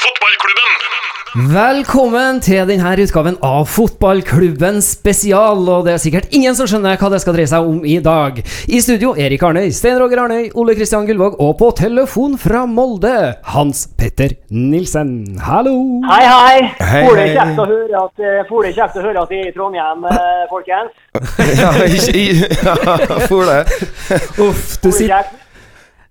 Fotballklubben! 0.00 0.76
Velkommen 1.52 2.38
til 2.42 2.62
denne 2.66 2.90
utgaven 3.04 3.36
av 3.44 3.66
Fotballklubben 3.70 4.78
spesial. 4.82 5.60
Og 5.68 5.84
det 5.86 5.92
er 5.94 6.00
sikkert 6.02 6.32
ingen 6.34 6.56
som 6.58 6.66
skjønner 6.70 6.96
hva 7.00 7.10
det 7.12 7.20
skal 7.22 7.36
dreie 7.36 7.50
seg 7.50 7.68
om 7.68 7.82
i 7.86 7.98
dag. 8.02 8.38
I 8.72 8.80
studio 8.82 9.12
Erik 9.20 9.44
Arnøy, 9.46 9.68
Stein 9.76 9.98
Roger 10.00 10.22
Arnøy, 10.24 10.48
Ole 10.58 10.74
Kristian 10.78 11.04
Gullvåg 11.08 11.36
og 11.44 11.52
på 11.60 11.68
telefon 11.82 12.38
fra 12.40 12.64
Molde, 12.70 13.12
Hans 13.52 13.84
Petter 14.00 14.34
Nilsen. 14.50 15.12
Hallo! 15.44 15.76
Hei, 16.08 16.22
hei. 16.24 16.56
Hei, 16.80 17.04
Får 17.06 17.20
det 17.20 17.28
kjekt 17.36 17.60
å 17.60 17.68
høre 17.74 18.02
at, 18.06 18.24
vi 18.24 18.32
får 18.48 18.66
det 18.70 18.72
å 19.04 19.04
høre 19.10 19.26
at 19.26 19.36
er 19.36 19.44
i 19.50 19.54
Trondheim, 19.58 20.08
eh, 20.14 20.42
folkens? 20.50 20.96
ja, 21.60 21.70
ikke, 21.84 22.16
i- 22.16 22.40
ja, 22.64 23.20
får 23.28 23.52
det. 23.52 23.60
Uff, 24.48 24.66
du, 24.80 24.90
sitter? 24.90 25.28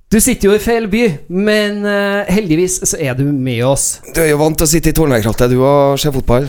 Du 0.10 0.18
sitter 0.18 0.50
jo 0.50 0.56
i 0.58 0.62
feil 0.64 0.88
by, 0.90 1.04
men 1.30 1.84
uh, 1.86 2.26
heldigvis 2.34 2.80
så 2.90 2.98
er 2.98 3.14
du 3.18 3.28
med 3.30 3.62
oss. 3.68 4.00
Du 4.16 4.24
er 4.24 4.32
jo 4.32 4.40
vant 4.42 4.58
til 4.58 4.66
å 4.66 4.72
sitte 4.72 4.90
i 4.90 4.96
tårnvegkrattet, 4.98 5.52
du 5.54 5.60
og 5.62 6.00
se 6.02 6.10
fotball. 6.16 6.48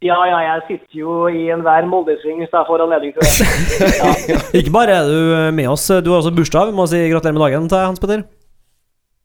Ja, 0.00 0.16
ja, 0.24 0.38
jeg 0.44 0.60
sitter 0.66 0.98
jo 1.02 1.14
i 1.28 1.46
enhver 1.52 1.84
Moldesving 1.88 2.38
hvis 2.40 2.52
jeg 2.52 2.68
får 2.68 2.84
anledning 2.86 3.12
til 3.16 3.24
det. 3.24 3.88
Ja, 4.00 4.38
Ikke 4.56 4.72
bare 4.72 4.94
er 4.96 5.08
du 5.08 5.56
med 5.56 5.68
oss, 5.68 5.84
du 5.88 6.08
har 6.12 6.22
også 6.22 6.32
bursdag. 6.36 6.70
Vi 6.70 6.76
må 6.76 6.86
si 6.88 7.00
gratulerer 7.10 7.36
med 7.36 7.44
dagen 7.44 7.68
til 7.68 7.82
Hans 7.84 8.00
Petter. 8.00 8.22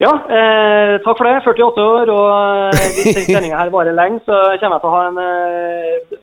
ja 0.03 0.11
eh, 0.11 0.95
takk 1.05 1.15
for 1.15 1.27
det. 1.29 1.37
48 1.47 1.85
år, 1.95 2.11
og 2.11 2.75
eh, 2.75 2.89
hvis 2.97 3.15
den 3.21 3.27
sendinga 3.29 3.61
her 3.61 3.71
varer 3.71 3.95
lenge, 3.95 4.19
så 4.27 4.41
kommer 4.59 4.75
jeg 4.75 4.83
til 4.83 4.91
å 4.91 4.95
ha 4.95 5.05
en 5.07 5.21
eh, 5.23 6.19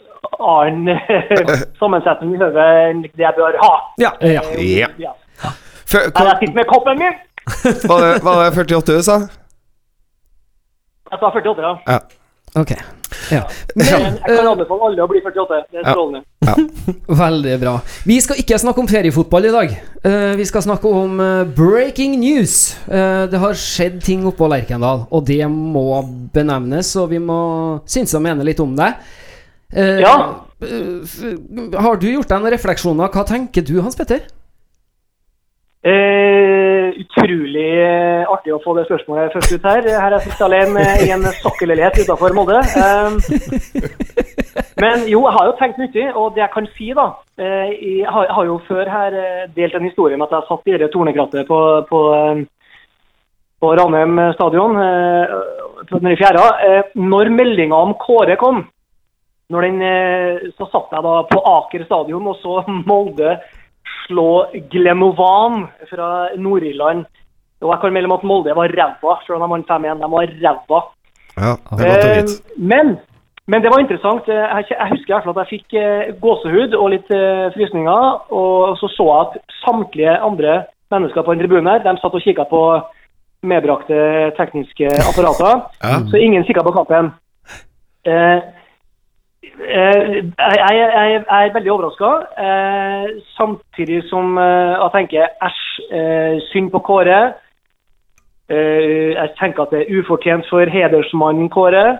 annen 0.52 0.92
eh, 0.96 1.56
sammensetning 1.80 2.36
i 2.36 2.40
hodet 2.44 2.68
enn 2.90 3.04
det 3.08 3.24
jeg 3.24 3.36
bør 3.40 3.56
ha. 3.64 3.72
Ja. 4.04 4.12
Ja. 4.20 4.44
Ja. 5.00 5.16
Ja. 5.92 5.98
Før, 5.98 6.10
Her 6.18 6.30
jeg 6.32 6.38
sitter 6.42 6.54
med 6.60 6.66
koppen 6.70 6.98
min. 7.02 7.20
var, 7.90 8.00
det, 8.06 8.10
var 8.24 8.42
det 8.44 8.50
48 8.56 8.96
du 8.96 9.02
sa? 9.04 9.16
Jeg 11.12 11.20
sa 11.20 11.28
48, 11.28 11.62
ja. 11.62 11.72
Ja. 11.92 11.98
Ok. 12.60 12.70
Ja. 13.32 13.42
Men 13.76 13.86
jeg 13.86 14.20
kan 14.24 14.46
anbefale 14.48 14.86
alle 14.88 15.04
å 15.04 15.08
bli 15.10 15.20
48. 15.24 15.58
Det 15.72 15.80
er 15.82 15.88
strålende. 15.92 16.22
Veldig 17.22 17.56
bra. 17.62 17.74
Vi 18.08 18.16
skal 18.24 18.40
ikke 18.40 18.58
snakke 18.60 18.80
om 18.82 18.88
feriefotball 18.88 19.48
i 19.48 19.52
dag. 19.52 19.74
Eh, 20.08 20.32
vi 20.40 20.46
skal 20.48 20.64
snakke 20.64 20.88
om 20.88 21.20
eh, 21.20 21.42
breaking 21.56 22.16
news. 22.20 22.54
Eh, 22.88 23.24
det 23.32 23.40
har 23.42 23.56
skjedd 23.60 24.00
ting 24.04 24.24
oppå 24.28 24.48
Lerkendal, 24.52 25.04
og 25.12 25.24
det 25.28 25.42
må 25.52 25.84
benevnes, 26.34 26.94
og 27.00 27.10
vi 27.12 27.20
må 27.22 27.38
synse 27.88 28.16
og 28.20 28.24
mene 28.24 28.44
litt 28.48 28.60
om 28.64 28.72
det. 28.80 28.92
Eh, 29.72 30.00
Ja. 30.04 30.16
har 31.82 31.96
du 31.98 32.06
gjort 32.12 32.28
deg 32.30 32.38
noen 32.44 32.52
refleksjoner? 32.54 33.12
Hva 33.12 33.24
tenker 33.28 33.64
du, 33.66 33.78
Hans 33.84 33.96
Petter? 33.98 34.24
Eh, 35.82 36.94
utrolig 36.94 37.70
eh, 37.74 38.22
artig 38.30 38.52
å 38.54 38.60
få 38.62 38.76
det 38.76 38.84
spørsmålet 38.86 39.32
først 39.34 39.54
ut 39.56 39.64
her. 39.66 39.86
Her 39.98 40.14
er 40.14 40.28
jeg 40.28 40.36
alene 40.46 40.82
eh, 40.92 41.00
i 41.08 41.10
en 41.10 41.24
sokkelleilighet 41.40 42.04
utenfor 42.04 42.36
Molde. 42.36 42.60
Eh, 42.78 43.08
men 44.84 45.08
jo, 45.10 45.24
jeg 45.26 45.34
har 45.34 45.48
jo 45.48 45.56
tenkt 45.58 45.80
mye, 45.82 46.04
og 46.14 46.36
det 46.36 46.44
jeg 46.44 46.52
kan 46.52 46.68
si, 46.76 46.92
da 46.94 47.08
eh, 47.34 47.72
Jeg 47.74 48.12
har, 48.14 48.44
jo 48.46 48.60
før 48.68 48.86
her 48.92 49.16
eh, 49.18 49.48
delt 49.56 49.74
en 49.74 49.88
historie 49.88 50.18
med 50.20 50.28
at 50.28 50.36
jeg 50.38 50.48
satt 50.52 50.70
i 50.70 50.78
det 50.84 50.90
tornekrattet 50.94 51.50
på, 51.50 51.58
på, 51.88 52.02
eh, 52.14 52.44
på 53.58 53.72
Ranheim 53.80 54.20
stadion 54.36 54.78
eh, 54.84 55.34
nede 55.96 56.14
i 56.14 56.20
fjæra. 56.20 56.44
Eh, 56.68 56.94
når 56.94 57.32
meldinga 57.34 57.82
om 57.88 57.96
Kåre 57.98 58.38
kom, 58.38 58.62
den, 59.50 59.82
eh, 59.82 60.46
så 60.54 60.70
satt 60.70 60.94
jeg 60.94 61.06
da 61.10 61.16
på 61.26 61.42
Aker 61.56 61.88
stadion 61.90 62.30
og 62.30 62.38
så 62.38 62.60
Molde 62.86 63.34
slå 64.06 64.46
Glemovan 64.72 65.66
fra 65.90 66.08
Nord-Irland. 66.36 67.04
Og 67.62 67.70
jeg 67.70 67.80
kan 67.80 67.94
melde 67.94 68.10
om 68.10 68.18
at 68.18 68.26
Molde 68.26 68.56
var 68.58 68.74
ræva, 68.78 69.16
selv 69.22 69.38
om 69.38 69.44
de 69.44 69.50
vant 69.54 69.70
5-1. 69.70 70.02
De 70.02 70.10
var 70.16 70.36
ræva. 70.44 70.80
Ja, 71.42 71.52
det 71.78 71.90
Eh, 71.92 72.24
men, 72.58 72.96
men 73.46 73.62
det 73.62 73.70
var 73.72 73.80
interessant. 73.80 74.28
Eh, 74.28 74.34
Jeg, 74.56 74.64
jeg 74.70 74.90
husker 74.94 75.10
i 75.10 75.14
hvert 75.14 75.24
fall 75.24 75.38
at 75.38 75.44
jeg 75.44 75.52
fikk 75.58 75.76
eh, 75.82 76.14
gåsehud 76.24 76.74
og 76.74 76.90
litt 76.94 77.10
eh, 77.10 77.52
frysninger. 77.54 78.02
Og 78.30 78.76
så 78.80 78.90
så 78.96 79.06
jeg 79.10 79.20
at 79.26 79.32
samtlige 79.64 80.18
andre 80.18 80.64
mennesker 80.90 81.22
på 81.22 81.32
en 81.32 81.38
tribune 81.38 81.70
her, 81.70 81.84
de 81.84 82.00
satt 82.00 82.18
og 82.18 82.24
kikka 82.24 82.44
på 82.50 82.62
medbrakte 83.42 83.98
tekniske 84.38 84.90
apparater. 85.08 85.62
Ja. 85.82 85.96
Så 86.10 86.16
ingen 86.16 86.44
kikka 86.44 86.62
på 86.66 86.74
kampen. 86.78 87.12
Eh, 88.06 88.38
jeg, 89.42 90.32
jeg, 90.38 91.24
jeg 91.30 91.46
er 91.46 91.54
veldig 91.54 91.72
overraska, 91.72 92.10
eh, 92.44 93.06
samtidig 93.36 94.02
som 94.10 94.38
eh, 94.38 94.74
jeg 94.82 94.90
tenker 94.96 95.26
æsj, 95.48 95.62
eh, 95.98 96.36
synd 96.52 96.70
på 96.70 96.78
Kåre. 96.78 97.20
Eh, 98.48 99.12
jeg 99.18 99.34
tenker 99.40 99.62
at 99.62 99.74
det 99.74 99.82
er 99.82 99.98
ufortjent 99.98 100.46
for 100.50 100.66
hedersmannen 100.76 101.50
Kåre. 101.50 101.98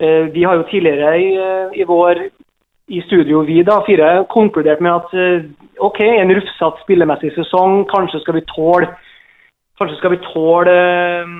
Eh, 0.00 0.32
vi 0.34 0.42
har 0.42 0.56
jo 0.56 0.68
tidligere 0.70 1.18
i, 1.20 1.28
eh, 1.36 1.80
i 1.80 1.84
vår 1.84 2.24
i 2.88 3.00
studio 3.00 3.40
vi 3.40 3.62
da, 3.64 3.78
fire, 3.86 4.24
konkludert 4.28 4.80
med 4.80 4.92
at 4.92 5.14
eh, 5.16 5.44
OK, 5.80 6.00
en 6.04 6.34
rufsete 6.36 6.82
spillemessig 6.84 7.32
sesong, 7.36 7.84
kanskje 7.88 8.20
skal 8.20 8.40
vi 8.40 8.48
tåle 8.54 8.94
Kanskje 9.74 9.96
skal 9.98 10.12
vi 10.12 10.20
tåle 10.22 10.70
eh, 10.70 11.30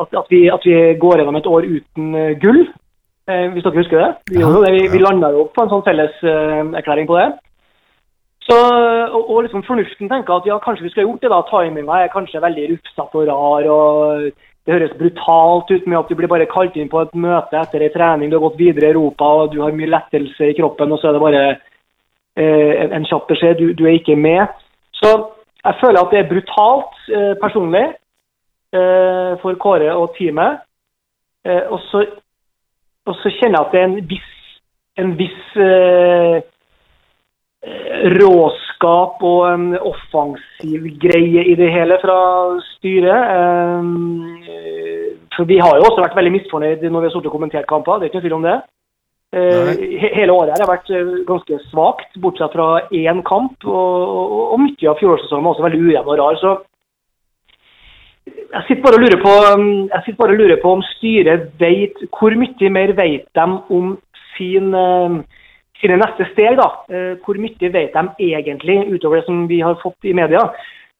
at, 0.00 0.14
at, 0.16 0.30
vi, 0.30 0.46
at 0.48 0.62
vi 0.64 0.76
går 1.00 1.20
gjennom 1.20 1.36
et 1.36 1.48
år 1.50 1.66
uten 1.68 2.14
eh, 2.14 2.36
gull, 2.40 2.62
eh, 3.28 3.46
hvis 3.52 3.64
dere 3.64 3.78
husker 3.78 4.02
det. 4.02 4.10
Vi, 4.32 4.42
ja, 4.42 4.50
det. 4.64 4.72
vi, 4.76 4.84
vi 4.92 5.02
landa 5.02 5.32
jo 5.34 5.48
på 5.54 5.64
en 5.64 5.72
sånn 5.72 5.84
felles 5.86 6.22
eh, 6.22 6.62
erklæring 6.80 7.08
på 7.10 7.18
det. 7.20 7.30
Så, 8.42 8.56
og, 9.14 9.30
og 9.30 9.44
liksom 9.44 9.62
fornuften 9.66 10.08
tenker 10.10 10.34
at 10.34 10.46
ja, 10.48 10.56
kanskje 10.62 10.86
vi 10.86 10.90
skulle 10.90 11.06
gjort 11.06 11.22
det. 11.22 11.30
da, 11.30 11.42
Timinga 11.50 12.00
er 12.00 12.14
kanskje 12.14 12.42
veldig 12.42 12.70
rufsete 12.72 13.20
og 13.20 13.28
rar. 13.28 13.68
og 13.70 14.32
Det 14.66 14.74
høres 14.74 14.96
brutalt 14.98 15.70
ut 15.70 15.86
med 15.86 15.98
at 15.98 16.10
du 16.10 16.16
blir 16.18 16.30
bare 16.30 16.48
kalt 16.50 16.76
inn 16.76 16.90
på 16.90 17.04
et 17.04 17.14
møte 17.14 17.60
etter 17.60 17.86
ei 17.86 17.92
trening. 17.94 18.30
Du 18.30 18.38
har 18.38 18.46
gått 18.48 18.58
videre 18.58 18.90
i 18.90 18.94
Europa 18.96 19.28
og 19.42 19.54
du 19.54 19.60
har 19.62 19.76
mye 19.76 19.90
lettelse 19.90 20.50
i 20.50 20.56
kroppen, 20.58 20.92
og 20.92 20.98
så 20.98 21.10
er 21.10 21.16
det 21.16 21.22
bare 21.22 21.44
eh, 21.52 22.72
en, 22.82 22.98
en 22.98 23.06
kjapp 23.06 23.30
beskjed. 23.30 23.62
Du, 23.62 23.72
du 23.78 23.86
er 23.86 24.00
ikke 24.00 24.18
med. 24.18 24.50
Så 24.98 25.14
jeg 25.62 25.78
føler 25.80 26.02
at 26.02 26.10
det 26.10 26.20
er 26.20 26.30
brutalt 26.30 26.98
eh, 27.14 27.34
personlig 27.42 27.86
eh, 28.74 29.32
for 29.42 29.54
Kåre 29.62 29.94
og 29.94 30.16
teamet. 30.18 30.62
Eh, 31.46 31.62
og, 31.70 31.78
så, 31.90 32.04
og 33.06 33.18
så 33.18 33.32
kjenner 33.38 33.58
jeg 33.58 33.66
at 33.66 33.72
det 33.72 33.80
er 33.80 33.88
en 33.88 34.08
viss, 34.10 34.32
en 35.02 35.14
viss 35.18 35.56
eh, 35.58 36.36
eh, 37.66 38.04
råskap 38.14 39.24
og 39.26 39.40
en 39.48 39.66
offensiv 39.78 40.86
greie 41.02 41.46
i 41.50 41.56
det 41.58 41.70
hele 41.74 41.98
fra 42.02 42.18
styret. 42.76 43.32
Eh, 43.36 43.82
for 45.34 45.48
vi 45.48 45.58
har 45.58 45.78
jo 45.78 45.88
også 45.88 46.04
vært 46.04 46.18
veldig 46.20 46.36
misfornøyd 46.36 46.86
når 46.86 47.00
vi 47.00 47.08
har 47.08 47.14
sittet 47.16 47.32
og 47.32 47.36
kommentert 47.38 47.66
kamper, 47.70 47.98
det 47.98 48.06
er 48.06 48.12
ikke 48.12 48.20
noe 48.20 48.28
tvil 48.28 48.38
om 48.38 48.46
det. 48.46 48.58
Eh, 49.32 49.70
hele 50.12 50.32
året 50.32 50.52
her 50.52 50.60
har 50.60 50.74
vært 50.74 50.90
eh, 50.92 51.14
ganske 51.24 51.58
svakt, 51.70 52.10
bortsett 52.20 52.52
fra 52.52 52.84
én 52.92 53.22
kamp. 53.24 53.64
Og, 53.64 54.02
og, 54.04 54.42
og 54.52 54.60
mye 54.60 54.90
av 54.90 55.00
fjorårssesongen 55.00 55.46
var 55.46 55.56
også 55.56 55.66
veldig 55.66 55.80
ujevn 55.88 56.12
og 56.12 56.20
rar. 56.20 56.38
så 56.42 56.58
jeg 58.52 58.64
sitter 58.66 58.82
bare 58.84 58.98
og 58.98 59.02
lurer 59.04 59.20
på, 59.22 59.32
um, 59.52 59.68
jeg 59.92 60.02
sitter 60.04 60.18
bare 60.20 60.34
og 60.34 60.40
lurer 60.40 60.58
på 60.62 60.72
om 60.76 60.82
styret 60.94 61.46
vet 61.60 62.02
Hvor 62.12 62.34
mye 62.40 62.70
mer 62.76 62.92
vet 62.98 63.24
de 63.38 63.46
om 63.76 63.94
sin, 64.34 64.74
um, 64.74 65.22
sine 65.80 65.96
neste 66.02 66.28
steg? 66.32 66.58
da? 66.60 66.68
Eh, 66.92 67.14
Hvor 67.24 67.40
mye 67.40 67.72
vet 67.76 67.96
de 67.96 68.28
egentlig, 68.28 68.76
utover 68.94 69.20
det 69.20 69.26
som 69.26 69.48
vi 69.48 69.60
har 69.60 69.78
fått 69.82 70.04
i 70.04 70.12
media? 70.12 70.44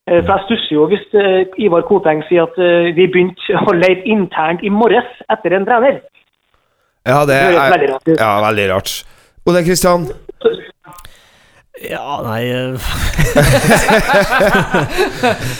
Eh, 0.08 0.22
For 0.22 0.32
Jeg 0.32 0.44
stusser 0.46 0.74
jo 0.78 0.88
hvis 0.90 1.06
eh, 1.14 1.44
Ivar 1.66 1.84
Koteng 1.88 2.24
sier 2.28 2.48
at 2.48 2.56
vi 2.96 3.06
begynte 3.06 3.62
å 3.68 3.76
lete 3.76 4.08
internt 4.08 4.64
i 4.64 4.72
morges 4.72 5.08
etter 5.30 5.56
en 5.56 5.68
trener. 5.68 6.00
Ja, 7.06 7.24
det 7.26 7.34
Det 7.34 7.58
er 7.58 7.76
veldig 7.76 7.92
rart 7.94 8.12
ja, 8.16 8.32
veldig 8.48 8.68
rart. 8.70 8.90
Ole 9.46 9.64
Kristian, 9.66 10.06
Ja, 11.90 12.22
nei 12.24 12.42
eh, 12.46 12.72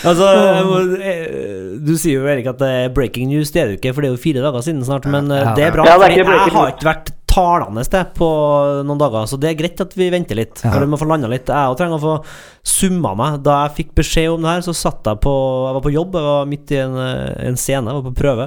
Altså, 0.08 0.26
eh, 0.98 1.78
du 1.82 1.94
sier 1.98 2.20
jo, 2.20 2.28
Erik, 2.30 2.46
at 2.52 2.60
det 2.62 2.68
er 2.68 2.92
breaking 2.94 3.30
news. 3.32 3.50
Det 3.54 3.62
er 3.62 3.66
det 3.70 3.76
jo 3.76 3.80
ikke, 3.80 3.94
for 3.94 4.04
det 4.04 4.10
er 4.10 4.14
jo 4.14 4.22
fire 4.22 4.44
dager 4.44 4.62
siden 4.66 4.84
snart. 4.86 5.08
Men 5.10 5.24
eh, 5.32 5.50
det 5.58 5.64
er 5.68 5.74
bra. 5.74 5.86
Ja, 5.88 5.96
det 5.98 6.12
er 6.12 6.22
fordi 6.22 6.38
jeg 6.38 6.54
har 6.56 6.72
ikke 6.74 6.90
vært 6.90 7.12
talende 7.32 7.80
sted 7.86 8.10
på 8.18 8.28
noen 8.84 9.00
dager, 9.00 9.24
så 9.30 9.38
det 9.40 9.48
er 9.48 9.56
greit 9.56 9.80
at 9.80 9.94
vi 9.96 10.10
venter 10.12 10.36
litt. 10.36 10.58
For 10.60 10.84
vi 10.84 10.90
må 10.92 10.98
få 11.00 11.08
landa 11.08 11.30
litt. 11.32 11.48
Jeg 11.48 11.72
òg 11.72 11.78
trenger 11.80 11.96
å 11.96 12.02
få 12.02 12.14
summa 12.74 13.14
meg. 13.18 13.30
Da 13.46 13.62
jeg 13.64 13.76
fikk 13.80 13.90
beskjed 14.02 14.34
om 14.34 14.44
det 14.44 14.52
her, 14.52 14.62
så 14.66 14.74
satt 14.76 15.08
jeg 15.08 15.22
på 15.24 15.32
Jeg 15.32 15.74
var 15.78 15.84
på 15.86 15.96
jobb, 15.96 16.12
jeg 16.20 16.28
var 16.28 16.50
midt 16.52 16.74
i 16.76 16.78
en, 16.84 16.96
en 17.48 17.58
scene, 17.60 17.88
jeg 17.88 17.98
var 17.98 18.06
på 18.10 18.18
prøve. 18.20 18.46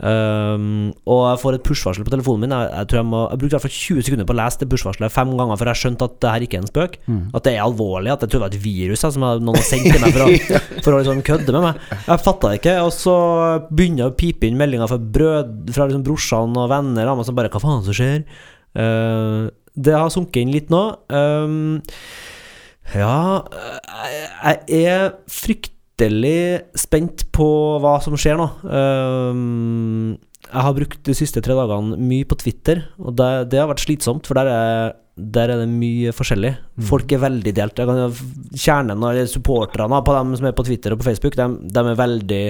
Um, 0.00 0.94
og 1.04 1.18
jeg 1.26 1.40
får 1.42 1.56
et 1.58 1.64
push-varsel 1.66 2.06
på 2.06 2.12
telefonen 2.14 2.46
min. 2.46 2.54
Jeg, 2.56 2.68
jeg 2.72 2.88
tror 2.88 2.98
jeg 3.02 3.08
må 3.10 3.18
Jeg 3.26 3.40
brukte 3.40 3.50
i 3.50 3.56
hvert 3.58 3.64
fall 3.66 3.74
20 3.76 4.06
sekunder 4.06 4.28
på 4.28 4.32
å 4.32 4.38
lese 4.38 4.60
det 4.62 4.68
push-varselet 4.72 5.12
fem 5.12 5.34
ganger 5.36 5.60
før 5.60 5.70
jeg 5.70 5.80
skjønte 5.82 6.08
at 6.08 6.14
det 6.24 6.32
her 6.32 6.46
ikke 6.46 6.58
er 6.58 6.64
en 6.64 6.70
spøk. 6.70 6.96
At 7.36 7.46
det 7.46 7.52
er 7.52 7.64
alvorlig. 7.66 8.12
At 8.14 8.24
jeg 8.24 8.32
trodde 8.32 8.40
det 8.40 8.46
var 8.46 8.54
et 8.56 8.64
virus 8.64 9.04
jeg, 9.04 9.16
som 9.16 9.26
noen 9.26 9.58
har 9.60 9.66
sendt 9.68 9.90
til 9.90 10.00
meg 10.00 10.16
for 10.16 10.24
å, 10.24 10.56
for 10.86 10.96
å 10.96 11.00
liksom 11.02 11.24
kødde 11.26 11.56
med 11.56 11.66
meg. 11.66 11.84
Jeg 11.98 12.24
fatta 12.24 12.52
det 12.52 12.60
ikke. 12.62 12.76
Og 12.86 12.92
så 12.96 13.16
begynner 13.68 14.04
jeg 14.06 14.14
å 14.14 14.18
pipe 14.24 14.48
inn 14.48 14.60
meldinger 14.60 14.90
fra, 14.90 15.00
brød, 15.18 15.74
fra 15.76 15.88
liksom 15.90 16.06
brorsene 16.06 16.64
og 16.64 16.72
venner 16.72 17.12
av 17.12 17.20
meg 17.20 17.28
som 17.28 17.36
bare 17.36 17.52
Hva 17.52 17.62
faen 17.62 17.84
som 17.84 17.96
skjer? 17.96 18.24
Uh, 18.70 19.50
det 19.76 19.96
har 19.96 20.12
sunket 20.12 20.44
inn 20.44 20.54
litt 20.54 20.72
nå. 20.72 20.82
Um, 21.12 21.80
ja 22.90 23.44
Jeg 24.40 24.56
jeg 24.66 24.88
er 24.90 25.12
fryktelig 25.30 25.79
spent 26.78 27.26
på 27.34 27.46
hva 27.82 27.98
som 28.04 28.16
skjer 28.18 28.38
nå. 28.40 28.46
Um, 28.64 30.16
jeg 30.50 30.64
har 30.66 30.74
brukt 30.74 31.02
de 31.06 31.14
siste 31.14 31.42
tre 31.44 31.54
dagene 31.54 31.98
mye 32.00 32.26
på 32.26 32.38
Twitter, 32.40 32.82
og 32.98 33.14
det, 33.18 33.28
det 33.52 33.60
har 33.60 33.68
vært 33.70 33.84
slitsomt, 33.84 34.26
for 34.26 34.38
der 34.40 34.50
er, 34.50 34.94
der 35.20 35.52
er 35.52 35.62
det 35.62 35.68
mye 35.70 36.14
forskjellig. 36.16 36.54
Folk 36.88 37.12
er 37.12 37.22
veldig 37.22 37.52
delt. 37.54 37.82
Kjernen 38.56 39.04
av 39.06 39.20
supporterne 39.30 40.00
på 40.06 40.16
dem 40.16 40.32
som 40.40 40.48
er 40.48 40.56
på 40.56 40.66
Twitter 40.66 40.94
og 40.94 41.02
på 41.02 41.10
Facebook, 41.10 41.36
de, 41.38 41.48
de 41.70 41.84
er 41.84 42.00
veldig, 42.00 42.44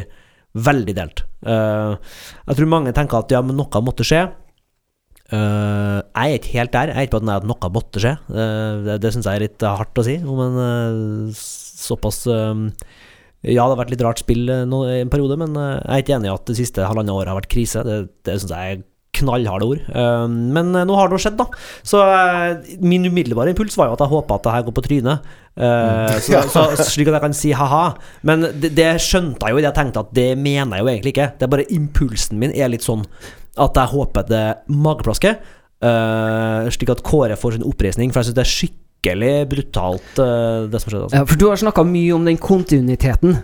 veldig 0.70 0.96
delt. 1.00 1.24
Uh, 1.42 1.98
jeg 2.46 2.60
tror 2.60 2.72
mange 2.76 2.94
tenker 2.96 3.20
at 3.20 3.34
ja, 3.34 3.42
men 3.44 3.58
noe 3.58 3.84
måtte 3.84 4.06
skje. 4.06 4.28
Uh, 5.30 6.00
jeg 6.00 6.32
er 6.32 6.40
ikke 6.40 6.56
helt 6.56 6.72
der. 6.74 6.90
Jeg 6.90 6.96
er 6.96 7.06
ikke 7.06 7.18
på 7.18 7.22
at 7.22 7.46
noe 7.46 7.70
måtte 7.74 8.02
skje. 8.02 8.16
Uh, 8.30 8.80
det 8.86 8.96
det 9.04 9.12
syns 9.14 9.28
jeg 9.28 9.38
er 9.38 9.44
litt 9.44 9.66
hardt 9.66 10.00
å 10.00 10.06
si, 10.06 10.16
om 10.24 10.40
en 10.46 10.58
uh, 10.58 11.36
såpass 11.36 12.24
Ja, 13.40 13.64
det 13.64 13.72
har 13.72 13.80
vært 13.80 13.94
litt 13.94 14.04
rart 14.04 14.20
spill 14.20 14.48
eh, 14.52 14.66
nå, 14.68 14.84
i 14.90 15.00
en 15.00 15.12
periode, 15.12 15.38
men 15.40 15.56
eh, 15.56 15.76
jeg 15.78 15.90
er 15.94 16.04
ikke 16.04 16.16
enig 16.18 16.28
i 16.28 16.34
at 16.34 16.48
det 16.50 16.58
siste 16.58 16.84
halvannet 16.84 17.14
året 17.14 17.32
har 17.32 17.40
vært 17.40 17.52
krise. 17.52 17.84
Det, 17.86 18.00
det 18.28 18.40
syns 18.40 18.52
jeg 18.52 18.76
er 18.76 18.82
knallharde 19.20 19.66
ord. 19.66 19.82
Eh, 19.88 20.26
men 20.28 20.72
eh, 20.74 20.86
nå 20.88 20.96
har 20.96 21.10
det 21.10 21.18
jo 21.18 21.22
skjedd, 21.24 21.38
da. 21.40 21.46
Så 21.86 22.02
min 22.84 23.06
umiddelbare 23.08 23.54
impuls 23.54 23.78
var 23.78 23.90
jo 23.90 23.96
at 23.96 24.04
jeg 24.04 24.12
håpa 24.12 24.36
at 24.36 24.46
det 24.46 24.56
her 24.56 24.66
går 24.66 24.76
på 24.76 24.84
trynet. 24.86 25.30
Eh, 25.60 26.18
så, 26.24 26.42
så, 26.52 26.66
slik 26.86 27.10
at 27.10 27.18
jeg 27.18 27.24
kan 27.26 27.36
si 27.36 27.54
ha-ha. 27.56 27.84
Men 28.28 28.50
det, 28.52 28.74
det 28.78 28.90
skjønte 29.02 29.46
jeg 29.46 29.56
jo 29.56 29.62
idet 29.62 29.70
jeg 29.70 29.78
tenkte 29.80 30.04
at 30.04 30.12
det 30.16 30.28
mener 30.40 30.78
jeg 30.78 30.84
jo 30.84 30.92
egentlig 30.92 31.14
ikke. 31.14 31.30
Det 31.38 31.46
er 31.46 31.54
bare 31.56 31.70
impulsen 31.76 32.40
min 32.40 32.54
er 32.54 32.72
litt 32.72 32.86
sånn 32.86 33.06
at 33.60 33.76
jeg 33.76 33.92
håper 33.92 34.28
det 34.28 34.44
mageplasker. 34.72 35.40
slik 36.70 36.92
at 36.92 37.02
Kåre 37.04 37.36
får 37.36 37.56
sin 37.56 37.66
oppreisning, 37.66 38.12
for 38.12 38.20
jeg 38.20 38.30
syns 38.30 38.36
det 38.38 38.44
er 38.44 38.52
skikkelig 38.52 38.89
brutalt, 39.02 40.18
eh, 40.18 40.66
det 40.70 40.80
som 40.80 40.90
skjedde. 40.92 41.04
Altså. 41.08 41.16
Ja, 41.16 41.24
for 41.24 41.36
du 41.36 41.48
har 41.48 41.56
snakka 41.56 41.84
mye 41.86 42.12
om 42.14 42.24
den 42.24 42.36
kontinuiteten. 42.38 43.42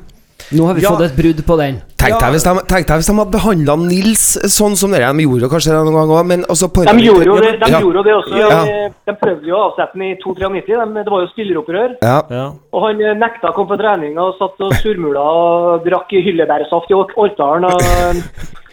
Nå 0.52 0.66
har 0.66 0.74
vi 0.74 0.82
Ja. 0.82 0.90
fått 0.90 1.00
et 1.10 1.16
brudd 1.16 1.40
på 1.46 1.56
den. 1.58 1.80
Tenk 1.96 2.20
deg 2.20 2.30
hvis 2.34 2.44
de, 2.44 2.50
tenk 2.68 2.86
deg 2.86 2.98
hvis 3.00 3.06
de 3.06 3.14
hadde 3.16 3.32
behandla 3.32 3.74
Nils 3.88 4.36
sånn 4.46 4.76
som 4.76 4.90
dere 4.92 5.10
De 5.16 5.24
gjorde 5.24 5.48
kanskje 5.50 5.72
det 5.72 5.80
noen 5.82 5.94
ganger 5.96 6.14
òg, 6.22 6.26
men 6.26 6.44
altså 6.44 6.68
på- 6.70 6.84
De 6.84 7.02
gjorde 7.02 7.24
jo 7.24 7.36
det, 7.40 7.58
de 7.58 7.70
Ja. 7.72 7.80
gjorde 7.80 7.96
jo 7.96 8.02
det 8.02 8.14
også. 8.14 8.36
Ja. 8.38 8.64
De, 8.64 8.92
de 9.06 9.12
prøvde 9.16 9.46
jo 9.46 9.54
å 9.56 9.72
avsette 9.72 9.92
den 9.94 10.02
i 10.02 10.14
2-93. 10.22 10.76
de- 10.94 11.02
Det 11.04 11.10
var 11.10 11.20
jo 11.24 11.28
spilleropprør. 11.34 11.96
Ja. 12.02 12.22
Ja. 12.30 12.52
Og 12.72 12.82
han 12.86 13.00
eh, 13.00 13.14
nekta 13.14 13.48
å 13.50 13.54
komme 13.54 13.68
på 13.74 13.78
trening 13.80 14.18
og 14.18 14.34
satt 14.38 14.60
og 14.60 14.72
surmula 14.74 15.18
og 15.24 15.84
drakk 15.84 16.10
hyllebærsaft 16.12 16.90
i 16.90 16.94
Or- 16.94 17.16
Orkdalen. 17.16 17.64
Og 17.64 17.80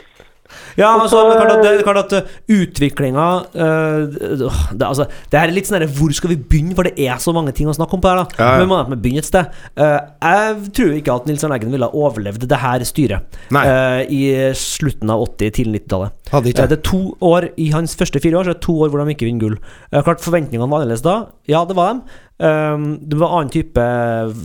Ja, 0.79 0.93
altså, 0.97 1.21
men 1.27 1.37
klart 1.37 1.53
at, 1.53 1.63
det 1.65 1.85
klart 1.85 1.99
at 2.01 2.13
uh, 2.17 2.37
utviklinga 2.55 3.27
uh, 3.53 4.07
det, 4.09 4.87
altså, 4.87 5.05
det 5.31 5.39
her 5.39 5.51
er 5.51 5.55
litt 5.55 5.69
sånn 5.69 5.85
Hvor 5.97 6.13
skal 6.15 6.33
vi 6.33 6.39
begynne? 6.39 6.75
For 6.77 6.87
det 6.87 6.95
er 6.97 7.21
så 7.21 7.33
mange 7.35 7.53
ting 7.55 7.69
å 7.69 7.75
snakke 7.75 7.97
om 7.97 8.03
på 8.03 8.09
her. 8.11 8.23
da 8.23 8.25
Ja, 8.39 8.49
ja. 8.53 8.63
Men 8.63 8.71
må 8.71 8.79
vi 8.89 8.99
begynne 9.05 9.23
et 9.23 9.29
sted. 9.29 9.53
Uh, 9.79 9.99
jeg 10.23 10.73
tror 10.79 10.97
ikke 10.97 11.17
at 11.19 11.29
Nils 11.29 11.45
Arne 11.45 11.59
Eggen 11.59 11.73
ville 11.75 11.89
ha 11.89 12.03
overlevd 12.03 12.47
det 12.49 12.61
her 12.63 12.85
styret 12.87 13.39
uh, 13.53 14.01
i 14.07 14.23
slutten 14.57 15.13
av 15.13 15.25
80-, 15.27 15.55
til 15.59 15.73
90-tallet. 15.75 16.19
Hadde 16.33 16.51
ikke 16.51 16.67
det 16.73 16.79
er 16.79 16.85
to 16.87 17.01
år 17.21 17.49
I 17.61 17.67
hans 17.75 17.93
første 17.99 18.17
fire 18.23 18.39
år 18.39 18.47
Så 18.47 18.53
er 18.53 18.55
det 18.55 18.65
to 18.65 18.73
år 18.81 18.89
hvor 18.89 19.03
de 19.03 19.13
ikke 19.13 19.27
vinner 19.27 19.43
gull. 19.43 19.57
Klart 19.93 20.23
Forventningene 20.23 20.65
var 20.65 20.81
annerledes 20.81 21.03
da. 21.05 21.17
Ja, 21.49 21.65
det 21.67 21.77
var 21.77 21.91
dem. 21.93 22.05
Um, 22.41 22.95
det 22.97 23.19
var 23.21 23.35
annen 23.37 23.51
type 23.53 23.83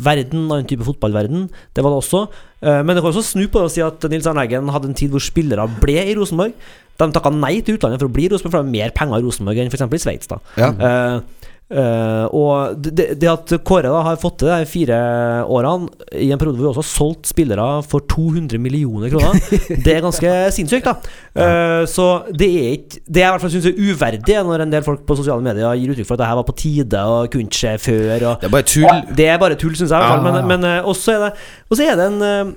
verden, 0.04 0.44
annen 0.50 0.68
type 0.68 0.84
fotballverden. 0.84 1.46
Det 1.74 1.84
var 1.84 1.94
det 1.94 2.02
også. 2.02 2.26
Uh, 2.60 2.82
men 2.84 2.92
det 2.92 3.00
kan 3.00 3.10
også 3.10 3.24
snu 3.24 3.46
på 3.48 3.62
det 3.62 3.70
og 3.70 3.72
si 3.74 3.84
at 3.84 4.04
Nils 4.12 4.28
Arne 4.28 4.44
Eggen 4.44 4.68
hadde 4.74 4.90
en 4.90 4.98
tid 4.98 5.14
hvor 5.14 5.24
spillere 5.24 5.64
ble 5.80 5.96
i 6.04 6.16
Rosenborg. 6.18 6.54
De 6.98 7.08
takka 7.14 7.32
nei 7.32 7.60
til 7.62 7.78
utlandet 7.78 8.02
for 8.02 8.10
å 8.10 8.12
bli 8.12 8.26
i 8.26 8.32
Rosenborg, 8.32 8.52
for 8.52 8.60
det 8.60 8.66
var 8.66 8.76
mer 8.76 8.94
penger 8.96 9.22
i 9.22 9.26
Rosenborg 9.26 9.62
enn 9.62 9.72
f.eks. 9.72 9.86
i 9.88 10.02
Sveits. 10.04 10.30
da. 10.30 10.40
Ja. 10.60 10.70
Uh, 10.74 11.48
uh, 11.74 12.24
og 12.32 12.78
det, 12.80 13.10
det 13.20 13.28
at 13.28 13.52
Kåre 13.66 13.90
da 13.92 14.00
har 14.06 14.20
fått 14.20 14.38
til 14.40 14.48
de 14.48 14.68
fire 14.68 14.98
årene, 15.44 15.88
i 16.16 16.30
en 16.32 16.40
periode 16.40 16.56
hvor 16.56 16.64
vi 16.64 16.70
også 16.70 16.82
har 16.84 16.88
solgt 16.88 17.28
spillere 17.28 17.66
for 17.88 18.06
200 18.08 18.60
millioner 18.62 19.12
kroner, 19.12 19.36
det 19.84 19.94
er 19.96 20.04
ganske 20.04 20.34
sinnssykt. 20.56 20.88
da 20.88 20.96
Uh, 21.38 21.84
Så 21.86 22.04
det 22.34 22.46
er 22.48 22.70
ikke 22.74 23.00
Det 23.06 23.20
jeg 23.20 23.28
i 23.28 23.30
hvert 23.30 23.42
fall 23.44 23.52
syns 23.52 23.66
er 23.68 23.76
uverdig, 23.78 24.32
er 24.34 24.46
når 24.46 24.64
en 24.64 24.72
del 24.72 24.82
folk 24.82 25.04
på 25.06 25.14
sosiale 25.20 25.44
medier 25.44 25.76
gir 25.78 25.92
uttrykk 25.92 26.08
for 26.08 26.16
at 26.16 26.22
det 26.24 26.30
her 26.30 26.38
var 26.40 26.46
på 26.48 26.54
tide 26.58 27.02
og 27.12 27.28
kunne 27.30 27.54
skje 27.54 27.74
før. 27.78 28.24
Og 28.32 28.40
Det 28.40 28.48
er 28.48 28.54
bare 28.56 28.66
tull. 28.66 29.02
det 29.20 29.28
er 29.28 29.38
bare 29.38 29.58
tull, 29.60 29.76
syns 29.78 29.92
jeg. 29.92 30.00
i 30.00 30.02
hvert 30.02 30.16
fall. 30.16 30.24
Men, 30.26 30.48
men 30.50 30.66
uh, 30.66 30.88
også 30.88 31.14
er 31.14 31.20
det 31.28 31.30
Og 31.68 31.78
så 31.78 31.86
er 31.86 32.00
det 32.00 32.08
en 32.08 32.56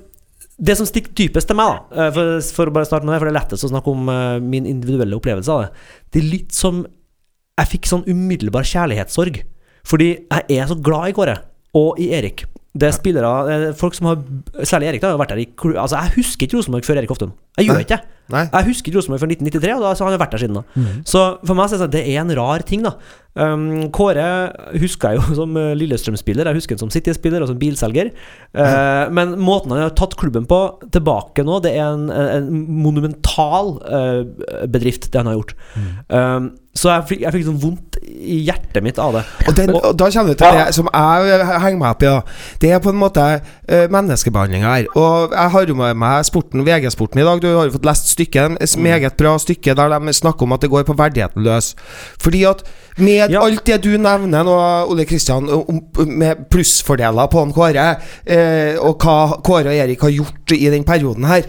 det 0.62 0.74
som 0.78 0.86
stikker 0.86 1.14
dypest 1.18 1.48
til 1.50 1.56
meg, 1.58 1.78
da 1.90 2.08
for, 2.14 2.36
for 2.54 2.70
å 2.70 2.74
bare 2.74 2.86
starte 2.86 3.06
med 3.06 3.14
det, 3.14 3.20
for 3.22 3.26
det 3.26 3.32
er 3.32 3.38
lettest 3.40 3.64
å 3.66 3.70
snakke 3.72 3.94
om 3.94 4.10
min 4.46 4.66
individuelle 4.68 5.16
opplevelse 5.16 5.50
av 5.50 5.62
det. 5.64 5.86
Det 6.12 6.20
er 6.20 6.28
litt 6.28 6.54
som 6.54 6.82
Jeg 7.62 7.70
fikk 7.76 7.90
sånn 7.90 8.06
umiddelbar 8.10 8.66
kjærlighetssorg. 8.66 9.42
Fordi 9.86 10.10
jeg 10.30 10.58
er 10.62 10.70
så 10.70 10.78
glad 10.78 11.10
i 11.10 11.14
Kåre 11.16 11.36
og 11.78 11.98
i 12.02 12.10
Erik. 12.14 12.44
Det 12.72 12.86
er 12.88 12.94
spillere 12.96 13.72
Folk 13.76 13.92
som 13.92 14.06
har 14.08 14.20
Særlig 14.64 14.86
Erik, 14.88 15.02
da, 15.02 15.10
har 15.12 15.18
vært 15.20 15.34
der 15.34 15.42
i 15.42 15.48
Altså, 15.76 15.98
jeg 15.98 16.14
husker 16.14 16.46
ikke 16.46 16.56
Rosenborg 16.56 16.86
før 16.88 17.00
Erik 17.02 17.10
Hoftun. 17.12 17.34
Jeg 17.58 17.66
gjør 17.68 17.82
ikke 17.84 17.96
det. 17.98 18.06
Jeg 18.54 18.68
husker 18.70 18.88
ikke 18.88 18.98
Rosenborg 18.98 19.20
før 19.20 19.32
1993, 19.34 19.74
og 19.76 19.82
da 19.84 19.90
så 19.98 20.06
han 20.06 20.14
har 20.14 20.22
vært 20.22 20.32
der 20.36 20.42
siden 20.44 20.56
da. 20.56 20.62
Så 21.04 21.24
for 21.44 21.58
meg 21.58 21.68
så 21.68 21.76
er 21.76 21.82
det 21.82 21.84
sånn, 21.84 21.92
det 21.98 22.04
er 22.14 22.20
en 22.22 22.32
rar 22.38 22.64
ting, 22.64 22.86
da. 22.86 22.94
Um, 23.32 23.88
Kåre 23.88 24.52
husker 24.76 25.14
jeg 25.14 25.22
jo 25.22 25.36
som 25.40 25.54
eh, 25.56 25.70
Lillestrøm-spiller, 25.80 26.50
jeg 26.50 26.60
husker 26.60 26.76
han 26.76 26.82
som 26.84 26.92
City-spiller 26.92 27.44
og 27.44 27.48
som 27.48 27.60
bilselger. 27.60 28.12
Uh, 28.52 29.08
men 29.16 29.38
måten 29.40 29.72
han 29.72 29.86
har 29.86 29.94
tatt 29.96 30.18
klubben 30.20 30.48
på 30.48 30.60
tilbake 30.92 31.44
nå, 31.46 31.60
det 31.64 31.72
er 31.78 31.94
en, 31.94 32.10
en 32.12 32.50
monumental 32.82 33.76
uh, 33.86 34.66
bedrift, 34.68 35.08
det 35.12 35.22
han 35.22 35.32
har 35.32 35.40
gjort. 35.40 35.56
Um, 36.12 36.52
så 36.72 36.88
jeg 36.88 37.04
fikk, 37.10 37.20
jeg 37.20 37.34
fikk 37.34 37.42
sånn 37.44 37.58
vondt 37.60 37.98
i 38.02 38.38
hjertet 38.46 38.80
mitt 38.84 38.96
av 39.00 39.18
det. 39.18 39.22
Og, 39.44 39.56
den, 39.58 39.72
og 39.76 39.90
da 40.00 40.06
kommer 40.14 40.32
du 40.32 40.38
til 40.40 40.56
det 40.56 40.70
som 40.72 40.88
jeg 40.88 41.48
henger 41.50 41.80
meg 41.82 41.90
opp 41.90 42.04
i. 42.04 42.08
da. 42.08 42.38
Det 42.62 42.70
er 42.72 42.80
på 42.84 42.92
en 42.94 43.00
måte 43.00 43.24
uh, 43.42 43.84
menneskebehandling 43.92 44.64
her. 44.64 44.88
Og 44.96 45.36
jeg 45.36 45.52
har 45.52 45.68
jo 45.68 45.76
med 45.76 46.00
meg 46.00 46.24
sporten, 46.24 46.64
VG-sporten 46.64 47.20
i 47.20 47.26
dag. 47.28 47.42
Du 47.44 47.50
har 47.50 47.68
jo 47.68 47.74
fått 47.76 47.88
lest 47.88 48.08
stykket. 48.14 48.56
Et 48.64 48.76
meget 48.80 49.18
bra 49.20 49.34
stykke 49.40 49.76
der 49.76 49.92
de 49.92 50.16
snakker 50.16 50.48
om 50.48 50.56
at 50.56 50.64
det 50.64 50.72
går 50.72 50.88
på 50.88 50.96
verdigheten 50.96 51.44
løs. 51.44 51.74
Fordi 52.24 52.46
at 52.48 52.64
med 52.96 53.21
Ja. 53.30 53.42
alt 53.44 53.64
det 53.66 53.80
du 53.84 53.90
nevner 53.98 54.42
nå, 54.44 54.56
Ole 54.90 55.04
Kristian, 55.04 55.46
med 56.06 56.46
plussfordeler 56.50 57.26
på 57.30 57.38
han 57.38 57.52
Kåre, 57.52 57.86
eh, 58.26 58.76
og 58.80 58.98
hva 59.02 59.38
Kåre 59.44 59.70
og 59.70 59.74
Erik 59.76 60.00
har 60.02 60.10
gjort 60.10 60.52
i 60.52 60.68
den 60.70 60.84
perioden 60.84 61.24
her 61.24 61.42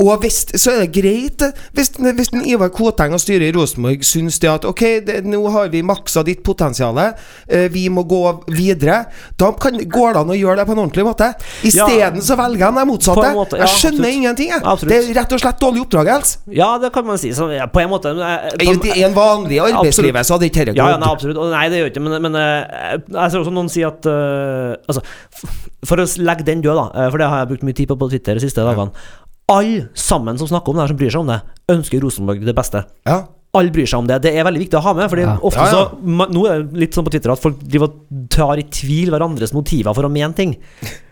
Og 0.00 0.20
hvis, 0.20 0.42
så 0.60 0.74
er 0.74 0.82
det 0.84 0.92
greit 1.02 1.42
hvis, 1.72 1.90
hvis 1.96 2.28
den 2.32 2.42
Ivar 2.46 2.68
Koteng 2.68 3.14
og 3.16 3.20
styret 3.20 3.48
i 3.48 3.52
Rosenborg 3.56 4.02
syns 4.04 4.38
det 4.42 4.50
at 4.50 4.64
Ok, 4.68 4.82
det, 5.06 5.22
nå 5.24 5.40
har 5.54 5.68
vi 5.72 5.82
maksa 5.86 6.22
ditt 6.26 6.42
potensial, 6.44 6.98
eh, 6.98 7.68
vi 7.72 7.88
må 7.88 8.02
gå 8.04 8.20
videre. 8.52 9.04
Da 9.38 9.52
kan, 9.52 9.76
går 9.78 10.12
det 10.16 10.20
an 10.20 10.32
å 10.34 10.36
gjøre 10.36 10.56
det 10.60 10.66
på 10.68 10.72
en 10.76 10.82
ordentlig 10.84 11.04
måte. 11.06 11.30
Isteden 11.66 12.20
så 12.24 12.36
velger 12.38 12.66
han 12.68 12.74
det 12.80 12.84
motsatte. 12.88 13.30
Måte, 13.36 13.56
ja, 13.60 13.64
jeg 13.66 13.80
skjønner 13.80 13.98
absolutt. 14.00 14.14
ingenting, 14.16 14.50
jeg. 14.52 14.62
Absolutt. 14.62 14.92
Det 14.92 14.98
er 14.98 15.20
rett 15.20 15.32
og 15.36 15.40
slett 15.42 15.60
dårlig 15.62 15.82
oppdragelse. 15.86 16.38
Ja, 16.56 16.70
det 16.82 16.92
kan 16.94 17.06
man 17.06 17.18
si. 17.18 17.32
Så, 17.36 17.48
ja, 17.54 17.66
på 17.66 17.80
en 17.82 17.90
måte 17.90 18.12
men, 18.16 18.58
de, 18.58 18.66
I 18.66 18.76
på- 18.76 18.96
en 19.08 19.14
vanlig 19.16 19.60
arbeidslivet 19.64 20.26
så 20.26 20.36
hadde 20.36 20.48
ikke 20.50 20.66
dette 20.70 20.76
Ja, 20.76 20.90
ja, 20.94 20.95
gått. 20.96 21.04
nei, 21.04 21.12
absolutt. 21.12 21.38
Og 21.42 21.52
nei, 21.52 21.66
det 21.72 21.80
gjør 21.80 21.92
ikke 21.92 22.02
Men, 22.04 22.16
men 22.26 22.40
eh, 22.40 22.96
jeg 22.98 23.32
ser 23.32 23.42
også 23.42 23.54
noen 23.54 23.70
si 23.72 23.84
at 23.86 24.08
uh, 24.10 24.74
Altså, 24.88 25.04
for 25.86 26.02
å 26.02 26.08
legge 26.26 26.46
den 26.48 26.64
død, 26.64 26.80
da, 26.80 26.86
eh, 26.90 27.12
for 27.12 27.22
det 27.22 27.30
har 27.30 27.42
jeg 27.42 27.52
brukt 27.52 27.66
mye 27.68 27.78
tid 27.78 27.90
på 27.90 27.98
på 28.00 28.10
Twitter 28.12 28.38
de 28.38 28.44
siste 28.44 28.64
dagene. 28.64 28.92
Alle 29.52 29.86
sammen 29.94 30.38
som 30.40 30.50
snakker 30.50 30.72
om 30.72 30.78
det 30.78 30.86
her, 30.86 30.92
som 30.94 30.98
bryr 30.98 31.14
seg 31.14 31.22
om 31.22 31.30
det, 31.30 31.40
ønsker 31.70 32.02
Rosenborg 32.02 32.42
det 32.46 32.56
beste. 32.56 32.82
Ja. 33.06 33.20
Alle 33.56 33.72
bryr 33.74 33.86
seg 33.88 33.98
om 34.02 34.06
det. 34.10 34.20
Det 34.26 34.34
er 34.36 34.44
veldig 34.46 34.62
viktig 34.66 34.78
å 34.78 34.84
ha 34.86 34.92
med. 34.98 35.10
Fordi 35.10 35.24
Ja. 35.26 35.36
ofte 35.40 35.64
Ja, 35.64 35.66
ja. 35.66 35.72
så 35.72 36.04
ma- 36.04 36.28
Nå 36.30 36.46
er 36.50 36.62
det 36.62 36.80
litt 36.84 36.94
sånn 36.94 37.04
på 37.06 37.10
Twitter 37.14 37.32
at 37.32 37.40
folk 37.42 37.58
driver 37.64 37.88
og 37.90 38.28
tar 38.30 38.56
i 38.58 38.62
tvil 38.68 39.10
hverandres 39.10 39.52
motiver 39.56 39.94
for 39.94 40.04
å 40.04 40.10
mene 40.12 40.34
ting. 40.34 40.56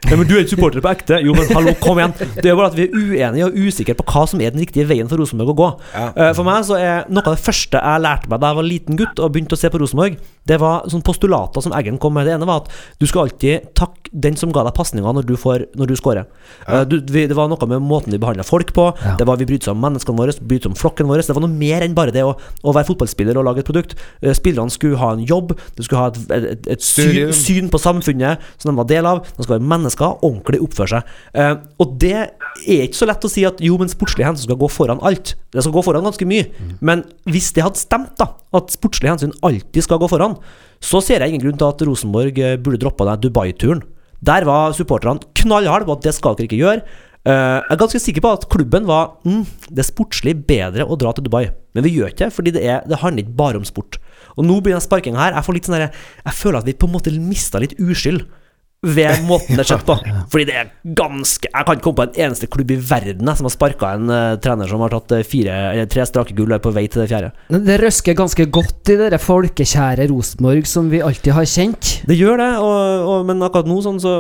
Ja, 0.05 0.17
men 0.21 0.27
du 0.29 0.35
er 0.37 0.43
ikke 0.45 0.53
supporter 0.59 0.83
på 0.85 0.91
ekte. 0.93 1.17
Jo, 1.25 1.33
men 1.33 1.49
hallo, 1.49 1.73
kom 1.81 1.97
igjen. 1.97 2.13
Det 2.37 2.45
er 2.51 2.57
bare 2.59 2.67
at 2.69 2.75
vi 2.77 2.85
er 2.85 2.93
uenige 2.93 3.47
og 3.47 3.55
usikre 3.57 3.95
på 3.97 4.05
hva 4.05 4.27
som 4.29 4.39
er 4.45 4.51
den 4.53 4.61
riktige 4.61 4.85
veien 4.87 5.09
for 5.09 5.17
Rosenborg 5.17 5.49
å 5.49 5.57
gå. 5.57 5.69
Ja. 5.95 6.09
Uh, 6.13 6.33
For 6.37 6.45
meg 6.45 6.63
så 6.69 6.77
er 6.77 7.07
noe 7.09 7.25
av 7.25 7.37
det 7.39 7.41
første 7.43 7.81
jeg 7.81 8.03
lærte 8.05 8.29
meg 8.29 8.41
da 8.43 8.51
jeg 8.53 8.57
var 8.59 8.67
liten 8.69 8.97
gutt 9.01 9.19
og 9.25 9.33
begynte 9.33 9.57
å 9.57 9.59
se 9.59 9.71
på 9.73 9.81
Rosenborg, 9.81 10.19
det 10.45 10.59
var 10.61 10.85
sånne 10.93 11.03
postulater 11.09 11.63
som 11.65 11.73
Eggen 11.73 11.97
kom 11.99 12.13
med. 12.13 12.27
Det 12.27 12.35
ene 12.37 12.45
var 12.45 12.61
at 12.61 12.69
du 13.01 13.07
skal 13.09 13.25
alltid 13.31 13.73
takke 13.75 14.13
den 14.13 14.37
som 14.37 14.53
ga 14.53 14.63
deg 14.69 14.75
pasninga 14.77 15.09
når 15.17 15.25
du, 15.25 15.37
får- 15.41 15.67
når 15.75 15.87
du 15.89 15.97
scorer. 15.97 16.27
Uh, 16.69 16.85
du, 16.85 17.01
vi, 17.01 17.25
det 17.27 17.35
var 17.35 17.49
noe 17.49 17.67
med 17.67 17.81
måten 17.81 18.13
vi 18.13 18.19
behandla 18.21 18.45
folk 18.45 18.75
på. 18.77 18.91
Ja. 19.03 19.17
Det 19.17 19.25
var 19.27 19.39
Vi 19.41 19.47
brydde 19.49 19.65
oss 19.65 19.73
om 19.73 19.81
menneskene 19.81 20.19
våre, 20.21 20.37
brydde 20.37 20.69
oss 20.69 20.75
om 20.75 20.77
flokken 20.77 21.09
vår. 21.09 21.25
Det 21.25 21.35
var 21.35 21.41
noe 21.49 21.49
mer 21.65 21.81
enn 21.81 21.95
bare 21.97 22.13
det 22.13 22.23
å, 22.23 22.34
å 22.65 22.75
være 22.75 22.89
fotballspiller 22.91 23.39
og 23.41 23.47
lage 23.49 23.65
et 23.65 23.69
produkt. 23.69 23.95
Eh, 24.23 24.35
Spillerne 24.37 24.73
skulle 24.73 25.01
ha 25.01 25.13
en 25.15 25.25
jobb, 25.25 25.55
de 25.77 25.87
skulle 25.87 26.03
ha 26.03 26.11
et, 26.13 26.19
et, 26.55 26.69
et 26.77 26.85
syn, 26.85 27.33
syn 27.37 27.71
på 27.73 27.81
samfunnet 27.83 28.43
som 28.57 28.71
de 28.71 28.77
var 28.79 28.89
del 28.91 29.09
av. 29.11 29.23
De 29.25 29.43
skulle 29.45 29.59
være 29.59 29.71
mennesker, 29.75 30.19
ordentlig 30.25 30.63
oppføre 30.65 30.97
seg. 30.97 31.15
Eh, 31.39 31.55
og 31.83 31.97
det 32.03 32.15
er 32.19 32.85
ikke 32.87 33.01
så 33.01 33.09
lett 33.11 33.25
å 33.27 33.33
si 33.33 33.47
at 33.49 33.63
jo, 33.65 33.79
men 33.81 33.91
sportslige 33.93 34.29
hensyn 34.29 34.49
skal 34.49 34.61
gå 34.61 34.71
foran 34.73 35.03
alt. 35.07 35.35
Det 35.55 35.63
skal 35.65 35.75
gå 35.77 35.85
foran 35.87 36.07
ganske 36.07 36.29
mye. 36.29 36.49
Men 36.85 37.05
hvis 37.31 37.53
det 37.57 37.65
hadde 37.67 37.81
stemt, 37.81 38.15
da, 38.21 38.33
at 38.55 38.75
sportslige 38.75 39.15
hensyn 39.15 39.35
alltid 39.47 39.87
skal 39.87 40.01
gå 40.03 40.11
foran, 40.11 40.39
så 40.85 41.01
ser 41.05 41.23
jeg 41.23 41.33
ingen 41.33 41.47
grunn 41.47 41.59
til 41.61 41.71
at 41.71 41.83
Rosenborg 41.89 42.39
eh, 42.43 42.57
burde 42.61 42.81
droppa 42.83 43.07
den 43.09 43.25
Dubai-turen. 43.25 43.83
Der 44.25 44.47
var 44.49 44.73
supporterne 44.77 45.21
knallharde 45.37 45.89
på 45.89 45.97
at 45.99 46.07
det 46.07 46.15
skal 46.17 46.37
dere 46.39 46.49
ikke 46.49 46.61
gjøre. 46.61 46.85
Eh, 47.25 47.33
jeg 47.33 47.73
er 47.73 47.81
ganske 47.81 48.01
sikker 48.03 48.21
på 48.21 48.31
at 48.37 48.43
klubben 48.53 48.85
var 48.85 49.15
mm, 49.25 49.47
Det 49.73 49.81
er 49.81 49.87
sportslig 49.89 50.35
bedre 50.45 50.85
å 50.85 50.97
dra 51.01 51.15
til 51.17 51.25
Dubai. 51.25 51.47
Men 51.73 51.87
vi 51.87 51.95
gjør 51.97 52.13
ikke 52.13 52.29
fordi 52.35 52.53
det, 52.53 52.65
er, 52.69 52.83
det 52.89 53.01
handler 53.01 53.25
ikke 53.25 53.39
bare 53.39 53.61
om 53.61 53.65
sport. 53.65 53.97
Og 54.37 54.45
nå 54.45 54.59
begynner 54.61 54.85
sparkinga 54.85 55.23
her. 55.23 55.37
Jeg 55.39 55.47
får 55.47 55.57
litt 55.57 55.71
sånn 55.71 55.81
Jeg 55.81 56.37
føler 56.37 56.61
at 56.61 56.69
vi 56.69 56.77
på 56.77 56.91
en 56.91 56.97
måte 56.97 57.15
mista 57.17 57.63
litt 57.63 57.77
uskyld. 57.81 58.27
Ved 58.85 59.25
måten 59.29 59.57
det 59.57 59.65
er 59.65 59.71
skjedd 59.73 59.85
på. 59.89 59.97
Fordi 60.33 60.47
det 60.49 60.57
er 60.61 60.71
ganske 60.97 61.51
Jeg 61.51 61.67
kan 61.67 61.79
ikke 61.79 61.87
komme 61.87 62.01
på 62.01 62.07
en 62.09 62.21
eneste 62.27 62.49
klubb 62.51 62.73
i 62.75 62.79
verden 62.79 63.31
som 63.35 63.49
har 63.49 63.55
sparka 63.55 63.93
en 63.97 64.11
uh, 64.13 64.37
trener 64.43 64.71
som 64.71 64.83
har 64.85 64.93
tatt 64.95 65.15
eh, 65.17 65.27
fire 65.27 65.55
eller 65.73 65.89
tre 65.91 66.05
strake 66.09 66.37
gull 66.37 66.53
og 66.53 66.59
er 66.59 66.65
på 66.65 66.73
vei 66.75 66.87
til 66.91 67.03
det 67.03 67.09
fjerde. 67.13 67.33
Det 67.69 67.79
røsker 67.81 68.19
ganske 68.19 68.47
godt 68.55 68.93
i 68.93 68.99
det 69.01 69.21
folkekjære 69.23 70.09
Rosenborg 70.11 70.69
som 70.69 70.91
vi 70.93 71.03
alltid 71.05 71.37
har 71.37 71.49
kjent. 71.49 71.93
Det 72.09 72.19
gjør 72.19 72.41
det, 72.41 72.51
og, 72.63 73.09
og, 73.11 73.29
men 73.29 73.43
akkurat 73.47 73.71
nå 73.71 73.79
sånn 73.85 74.01
så 74.03 74.15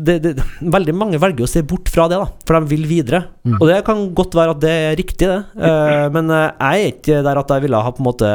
det, 0.00 0.20
det, 0.24 0.36
Veldig 0.60 0.94
mange 0.96 1.20
velger 1.20 1.46
å 1.46 1.50
se 1.50 1.62
bort 1.66 1.90
fra 1.92 2.06
det, 2.10 2.20
da 2.20 2.28
for 2.46 2.58
de 2.58 2.72
vil 2.72 2.86
videre. 2.90 3.24
Og 3.60 3.66
det 3.68 3.80
kan 3.86 4.08
godt 4.16 4.34
være 4.36 4.54
at 4.56 4.62
det 4.62 4.72
er 4.74 4.96
riktig, 4.98 5.28
det. 5.30 5.40
Uh, 5.54 6.08
men 6.14 6.30
uh, 6.32 6.48
jeg 6.50 6.86
er 6.86 6.94
ikke 6.94 7.20
der 7.26 7.40
at 7.40 7.52
jeg 7.54 7.64
ville 7.66 7.82
ha 7.84 7.92
på 7.94 8.02
en 8.02 8.08
måte 8.08 8.30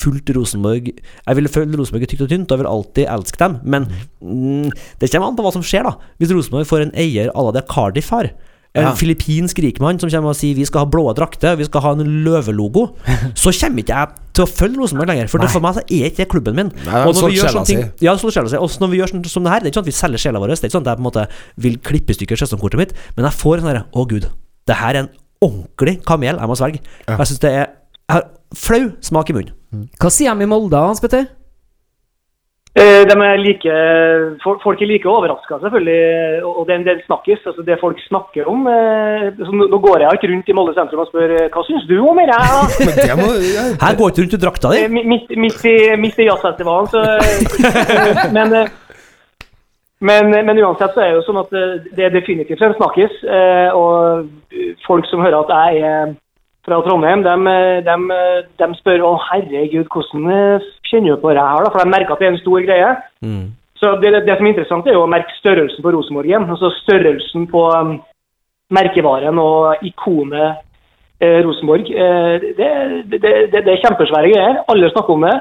fulgt 0.00 0.30
Rosenborg 0.34 0.88
Jeg 0.90 1.36
ville 1.36 1.52
følge 1.52 1.78
Rosenborg 1.78 2.08
tykt 2.08 2.24
og 2.24 2.32
tynt, 2.32 2.50
og 2.50 2.56
jeg 2.56 2.62
vil 2.62 2.70
alltid 2.70 3.10
elske 3.14 3.42
dem. 3.42 3.58
Men 3.74 3.86
mm, 4.20 4.70
det 5.00 5.10
kommer 5.10 5.30
an 5.32 5.36
på 5.38 5.42
hva 5.46 5.52
som 5.56 5.62
skjer, 5.64 5.82
da. 5.88 5.96
Hvis 6.20 6.30
Rosenborg 6.36 6.68
får 6.68 6.86
en 6.86 6.94
eier 6.94 7.32
à 7.32 7.44
la 7.46 7.52
det 7.56 7.66
Cardiff 7.72 8.10
har. 8.14 8.30
En 8.72 8.84
Ja. 8.84 8.90
filippinsk 8.94 9.58
rikmann 9.58 9.98
som 9.98 10.08
kommer 10.12 10.30
og 10.30 10.36
sier 10.38 10.54
vi 10.54 10.62
skal 10.64 10.84
ha 10.84 10.86
blå 10.86 11.10
drakter, 11.16 11.56
vi 11.58 11.64
skal 11.66 11.80
ha 11.82 11.90
en 11.96 12.22
løvelogo, 12.22 12.84
så 13.34 13.50
kommer 13.50 13.82
ikke 13.82 13.96
jeg 13.96 14.08
til 14.32 14.44
å 14.44 14.46
følge 14.46 14.78
Rosenborg 14.78 15.08
lenger. 15.10 15.26
For 15.32 15.42
det, 15.42 15.48
for 15.50 15.64
meg 15.64 15.74
så 15.74 15.82
er 15.90 16.06
ikke 16.06 16.22
det 16.22 16.28
klubben 16.30 16.54
min. 16.54 16.70
Nei, 16.86 17.00
Og 17.02 17.16
når 17.16 17.32
vi 17.32 17.40
gjør 17.40 17.50
sånne 17.56 17.66
ting 17.66 17.82
Ja, 18.04 18.14
solgte 18.14 18.36
sjela 18.38 18.52
si. 18.52 18.60
Og 18.62 18.70
når 18.78 18.90
vi 18.92 19.00
gjør 19.00 19.10
sånn 19.10 19.24
som 19.26 19.42
det 19.42 19.50
her, 19.56 19.58
det 19.64 19.66
er 19.66 19.72
ikke 19.72 19.80
sånn 19.80 19.88
at 19.88 19.90
vi 19.90 19.96
selger 19.98 20.22
sjela 20.22 20.38
vår. 20.44 20.52
Det 20.54 20.60
er 20.62 20.68
ikke 20.70 20.76
sånn 20.78 20.86
at 20.86 20.92
jeg 20.92 21.00
på 21.00 21.02
en 21.02 21.08
måte 21.10 21.26
vil 21.66 21.78
klippe 21.90 22.14
i 22.14 22.18
stykker 22.20 22.38
sesongkortet 22.44 22.78
mitt, 22.78 22.94
men 23.16 23.26
jeg 23.26 23.34
får 23.40 23.56
en 23.56 23.64
sånn 23.66 23.72
herre 23.72 23.84
Å, 23.90 24.06
gud. 24.06 24.28
Det 24.70 24.76
her 24.78 24.94
er 24.94 25.02
en 25.02 25.10
ordentlig 25.42 25.96
kamel 26.06 26.38
jeg 26.38 26.46
må 26.52 26.56
svelge. 26.60 26.80
Ja. 27.08 27.16
Jeg 27.16 27.26
syns 27.32 27.42
det 27.42 27.50
er 27.50 27.66
Jeg 27.66 28.14
har 28.14 28.24
flau 28.54 28.92
smak 29.02 29.30
i 29.30 29.34
munnen. 29.34 29.88
Hva 29.98 30.10
sier 30.14 30.34
de 30.34 30.42
i 30.46 30.46
Molde, 30.50 30.78
Hans 30.78 31.00
Petter? 31.02 31.26
Eh, 32.78 33.02
De 33.02 33.14
er 33.18 33.40
like, 33.42 33.72
folk 34.44 34.60
folk 34.62 34.82
er 34.82 34.86
like 34.86 35.08
overraska, 35.10 35.58
selvfølgelig. 35.58 36.44
Og 36.46 36.60
det 36.66 36.74
er 36.74 36.78
en 36.78 36.86
del 36.86 37.00
snakkes. 37.02 37.40
altså 37.46 37.62
Det 37.66 37.78
folk 37.80 37.98
snakker 38.06 38.46
om 38.46 38.68
eh, 38.70 39.26
så 39.40 39.50
nå, 39.50 39.78
går 39.86 40.04
jeg 40.04 40.18
ikke 40.20 40.30
rundt 40.32 40.52
i 40.52 40.54
Molde 40.54 40.74
sentrum 40.76 41.02
og 41.02 41.10
spør 41.10 41.34
eh, 41.34 41.48
hva 41.50 41.64
syns 41.66 41.88
du 41.90 41.96
om 41.98 42.20
dette 42.22 43.00
det 43.02 43.08
ja. 43.08 43.66
Her 43.82 43.98
går 43.98 44.12
ikke 44.12 44.22
rundt 44.22 44.38
i 44.38 44.42
drakta 44.44 44.70
di. 44.70 44.86
Midt, 44.86 45.34
midt, 45.34 45.66
i, 45.66 46.22
i 46.22 46.28
jazzfestivalen, 46.30 46.86
så 46.94 47.02
men, 48.36 48.54
men, 49.98 50.30
men 50.46 50.62
uansett 50.62 50.94
så 50.94 51.02
er 51.02 51.10
det 51.10 51.18
jo 51.18 51.26
sånn 51.26 51.42
at 51.42 51.54
det 51.98 52.06
er 52.06 52.14
definitivt 52.14 52.62
en 52.62 52.78
snakkis. 52.78 53.18
eh, 53.26 53.74
Og 53.74 54.30
folk 54.86 55.10
som 55.10 55.26
hører 55.26 55.42
at 55.42 55.56
jeg 55.58 55.82
er 55.90 56.18
fra 56.68 56.78
Trondheim, 56.84 57.24
de, 57.26 57.34
de, 57.82 57.94
de 58.62 58.74
spør 58.78 59.08
å 59.08 59.14
herregud, 59.30 59.88
hvordan 59.90 60.60
kjenner 60.90 61.14
jo 61.14 61.20
på 61.22 61.32
det 61.32 61.42
her? 61.46 61.64
da? 61.64 61.72
For 61.72 61.82
de 61.82 61.94
merker 61.94 62.14
at 62.14 62.22
det 62.22 62.28
er 62.28 62.34
en 62.34 62.42
stor 62.44 62.66
greie. 62.66 62.90
Mm. 63.24 63.44
Så 63.80 63.94
det, 64.02 64.12
det 64.26 64.36
som 64.36 64.46
er 64.46 64.52
interessant, 64.52 64.86
er 64.86 64.98
jo 64.98 65.06
å 65.06 65.10
merke 65.10 65.36
størrelsen 65.38 65.84
på 65.84 65.92
Rosenborg 65.94 66.28
igjen. 66.28 66.48
Altså 66.52 66.68
størrelsen 66.82 67.46
på 67.48 67.62
um, 67.72 67.94
merkevaren 68.76 69.40
og 69.40 69.86
ikonet 69.88 70.60
eh, 71.20 71.40
Rosenborg. 71.46 71.88
Eh, 71.88 72.34
det, 72.58 72.68
det, 73.12 73.32
det, 73.54 73.64
er 73.64 73.82
kjempesvære 73.84 74.32
greier. 74.34 74.60
Alle 74.68 74.92
snakker 74.92 75.16
om 75.16 75.26
det. 75.26 75.36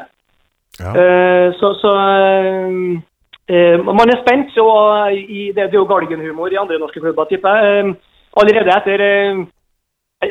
Ja. 0.80 0.94
Eh, 1.02 1.48
så 1.60 1.74
så 1.82 1.94
eh, 2.00 2.72
eh, 3.52 3.86
man 3.86 4.14
er 4.14 4.22
spent, 4.24 4.58
og 4.64 5.14
i, 5.14 5.52
det, 5.56 5.68
er 5.68 5.76
jo 5.76 5.88
galgenhumor 5.90 6.54
i 6.54 6.62
andre 6.62 6.80
norske 6.80 7.04
klubber, 7.04 7.28
tipper 7.28 7.56
jeg. 7.60 7.80
Eh, 7.80 7.94
allerede 8.40 8.76
etter 8.78 9.04
eh, 9.10 9.44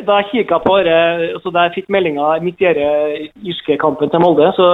da 0.07 0.21
jeg 0.21 0.31
kikka 0.33 0.59
på 0.65 0.79
det, 0.85 1.03
så 1.43 1.51
da 1.51 1.67
jeg 1.67 1.79
fikk 1.79 1.93
meldinga 1.93 2.39
midt 2.45 2.61
i 2.61 2.73
denne 2.73 3.29
jyske 3.45 3.79
kampen 3.81 4.11
til 4.13 4.21
Molde, 4.21 4.51
så 4.57 4.67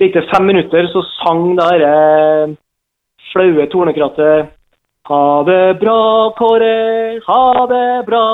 så 0.00 0.06
gikk 0.06 0.14
det 0.16 0.28
fem 0.32 0.46
minutter, 0.48 0.86
så 0.88 1.02
sang 1.20 1.42
det 1.58 1.64
dette 1.76 2.54
flaue 3.34 3.66
tornekrattet 3.68 4.48
Ha 5.10 5.42
det 5.44 5.76
bra, 5.80 6.32
Kåre, 6.38 7.20
ha 7.26 7.66
det 7.68 8.06
bra. 8.06 8.24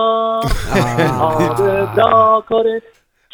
Ha 1.20 1.30
det 1.58 1.88
bra, 1.96 2.42
Kåre. 2.46 2.76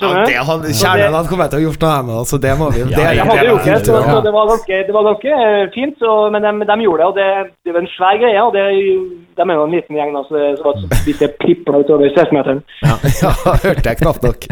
Ja, 0.03 0.25
det 0.27 0.37
hadde, 0.49 0.73
Kjernen 0.77 1.15
hadde 1.17 1.31
kommet 1.31 1.53
til 1.53 1.61
å 1.61 1.65
gjort 1.67 1.85
noe 1.87 2.03
med 2.09 2.15
det, 2.19 2.25
så 2.33 2.39
det 2.45 2.53
må 2.59 2.69
vi 2.75 2.83
det, 2.83 2.91
Ja, 2.99 3.13
Jeg 3.13 3.23
det 3.23 3.27
hadde 3.31 3.47
gjort 3.53 3.69
det, 3.69 3.77
så, 3.87 4.01
så 4.09 4.19
det 4.27 4.33
var 4.37 4.51
ganske, 4.53 4.81
det 4.89 4.97
var 4.97 5.07
ganske 5.09 5.35
eh, 5.47 5.63
fint, 5.77 5.95
så, 6.03 6.13
men 6.35 6.47
de, 6.47 6.53
de 6.73 6.77
gjorde 6.87 7.03
det. 7.03 7.09
og 7.11 7.17
det, 7.21 7.29
det 7.67 7.77
var 7.77 7.85
en 7.85 7.93
svær 7.97 8.21
greie. 8.23 8.43
og 8.43 8.53
det, 8.57 8.67
De 9.39 9.47
er 9.47 9.55
jo 9.57 9.65
en 9.69 9.77
liten 9.77 9.99
gjeng, 10.01 10.13
da, 10.17 10.25
så 10.29 10.37
det 10.39 10.51
så 10.59 10.67
var 10.69 10.83
et 10.83 11.09
lite 11.13 11.31
pipla 11.45 11.83
utover 11.85 12.13
16-meteren. 12.13 12.63
Ja, 13.23 13.33
hørte 13.63 13.89
jeg 13.89 13.99
knapt 14.03 14.23
nok. 14.27 14.47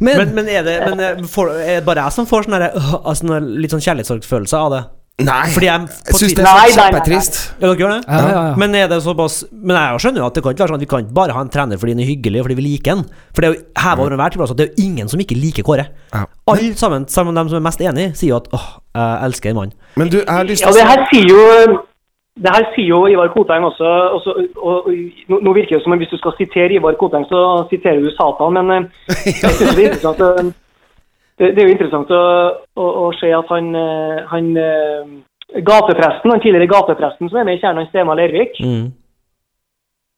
Men, 0.00 0.18
Men, 0.22 0.34
men 0.38 0.48
er 0.48 0.66
det 0.66 0.78
men 0.92 1.26
for, 1.28 1.50
er 1.52 1.80
det 1.80 1.86
bare 1.88 2.06
jeg 2.06 2.16
som 2.18 2.28
får 2.30 2.46
sånne, 2.48 2.70
øh, 2.70 2.92
altså, 3.02 3.26
sånn 3.26 3.54
litt 3.62 3.74
sånn 3.74 3.82
kjærlighetssorgfølelse 3.84 4.58
av 4.58 4.74
det? 4.76 4.82
Nei, 5.20 5.44
Fordi 5.52 5.66
jeg 5.68 5.80
jeg 6.08 6.16
syns 6.18 6.34
det 6.38 6.44
er 6.48 6.70
kjempetrist. 6.72 7.36
Ja, 7.60 7.66
dere 7.66 7.76
gjør 7.82 7.92
det? 7.92 8.00
ja, 8.08 8.20
ja, 8.32 8.40
ja. 8.48 8.54
Men 8.58 8.74
er 8.74 8.88
det 8.88 9.02
såpass 9.04 9.42
Men 9.52 9.76
jeg 9.76 10.00
skjønner 10.02 10.22
jo 10.22 10.26
at 10.30 10.34
det 10.34 10.42
kan 10.42 10.54
ikke 10.54 10.64
være 10.64 10.72
sånn 10.72 10.80
at 10.80 10.84
vi 10.86 10.88
kan 10.88 11.04
ikke 11.04 11.16
bare 11.20 11.36
ha 11.36 11.44
en 11.44 11.52
trener 11.52 11.80
fordi 11.80 11.94
han 11.94 12.02
er 12.02 12.08
hyggelig 12.08 12.40
og 12.40 12.48
fordi 12.48 12.58
vi 12.58 12.66
liker 12.66 12.96
han. 12.96 13.04
For 13.30 13.44
det 13.44 13.48
er 13.50 13.54
jo 13.54 13.60
heva 13.84 14.06
over 14.06 14.16
enhver 14.16 14.34
tvil 14.34 14.46
at 14.46 14.56
det 14.58 14.66
er 14.66 14.72
jo 14.72 14.88
ingen 14.88 15.12
som 15.12 15.22
ikke 15.22 15.38
liker 15.38 15.68
Kåre. 15.68 15.86
Ja. 16.16 16.24
Alle 16.54 16.74
sammen, 16.80 17.06
sammen 17.12 17.34
med 17.34 17.42
dem 17.42 17.52
som 17.52 17.60
er 17.60 17.66
mest 17.68 17.84
enig, 17.84 18.08
sier 18.18 18.32
jo 18.32 18.40
at 18.40 18.50
åh, 18.56 18.68
jeg 18.96 19.28
elsker 19.28 19.52
en 19.52 19.60
mann. 19.60 19.74
Men 20.00 20.12
du, 20.12 20.18
jeg 20.22 20.32
har 20.32 20.48
lyst 20.48 20.64
Ja, 20.64 20.74
det 20.74 20.88
her 20.88 21.06
sier 21.12 21.28
jo 21.28 21.42
det 22.40 22.48
her 22.48 22.64
sier 22.72 22.88
jo 22.88 23.04
Ivar 23.12 23.28
Koteng 23.34 23.64
også. 23.68 23.88
også 24.16 24.30
og, 24.56 24.88
og, 24.88 24.90
nå, 25.28 25.52
virker 25.52 25.76
det 25.76 25.84
som 25.84 25.92
om 25.92 26.00
hvis 26.00 26.12
du 26.14 26.16
skal 26.16 26.32
sitere 26.38 26.78
Ivar 26.78 26.96
Koteng, 26.96 27.28
så 27.28 27.68
siterer 27.68 28.00
du 28.00 28.08
Satan. 28.16 28.56
Men 28.56 28.72
eh, 28.72 28.86
jeg 29.28 29.52
synes 29.58 29.76
det 29.76 29.84
er 29.84 29.90
interessant 29.90 30.24
å, 30.24 30.30
det, 31.42 31.58
er 31.58 31.68
jo 31.68 31.74
interessant 31.74 32.10
å, 32.14 32.22
å, 32.78 32.88
å 33.04 33.10
se 33.18 33.30
at 33.34 33.48
han, 33.50 33.70
eh, 33.74 34.18
han 34.30 34.50
eh, 34.60 35.62
gatepresten, 35.66 36.32
han 36.32 36.42
tidligere 36.42 36.70
gatepresten 36.70 37.30
som 37.30 37.40
er 37.40 37.48
med 37.48 37.58
i 37.58 37.62
kjernen, 37.62 37.88
Steinar 37.90 38.20
Lervik, 38.20 38.60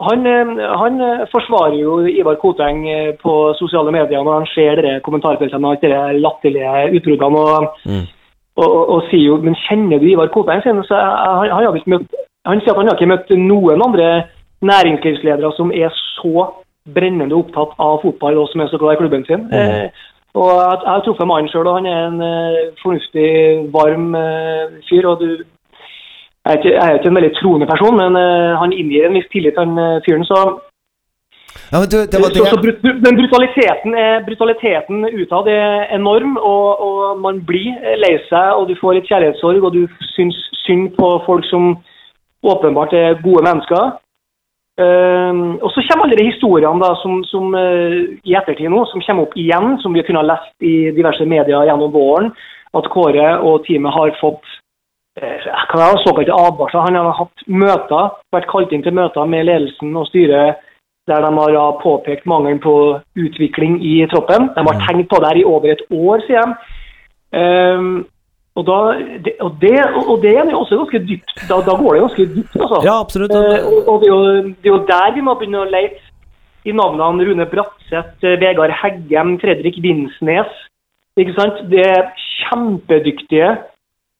han, 0.04 0.26
eh, 0.26 0.52
han 0.82 1.00
forsvarer 1.32 1.78
jo 1.80 2.00
Ivar 2.10 2.36
Koteng 2.42 2.84
på 3.22 3.36
sosiale 3.60 3.94
medier 3.94 4.26
når 4.26 4.42
han 4.42 4.50
ser 4.52 4.82
dere 4.82 5.00
kommentarfeltene 5.06 5.72
og 5.72 5.82
de 5.82 5.94
latterlige 6.20 6.90
utbruddene. 6.98 7.46
og 7.46 8.12
og, 8.54 8.68
og, 8.70 8.82
og 8.94 9.00
sier 9.08 9.32
jo 9.32 9.36
Men 9.42 9.56
kjenner 9.64 9.98
du 9.98 10.06
Ivar 10.06 10.28
Koteng? 10.30 10.60
han, 10.62 10.84
han, 10.86 11.48
han, 11.50 11.64
har 11.64 11.74
ikke 11.74 11.90
møtt, 11.96 12.18
han 12.46 12.60
sier 12.62 12.70
at 12.70 12.78
han 12.78 12.90
har 12.90 12.98
ikke 13.00 13.10
møtt 13.10 13.32
noen 13.40 13.82
andre 13.82 14.10
næringslivsledere 14.64 15.50
som 15.56 15.72
er 15.74 15.90
så 16.14 16.50
brennende 16.94 17.36
opptatt 17.36 17.72
av 17.80 18.02
fotball 18.02 18.42
og 18.42 18.50
som 18.52 18.62
er 18.62 18.68
så 18.70 18.78
glad 18.80 18.96
i 18.96 19.00
klubben 19.00 19.24
sin. 19.28 19.46
Eh, 19.52 19.88
og 20.34 20.50
jeg, 20.50 20.78
jeg 20.84 20.92
har 20.92 21.02
truffet 21.06 21.30
mannen 21.30 21.50
sjøl, 21.50 21.68
og 21.70 21.76
han 21.78 21.86
er 21.86 22.00
en 22.08 22.20
uh, 22.20 22.72
fornuftig, 22.82 23.28
varm 23.74 24.14
uh, 24.18 24.78
fyr. 24.88 25.06
og 25.10 25.20
du 25.22 25.28
jeg 26.44 26.52
er, 26.52 26.58
ikke, 26.58 26.72
jeg 26.76 26.86
er 26.86 26.94
ikke 26.98 27.08
en 27.08 27.18
veldig 27.18 27.34
troende 27.38 27.66
person, 27.72 27.94
men 28.02 28.16
uh, 28.20 28.52
han 28.60 28.72
inngir 28.76 29.06
en 29.06 29.16
viss 29.16 29.30
tillit, 29.32 29.56
han 29.62 29.78
eh, 29.80 30.02
fyren. 30.06 30.26
Så, 30.28 30.38
Ja, 31.72 31.78
men 31.80 31.88
du, 31.92 31.96
det 32.12 32.18
var 32.22 32.30
så, 32.34 32.44
så 32.54 32.58
brut, 32.64 32.78
men 33.04 33.18
brutaliteten, 33.20 33.94
er, 34.06 34.24
brutaliteten 34.26 34.96
utad 35.20 35.48
er 35.48 35.86
enorm, 35.98 36.36
og, 36.36 36.66
og 36.86 37.20
man 37.26 37.40
blir 37.48 37.72
lei 38.04 38.14
seg, 38.28 38.48
og 38.58 38.68
du 38.68 38.74
får 38.80 38.98
litt 38.98 39.08
kjærlighetssorg, 39.08 39.64
og 39.64 39.72
du 39.78 39.82
syns 40.14 40.36
synd 40.66 40.92
på 40.98 41.08
folk 41.26 41.46
som 41.48 41.78
åpenbart 42.52 42.92
er 42.92 43.22
gode 43.24 43.42
mennesker. 43.48 43.96
Ehm, 44.80 45.54
og 45.62 45.70
så 45.70 45.84
kommer 45.86 46.08
alle 46.08 46.18
de 46.18 46.26
historiene 46.32 46.82
da, 46.82 46.90
som, 46.98 47.20
som 47.30 47.54
uh, 47.54 47.94
i 48.26 48.34
ettertid 48.34 48.72
nå, 48.72 48.82
som 48.90 49.02
kommer 49.06 49.28
opp 49.28 49.36
igjen, 49.38 49.76
som 49.82 49.94
vi 49.94 50.02
kunne 50.02 50.24
ha 50.24 50.26
lest 50.32 50.66
i 50.66 50.90
diverse 50.96 51.26
medier 51.30 51.68
gjennom 51.68 51.92
våren, 51.94 52.32
at 52.74 52.88
Kåre 52.90 53.28
og 53.46 53.62
teamet 53.68 53.94
har 53.94 54.14
fått 54.18 54.42
uh, 55.22 55.46
hva 55.70 55.92
er 55.92 56.02
såkalte 56.02 56.34
advarsler. 56.34 56.88
Han 56.88 56.98
har 56.98 57.18
hatt 57.20 57.46
møter, 57.46 58.16
vært 58.34 58.50
kalt 58.50 58.74
inn 58.74 58.82
til 58.82 58.96
møter 58.98 59.30
med 59.30 59.46
ledelsen 59.46 59.94
og 59.94 60.08
styret 60.10 60.62
der 61.04 61.20
de 61.20 61.30
har 61.36 61.80
påpekt 61.82 62.24
mangelen 62.26 62.62
på 62.64 62.74
utvikling 63.20 63.76
i 63.84 63.98
troppen. 64.08 64.48
De 64.56 64.62
har 64.64 64.78
tenkt 64.86 65.10
på 65.10 65.18
det 65.20 65.28
her 65.28 65.40
i 65.42 65.44
over 65.44 65.74
et 65.74 65.82
år, 65.92 66.22
sier 66.24 66.46
de. 66.48 66.70
Og, 68.54 68.62
da, 68.66 68.78
det, 69.24 69.32
og, 69.42 69.56
det, 69.60 69.72
og 70.06 70.22
det 70.22 70.36
er 70.38 70.54
også 70.54 70.76
ganske 70.78 71.00
dypt. 71.08 71.32
Da, 71.48 71.58
da 71.66 71.74
går 71.74 71.96
det 71.96 72.02
ganske 72.04 72.26
dypt, 72.36 72.56
altså. 72.56 72.78
Ja, 72.86 73.00
absolutt. 73.00 73.34
Eh, 73.34 73.66
og 73.66 73.88
og 73.90 74.00
det, 74.00 74.08
er 74.08 74.14
jo, 74.14 74.20
det 74.62 74.68
er 74.68 74.74
jo 74.76 74.84
der 74.92 75.14
vi 75.16 75.24
må 75.26 75.34
begynne 75.40 75.64
å 75.64 75.70
lete 75.72 75.98
i 76.64 76.72
navnene 76.72 77.26
Rune 77.26 77.46
Bratseth, 77.50 78.22
eh, 78.22 78.38
Vegard 78.40 78.72
Heggem, 78.78 79.36
Fredrik 79.42 79.80
Vinsnes. 79.82 80.54
Ikke 81.18 81.34
sant? 81.34 81.64
Det 81.70 81.82
er 81.82 82.12
kjempedyktige 82.44 83.50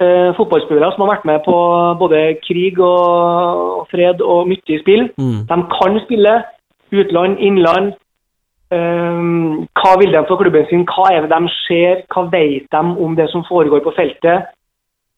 eh, 0.03 0.31
fotballspillere 0.37 0.93
som 0.95 1.07
har 1.07 1.15
vært 1.15 1.29
med 1.31 1.43
på 1.47 1.57
både 2.03 2.25
krig 2.43 2.79
og, 2.83 3.63
og 3.81 3.87
fred 3.95 4.23
og 4.23 4.51
mye 4.51 4.81
spill. 4.83 5.09
Mm. 5.15 5.45
De 5.47 5.61
kan 5.79 6.01
spille 6.09 6.41
utland, 6.95 7.39
innland. 7.39 7.95
Ehm, 8.73 9.67
hva 9.77 9.93
vil 10.01 10.13
de 10.15 10.25
for 10.29 10.41
klubben 10.41 10.67
sin? 10.71 10.87
Hva 10.89 11.11
er 11.13 11.27
det 11.27 11.37
de 11.37 11.53
ser? 11.67 12.05
Hva 12.09 12.27
vet 12.33 12.69
de 12.73 12.83
om 13.05 13.17
det 13.17 13.29
som 13.31 13.45
foregår 13.45 13.85
på 13.85 13.93
feltet, 13.97 14.51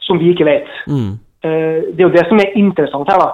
som 0.02 0.18
vi 0.18 0.32
ikke 0.34 0.48
vet? 0.48 0.70
Mm. 0.90 1.18
Eh, 1.44 1.78
det 1.94 2.00
er 2.00 2.08
jo 2.08 2.16
det 2.16 2.26
som 2.28 2.40
er 2.42 2.56
interessant 2.58 3.10
her, 3.10 3.22
da. 3.22 3.30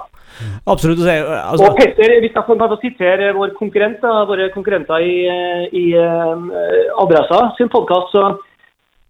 Absolutt. 0.67 0.99
og 0.99 1.05
så 1.05 1.11
er- 1.11 1.25
Og 1.25 1.53
Altså, 1.53 1.75
Petter, 1.77 2.21
hvis 2.21 2.35
jeg 2.35 2.45
kan 2.45 2.59
få 2.59 2.81
sitere 2.81 3.35
vår 3.35 3.51
konkurrent, 3.59 4.01
våre 4.03 4.51
konkurrenter 4.51 4.97
i, 4.99 5.27
eh, 5.27 5.65
i 5.73 5.93
eh, 5.95 7.03
Adressa 7.03 7.55
sin 7.57 7.69
podkast, 7.69 8.13
så, 8.13 8.39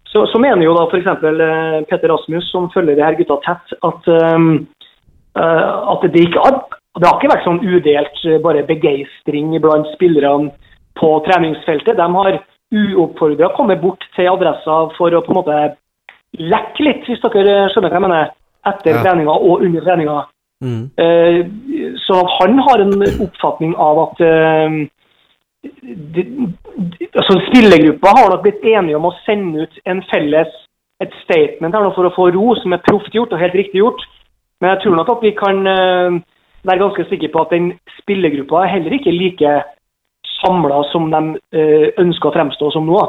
så, 0.07 0.27
så 0.27 0.39
mener 0.39 0.65
jo 0.65 0.75
da 0.75 0.87
f.eks. 0.87 1.87
Petter 1.89 2.09
Rasmus, 2.09 2.51
som 2.51 2.71
følger 2.75 2.95
de 2.97 3.03
her 3.05 3.15
gutta 3.15 3.39
tett, 3.47 3.75
at, 3.83 4.09
eh, 4.09 4.39
eh, 5.43 5.93
at 5.93 6.13
det 6.13 6.21
ikke 6.27 6.43
har, 6.43 6.65
det 6.99 7.07
har 7.07 7.19
ikke 7.19 7.35
vært 7.35 7.47
sånn 7.47 7.65
udelt 7.65 8.43
bare 8.43 8.67
begeistring 8.67 9.61
blant 9.61 9.87
spillerne 9.95 10.51
på 10.99 11.13
treningsfeltet. 11.27 11.97
De 11.97 12.09
har 12.15 12.39
uoppfordra 12.73 13.53
kommet 13.57 13.81
bort 13.81 14.05
til 14.17 14.31
adressa 14.31 14.79
for 14.97 15.13
å 15.13 15.23
på 15.25 15.33
en 15.33 15.41
måte 15.41 15.59
lekke 16.41 16.87
litt, 16.87 17.05
hvis 17.09 17.21
dere 17.21 17.69
skjønner 17.73 17.93
hva 17.93 17.99
jeg 17.99 18.07
mener, 18.07 18.31
etter 18.67 18.95
Ja. 18.95 19.03
treninga 19.03 19.35
og 19.35 19.63
under 19.67 19.81
treninga. 19.85 20.19
Mm. 20.63 20.91
Uh, 20.97 21.41
Så 22.07 22.15
han 22.39 22.59
har 22.59 22.81
en 22.81 23.03
oppfatning 23.27 23.75
av 23.77 23.99
at 23.99 24.21
uh, 24.21 24.87
de, 25.83 26.23
de, 26.23 27.09
altså 27.15 27.41
Spillergruppa 27.49 28.15
har 28.17 28.31
nok 28.31 28.43
blitt 28.43 28.65
enige 28.65 28.97
om 28.97 29.09
å 29.11 29.17
sende 29.27 29.67
ut 29.67 29.79
en 29.87 30.03
felles 30.11 30.49
et 31.03 31.15
statement 31.25 31.75
her 31.75 31.83
nå 31.83 31.91
for 31.97 32.07
å 32.07 32.15
få 32.15 32.31
ro, 32.31 32.55
som 32.55 32.73
er 32.73 32.85
proft 32.87 33.15
gjort 33.15 33.33
og 33.35 33.43
helt 33.43 33.55
riktig 33.59 33.83
gjort. 33.83 34.03
Men 34.61 34.71
jeg 34.71 34.85
tror 34.85 34.97
nok 34.97 35.09
at 35.17 35.23
vi 35.27 35.33
kan 35.35 35.67
uh, 35.67 36.21
være 36.63 36.83
ganske 36.85 37.09
sikre 37.11 37.31
på 37.35 37.43
at 37.43 37.55
den 37.55 37.73
spillergruppa 37.99 38.63
er 38.63 38.75
heller 38.77 38.95
ikke 38.99 39.15
like 39.15 39.55
samla 40.43 40.81
som 40.91 41.09
de 41.13 41.21
eh, 41.55 41.89
ønsker 42.03 42.31
å 42.31 42.35
fremstå 42.35 42.71
som 42.75 42.87
nå. 42.89 43.01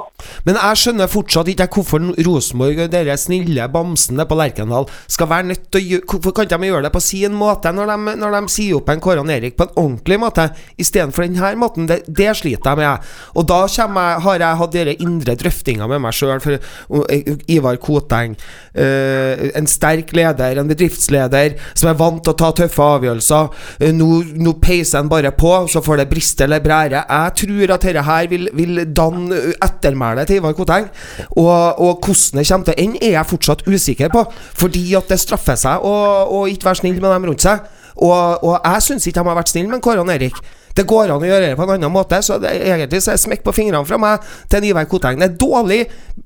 Men 0.48 0.60
jeg 0.60 0.80
skjønner 0.84 1.12
fortsatt 1.12 1.50
ikke 1.52 1.70
hvorfor 1.74 2.12
Rosenborg 2.26 2.86
og 2.86 2.94
dere 2.94 3.18
snille 3.20 3.68
bamsene 3.74 4.26
på 4.30 4.38
Lerkendal 4.40 4.88
skal 5.12 5.30
være 5.32 5.50
nødt 5.52 5.70
til 5.74 5.82
å 5.98 6.02
Hvorfor 6.14 6.34
kan 6.36 6.48
de 6.50 6.68
gjøre 6.68 6.86
det 6.86 6.94
på 6.94 7.02
sin 7.04 7.34
måte 7.38 7.72
når 7.74 7.90
de, 7.90 8.14
når 8.22 8.36
de 8.36 8.52
sier 8.52 8.78
opp 8.78 8.90
en 8.92 9.02
Kåran 9.04 9.32
Erik 9.34 9.56
på 9.58 9.66
en 9.66 9.78
ordentlig 9.80 10.18
måte, 10.22 10.46
istedenfor 10.82 11.26
denne 11.26 11.54
måten? 11.60 11.88
Det, 11.90 12.04
det 12.08 12.30
sliter 12.38 12.74
jeg 12.74 12.82
med. 12.82 13.08
Og 13.40 13.48
da 13.50 13.64
jeg, 13.66 13.90
har 14.26 14.44
jeg 14.44 14.60
hatt 14.62 14.76
dere 14.76 14.96
indre 15.04 15.36
drøftinger 15.40 15.90
med 15.90 16.04
meg 16.04 16.16
sjøl, 16.16 16.42
for 16.44 16.58
uh, 16.60 17.50
Ivar 17.52 17.80
Koteng, 17.82 18.36
uh, 18.78 19.48
en 19.58 19.70
sterk 19.70 20.14
leder, 20.16 20.60
en 20.60 20.70
bedriftsleder 20.70 21.58
som 21.74 21.92
er 21.92 22.00
vant 22.00 22.22
til 22.24 22.34
å 22.34 22.40
ta 22.40 22.52
tøffe 22.62 22.90
avgjørelser. 22.98 23.66
Nå, 23.98 24.10
nå 24.44 24.56
peiser 24.64 25.02
han 25.02 25.12
bare 25.12 25.34
på, 25.36 25.54
så 25.72 25.84
får 25.84 26.04
det 26.04 26.10
briste 26.12 26.48
eller 26.48 26.64
brære. 26.64 27.04
Jeg 27.04 27.23
tror 27.40 27.76
at 27.76 27.86
dette 27.88 28.04
her 28.08 28.28
vil, 28.32 28.50
vil 28.54 28.82
danne 28.96 29.40
ettermælet 29.64 30.28
til 30.30 30.42
Ivar 30.42 30.56
Koteng. 30.58 30.90
Og, 31.32 31.80
og 31.80 32.04
hvordan 32.04 32.42
det 32.42 32.48
kommer 32.50 32.68
til 32.68 32.76
å 32.76 32.82
ende, 32.86 33.04
er 33.04 33.16
jeg 33.18 33.30
fortsatt 33.30 33.64
usikker 33.68 34.12
på. 34.14 34.26
Fordi 34.60 34.84
at 35.00 35.14
det 35.14 35.20
straffer 35.22 35.60
seg 35.60 35.86
å, 35.86 35.94
å 36.28 36.44
ikke 36.52 36.70
være 36.70 36.82
snill 36.84 37.00
med 37.00 37.10
dem 37.10 37.30
rundt 37.32 37.46
seg. 37.46 37.64
Og, 37.94 38.44
og 38.44 38.58
jeg 38.58 38.86
syns 38.88 39.08
ikke 39.08 39.22
de 39.22 39.32
har 39.32 39.40
vært 39.40 39.54
snille 39.54 39.72
med 39.72 39.84
Kåran 39.86 40.12
Erik. 40.14 40.38
Det 40.74 40.88
går 40.90 41.12
an 41.14 41.22
å 41.22 41.28
gjøre 41.28 41.52
det 41.52 41.58
på 41.58 41.68
en 41.68 41.76
annen 41.76 41.94
måte, 41.94 42.18
så 42.26 42.40
det, 42.42 42.50
egentlig 42.66 43.04
så 43.06 43.14
er 43.14 43.20
smekk 43.22 43.44
på 43.46 43.54
fingrene 43.54 43.86
fra 43.86 44.00
meg 44.02 44.24
til 44.50 44.66
Ivar 44.72 44.88
Koteng. 44.90 45.20
Det 45.22 45.28
er 45.28 45.36
dårlig 45.38 45.84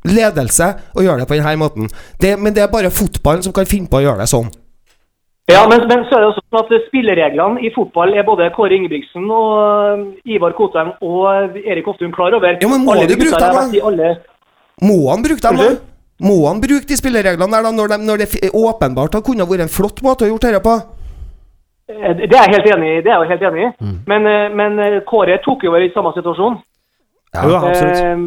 ledelse 0.08 0.70
å 0.96 1.04
gjøre 1.04 1.24
det 1.24 1.28
på 1.28 1.36
denne 1.36 1.58
måten. 1.60 1.92
Det, 2.22 2.38
men 2.40 2.56
det 2.56 2.64
er 2.64 2.72
bare 2.72 2.94
fotballen 2.94 3.44
som 3.44 3.56
kan 3.56 3.68
finne 3.68 3.92
på 3.92 4.00
å 4.00 4.06
gjøre 4.06 4.24
det 4.24 4.32
sånn. 4.32 4.48
Ja, 5.48 5.62
men, 5.72 5.80
men 5.88 6.02
så 6.10 6.18
er 6.18 6.26
det 6.26 6.32
sånn 6.36 6.58
at 6.60 6.72
spillereglene 6.90 7.62
i 7.64 7.70
fotball 7.72 8.12
er 8.20 8.26
både 8.28 8.50
Kåre 8.56 8.76
Ingebrigtsen 8.76 9.30
og 9.32 9.54
øh, 9.64 10.02
Ivar 10.28 10.52
Kotheim 10.58 10.90
og 11.00 11.56
Erik 11.64 11.88
Hoftun 11.88 12.12
klar 12.12 12.36
over. 12.36 12.58
Ja, 12.60 12.68
men 12.68 12.84
må 12.84 12.92
Alle 12.98 13.08
de 13.08 13.16
bruke 13.16 13.40
dem, 13.40 13.56
da? 13.56 13.86
alle 13.88 14.10
Må 14.84 14.98
han 15.08 15.24
bruke 15.24 15.44
dem, 15.46 15.62
da? 15.62 15.70
Må 16.28 16.36
han 16.50 16.60
bruke 16.60 16.90
de 16.90 16.98
spillereglene 17.00 17.48
der, 17.56 17.64
da, 17.64 17.72
når, 17.72 17.94
de, 17.94 17.98
når 18.10 18.24
det 18.26 18.52
åpenbart 18.52 19.16
har 19.16 19.24
kunnet 19.24 19.48
vært 19.48 19.64
en 19.68 19.72
flott 19.72 20.04
måte 20.04 20.28
å 20.28 20.32
gjort 20.34 20.50
dette 20.50 20.64
på? 20.68 20.76
Eh, 21.96 22.12
Det 22.20 22.28
er 22.28 22.44
jeg 22.44 22.56
helt 22.58 22.72
enig 22.76 22.90
i. 22.98 23.02
det 23.08 23.12
er 23.14 23.24
jeg 23.24 23.32
helt 23.32 23.50
enig 23.52 23.64
i. 23.64 23.74
Mm. 23.80 23.98
Men, 24.12 24.28
eh, 24.28 24.48
men 24.52 24.80
eh, 24.84 25.00
Kåre 25.08 25.40
tok 25.48 25.64
jo 25.64 25.72
over 25.72 25.86
i 25.86 25.94
samme 25.96 26.12
situasjon. 26.18 26.58
Jo, 27.38 27.56
absolutt. 27.62 28.02
Eh, 28.04 28.18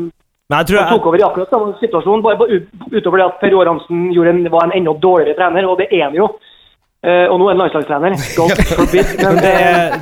Men 0.50 0.62
jeg 0.64 0.66
tror 0.72 0.80
Han 0.82 0.94
tok 0.96 1.06
over 1.12 1.20
i 1.20 1.26
akkurat 1.28 1.52
samme 1.52 1.74
situasjon, 1.84 2.22
bare 2.24 2.40
bare 2.40 2.62
utover 2.96 3.20
det 3.20 3.26
at 3.28 3.36
Per 3.44 3.52
Joar 3.52 3.68
Hansen 3.70 4.08
en, 4.08 4.40
var 4.50 4.64
en 4.64 4.78
enda 4.80 4.94
dårligere 5.04 5.36
trener, 5.36 5.68
og 5.68 5.76
det 5.78 5.92
er 5.92 6.08
han 6.08 6.16
jo. 6.16 6.30
Eh, 7.00 7.30
og 7.32 7.38
nå 7.40 7.46
er 7.48 7.54
han 7.54 7.60
landslagstrener. 7.62 8.16
God 8.36 8.58
forbid. 8.68 9.12
Men 9.22 9.38
det, 9.40 9.52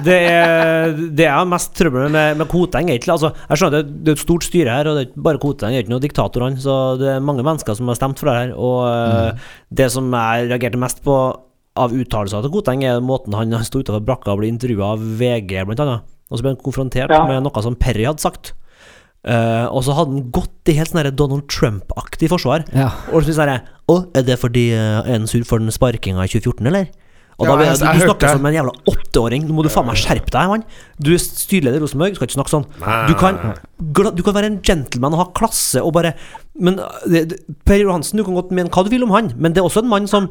det, 0.03 0.17
er, 0.19 0.97
det, 0.97 1.23
er, 1.23 1.29
jeg 1.29 1.31
har 1.31 1.47
mest 1.47 1.77
trøbbel 1.79 2.09
med 2.11 2.41
med 2.41 2.51
Koteng, 2.51 2.91
egentlig. 2.91 3.13
Altså, 3.15 3.31
jeg 3.47 3.61
skjønner 3.61 3.85
det, 3.85 3.99
det 4.03 4.13
er 4.13 4.19
et 4.19 4.25
stort 4.25 4.47
styre 4.49 4.79
her, 4.81 4.91
og 4.91 4.99
det 4.99 5.05
er 5.05 5.11
ikke 5.11 5.27
bare 5.29 5.43
Koteng, 5.45 5.75
det 5.75 5.79
er 5.79 5.87
ikke 5.87 5.95
noen 5.95 6.07
diktator, 6.09 6.47
han. 6.49 6.59
Så 6.59 6.79
det 6.99 7.13
er 7.15 7.23
mange 7.23 7.47
mennesker 7.47 7.79
som 7.79 7.93
har 7.93 8.01
stemt 8.01 8.19
for 8.19 8.31
det 8.31 8.37
her. 8.41 8.55
Og 8.59 8.81
mm. 8.89 9.47
det 9.79 9.89
som 9.95 10.11
jeg 10.11 10.51
reagerte 10.51 10.83
mest 10.83 11.05
på 11.07 11.19
av 11.79 11.95
uttalelser 11.95 12.43
til 12.43 12.55
Koteng, 12.57 12.83
er 12.83 13.05
måten 13.05 13.37
han 13.39 13.55
sto 13.63 13.79
utenfor 13.79 14.03
brakka 14.03 14.35
og 14.35 14.43
ble 14.43 14.51
intervjua 14.51 14.97
av 14.97 15.05
VG, 15.21 15.55
blant 15.69 15.85
annet. 15.85 16.15
Og 16.29 16.41
så 16.41 16.45
ble 16.45 16.57
han 16.57 16.65
konfrontert 16.67 17.15
Ja. 17.15 17.23
med 17.31 17.47
noe 17.47 17.63
som 17.63 17.79
Perry 17.79 18.11
hadde 18.11 18.27
sagt. 18.27 18.53
Eh, 19.27 19.67
og 19.75 19.83
så 19.83 19.97
hadde 19.99 20.15
han 20.15 20.29
gått 20.31 20.71
i 20.71 20.77
helt 20.79 20.93
sånn 20.93 21.09
Donald 21.19 21.49
Trump-aktig 21.51 22.31
forsvar. 22.31 22.65
Ja. 22.77 22.93
Og 23.13 23.27
så 23.27 23.35
sier 23.35 23.51
jeg 23.51 23.65
Å, 23.89 23.95
er 24.15 24.25
det 24.27 24.37
fordi 24.39 24.67
uh, 24.77 25.01
er 25.01 25.15
han 25.17 25.27
sur 25.27 25.41
for 25.49 25.59
den 25.63 25.73
sparkinga 25.73 26.21
i 26.27 26.29
2014, 26.29 26.67
eller? 26.69 26.91
Og 27.39 27.47
da 27.47 27.53
Ja, 27.53 27.57
blir 27.57 27.67
jeg- 27.71 27.79
jeg, 27.79 27.89
du, 27.95 27.99
du 28.01 28.05
snakker 28.05 28.33
som 28.35 28.47
en 28.47 28.55
jævla 28.55 28.73
åtteåring. 28.91 29.47
Nå 29.49 29.55
må 29.57 29.63
du 29.65 29.71
faen 29.73 29.87
meg 29.89 29.97
skjerpe 29.97 30.29
deg, 30.35 30.49
mann. 30.51 30.65
Du 31.01 31.13
er 31.15 31.23
styreleder 31.23 31.79
i 31.79 31.83
Rosenborg, 31.87 32.13
du 32.13 32.19
skal 32.19 32.29
ikke 32.29 32.37
snakke 32.37 32.53
sånn. 32.53 32.67
Du 33.09 33.15
kan, 33.17 33.39
du 33.79 34.23
kan 34.27 34.37
være 34.37 34.51
en 34.53 34.61
gentleman 34.61 35.15
og 35.17 35.23
ha 35.23 35.27
klasse 35.39 35.81
og 35.81 35.95
bare 35.97 36.13
Men 36.61 36.81
uh, 36.83 37.01
det, 37.09 37.39
Per 37.65 37.81
Johansen, 37.81 38.19
du 38.21 38.25
kan 38.27 38.37
godt 38.37 38.53
mene 38.53 38.69
hva 38.69 38.85
du 38.85 38.91
vil 38.93 39.07
om 39.07 39.15
han, 39.17 39.33
men 39.39 39.55
det 39.55 39.63
er 39.63 39.69
også 39.71 39.85
en 39.85 39.89
mann 39.89 40.07
som 40.11 40.29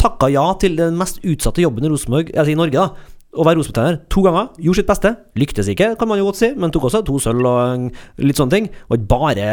takka 0.00 0.30
ja 0.32 0.46
til 0.60 0.76
den 0.78 0.96
mest 1.00 1.18
utsatte 1.26 1.60
jobben 1.64 1.84
i 1.84 1.90
Rosenborg, 1.90 2.30
altså 2.36 2.52
i 2.54 2.58
Norge, 2.60 2.78
da. 2.78 3.18
Å 3.30 3.44
være 3.46 3.60
Rosenborg-trener 3.60 4.00
to 4.10 4.24
ganger. 4.26 4.48
Gjorde 4.58 4.80
sitt 4.80 4.88
beste. 4.90 5.12
Lyktes 5.38 5.68
ikke, 5.70 5.92
kan 6.00 6.08
man 6.10 6.18
jo 6.18 6.26
godt 6.26 6.40
si, 6.40 6.48
men 6.58 6.72
tok 6.74 6.88
også 6.88 7.04
to 7.06 7.20
sølv 7.22 7.46
og 7.46 7.84
litt 8.18 8.40
sånne 8.40 8.56
ting. 8.56 8.66
Og 8.88 8.96
ikke 8.98 9.10
bare 9.12 9.46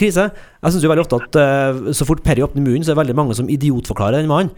krise. 0.00 0.30
Jeg 0.62 0.72
syns 0.72 0.86
jo 0.86 0.92
veldig 0.94 1.04
ofte 1.04 1.20
at 1.20 1.36
uh, 1.36 1.92
så 1.92 2.08
fort 2.08 2.24
Perry 2.24 2.46
åpner 2.46 2.64
munnen, 2.64 2.86
så 2.86 2.94
er 2.94 2.96
det 2.96 3.02
veldig 3.02 3.18
mange 3.20 3.36
som 3.36 3.50
idiotforklarer 3.52 4.22
den 4.22 4.32
mannen. 4.32 4.54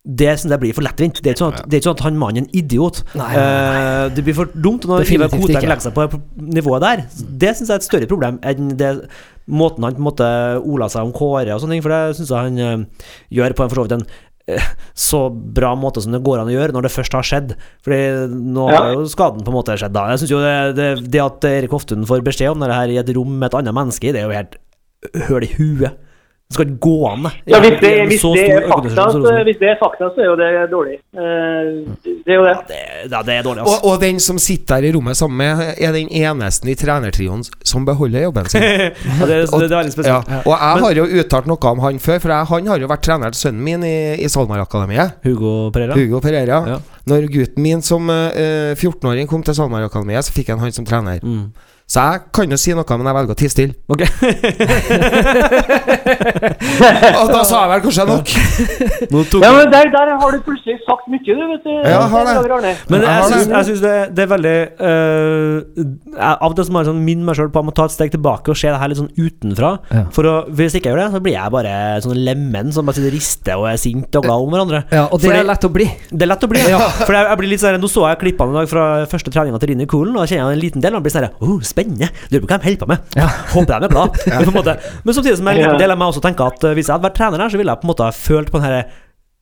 Det 0.00 0.30
synes 0.40 0.54
jeg 0.54 0.60
blir 0.62 0.76
for 0.76 0.84
lettvint. 0.84 1.18
Det 1.20 1.28
er 1.28 1.34
ikke 1.34 1.42
sånn 1.42 1.56
at, 1.56 1.64
det 1.68 1.76
er 1.76 1.80
ikke 1.82 1.88
sånn 1.90 1.98
at 1.98 2.04
han 2.06 2.20
mannen 2.20 2.38
er 2.40 2.46
en 2.46 2.54
idiot. 2.56 3.02
Nei, 3.20 3.32
Eh, 3.36 4.04
det 4.16 4.22
blir 4.24 4.36
for 4.36 4.52
dumt 4.54 4.86
når 4.88 5.04
Ivar 5.04 5.28
Koteng 5.28 5.58
ikke. 5.58 5.68
legger 5.68 5.84
seg 5.84 5.96
på 5.96 6.20
nivået 6.56 6.84
der. 6.86 7.02
Det 7.44 7.50
syns 7.56 7.68
jeg 7.68 7.74
er 7.74 7.82
et 7.82 7.88
større 7.88 8.08
problem 8.08 8.38
enn 8.40 8.72
det 8.80 8.94
måten 9.50 9.84
han 9.84 9.96
på 9.96 10.00
en 10.00 10.06
måte 10.08 10.30
ola 10.62 10.88
seg 10.92 11.04
om 11.04 11.12
Kåre 11.12 11.52
og 11.52 11.60
sånne 11.60 11.76
ting, 11.76 11.84
for 11.84 11.92
det 11.92 12.16
syns 12.16 12.32
jeg 12.32 12.48
han 12.48 12.58
eh, 12.64 13.06
gjør 13.36 13.56
på 13.58 13.64
en 13.66 13.72
for 13.72 13.80
så 13.80 13.84
vidt 13.88 13.96
en 13.98 14.06
så 14.98 15.20
bra 15.30 15.74
måte 15.78 16.02
som 16.02 16.12
det 16.12 16.22
går 16.26 16.40
an 16.42 16.48
å 16.50 16.54
gjøre 16.54 16.74
når 16.74 16.86
det 16.88 16.92
først 16.94 17.12
har 17.14 17.26
skjedd. 17.26 17.52
Fordi 17.86 18.00
nå 18.50 18.66
Ja. 18.72 18.78
har 18.82 18.94
jo 18.96 19.04
skaden 19.12 19.44
på 19.46 19.52
en 19.52 19.58
måte 19.60 19.76
skjedd, 19.78 19.92
da. 19.94 20.08
Jeg 20.10 20.22
synes 20.24 20.30
jo 20.34 20.40
det, 20.42 20.54
det, 20.76 20.88
det 21.10 21.22
at 21.22 21.44
Erik 21.44 21.70
Hoftun 21.76 22.06
får 22.08 22.24
beskjed 22.26 22.50
om 22.50 22.60
det 22.64 22.72
her 22.74 22.88
i 22.90 22.98
et 22.98 23.12
rom 23.16 23.38
med 23.38 23.50
et 23.50 23.58
annet 23.60 23.76
menneske 23.76 24.12
det 24.12 24.22
er 24.22 24.26
jo 24.28 24.36
helt 24.36 24.56
høl 25.28 25.46
i 25.46 25.52
huet. 25.56 25.98
Det 26.50 26.56
skal 26.56 26.66
ikke 26.66 26.80
gå 26.82 26.94
an, 27.06 27.26
ja, 27.46 27.58
hvis 27.62 27.76
det, 27.78 27.90
hvis, 28.10 28.22
det 28.34 28.44
er 28.50 28.64
fakta, 28.66 29.04
så, 29.14 29.34
hvis 29.46 29.58
det 29.60 29.68
er 29.70 29.76
fakta, 29.78 30.08
så 30.10 30.18
er 30.18 30.26
jo 30.26 30.32
det 30.40 30.48
dårlig. 30.72 30.96
Eh, 31.14 31.68
det 32.26 32.32
er 32.34 32.40
jo 32.40 32.46
det. 32.48 32.54
det, 32.66 32.78
ja, 33.12 33.20
det 33.28 33.36
er 33.36 33.44
dårlig, 33.46 33.62
altså. 33.62 33.76
Og, 33.76 33.92
og 33.92 34.00
den 34.02 34.18
som 34.24 34.40
sitter 34.42 34.80
der 34.82 34.88
i 34.88 34.92
rommet 34.96 35.16
sammen 35.20 35.38
med, 35.38 35.62
er 35.78 35.94
den 35.94 36.10
eneste 36.10 36.72
i 36.72 36.74
trenertrioen 36.74 37.46
som 37.46 37.86
beholder 37.86 38.26
jobben 38.26 38.50
sin. 38.50 38.66
ja, 38.66 38.82
det, 38.90 38.90
det, 39.30 39.46
det 39.46 39.70
er 39.70 39.76
veldig 39.76 39.78
Ja, 39.78 39.94
spesielt. 39.94 40.34
og 40.42 40.52
jeg 40.56 40.82
har 40.82 40.98
jo 40.98 41.06
uttalt 41.22 41.46
noe 41.54 41.70
om 41.70 41.86
han 41.86 42.02
før, 42.02 42.18
for 42.18 42.34
jeg, 42.34 42.50
han 42.50 42.74
har 42.74 42.82
jo 42.82 42.90
vært 42.96 43.06
trener 43.06 43.36
til 43.36 43.44
sønnen 43.46 43.64
min 43.70 43.86
i, 43.86 43.96
i 44.18 44.34
SalMar-akademiet. 44.34 45.20
Hugo 45.30 45.54
Pereira. 45.70 45.94
Hugo 46.02 46.18
Pereira. 46.26 46.62
Ja. 46.74 46.80
Når 47.14 47.30
gutten 47.30 47.62
min 47.62 47.86
som 47.86 48.10
uh, 48.10 48.74
14-åring 48.74 49.30
kom 49.30 49.46
til 49.46 49.54
SalMar-akademiet, 49.54 50.26
så 50.26 50.34
fikk 50.34 50.50
han 50.50 50.66
han 50.66 50.74
som 50.74 50.88
trener. 50.88 51.22
Mm. 51.22 51.52
Så 51.90 51.98
jeg 52.06 52.20
kan 52.36 52.52
jo 52.54 52.56
si 52.60 52.70
noe, 52.76 52.96
men 53.00 53.08
jeg 53.10 53.16
velger 53.16 53.34
å 53.34 53.38
tie 53.40 53.50
stille. 53.50 53.74
Ok. 53.90 54.04
Og 57.20 57.30
da 57.32 57.40
sa 57.42 57.64
jeg 57.64 57.70
vel 57.72 57.80
kanskje 57.82 58.04
nok. 58.06 58.30
Ja, 59.42 59.50
men 59.56 59.72
der, 59.72 59.90
der 59.90 60.12
har 60.20 60.30
du 60.30 60.38
plutselig 60.46 60.76
sagt 60.86 61.08
mye, 61.10 61.18
du, 61.26 61.32
vet 61.50 61.64
du. 61.66 61.72
Ja, 61.82 62.04
har 62.12 62.30
det. 62.62 62.74
Men 62.92 63.02
Jeg 63.02 63.10
jeg 63.50 63.66
syns, 63.66 63.82
det. 63.82 63.90
det, 63.90 64.14
det 64.14 64.22
er 64.22 64.30
veldig 64.30 64.54
uh, 64.78 65.56
Av 66.30 66.46
og 66.50 66.56
til 66.58 66.68
så 66.68 66.74
må 66.74 66.82
jeg 66.84 66.90
sånn 66.90 67.02
minne 67.02 67.26
meg 67.26 67.38
sjøl 67.38 67.50
på 67.50 67.62
om 67.64 67.72
å 67.72 67.74
ta 67.74 67.88
et 67.90 67.94
steg 67.96 68.14
tilbake 68.14 68.52
og 68.52 68.58
se 68.60 68.70
det 68.70 68.78
her 68.80 68.92
litt 68.92 69.00
sånn 69.00 69.10
utenfra. 69.16 69.72
Ja. 69.90 70.04
For 70.14 70.30
å, 70.30 70.34
Hvis 70.54 70.76
ikke 70.78 70.90
jeg 70.90 70.94
gjør 70.94 71.02
det, 71.02 71.08
så 71.16 71.22
blir 71.26 71.36
jeg 71.36 71.54
bare 71.56 71.74
sånn 72.06 72.22
lemen 72.30 72.70
som 72.74 72.86
bare 72.86 73.00
sitter 73.00 73.10
og 73.10 73.16
rister 73.18 73.54
og 73.58 73.66
er 73.72 73.82
sint 73.82 74.20
og 74.20 74.26
glad 74.28 74.46
om 74.46 74.54
hverandre. 74.54 74.84
Ja, 74.94 75.08
og 75.08 75.18
det 75.18 75.30
Fordi- 75.30 75.42
er 75.42 75.50
lett 75.50 75.66
å 75.66 75.72
bli. 75.74 75.88
Det 76.10 76.26
er 76.26 76.32
lett 76.32 76.46
å 76.46 76.52
bli. 76.54 76.62
For 77.02 77.18
jeg, 77.18 77.26
jeg 77.32 77.42
blir 77.42 77.52
litt 77.54 77.64
sånn 77.64 77.78
Nå 77.80 77.88
så 77.90 78.06
jeg 78.10 78.18
klippene 78.20 78.52
i 78.54 78.60
dag 78.60 78.68
fra 78.70 78.86
første 79.10 79.32
treninga 79.32 79.58
til 79.58 79.72
Rini 79.72 79.86
Coolen, 79.90 80.14
og 80.14 80.22
da 80.22 80.28
kjenner 80.30 80.50
jeg 80.52 80.58
en 80.58 80.64
liten 80.64 80.84
del. 80.84 80.96
Og 80.98 81.04
blir 81.06 81.14
sånn 81.14 81.30
oh, 81.40 81.58
Spennende! 81.80 82.10
Lurer 82.30 82.44
på 82.44 82.50
hva 82.50 82.58
de 82.60 82.68
holder 82.68 82.80
på 82.84 82.88
med. 82.90 83.12
Ja. 83.16 83.28
Håper 83.54 83.70
de 83.72 83.88
er 83.88 83.94
glad. 83.94 84.18
På 84.20 84.48
en 84.50 84.56
måte. 84.56 84.78
Men 85.04 85.16
samtidig 85.16 85.38
som 85.40 85.48
en 85.48 85.60
deler 85.60 85.78
del 85.80 85.94
av 85.94 86.00
meg 86.00 86.12
også 86.12 86.24
tenker 86.24 86.52
at 86.52 86.66
eh, 86.66 86.74
hvis 86.76 86.90
jeg 86.90 86.96
hadde 86.96 87.08
vært 87.08 87.16
trener 87.20 87.42
her, 87.42 87.52
så 87.52 87.60
ville 87.60 87.72
jeg 87.72 87.82
på 87.82 87.88
en 87.88 87.94
måte 87.94 88.10
følt 88.20 88.52
på 88.52 88.60
den 88.60 88.68
her 88.68 88.82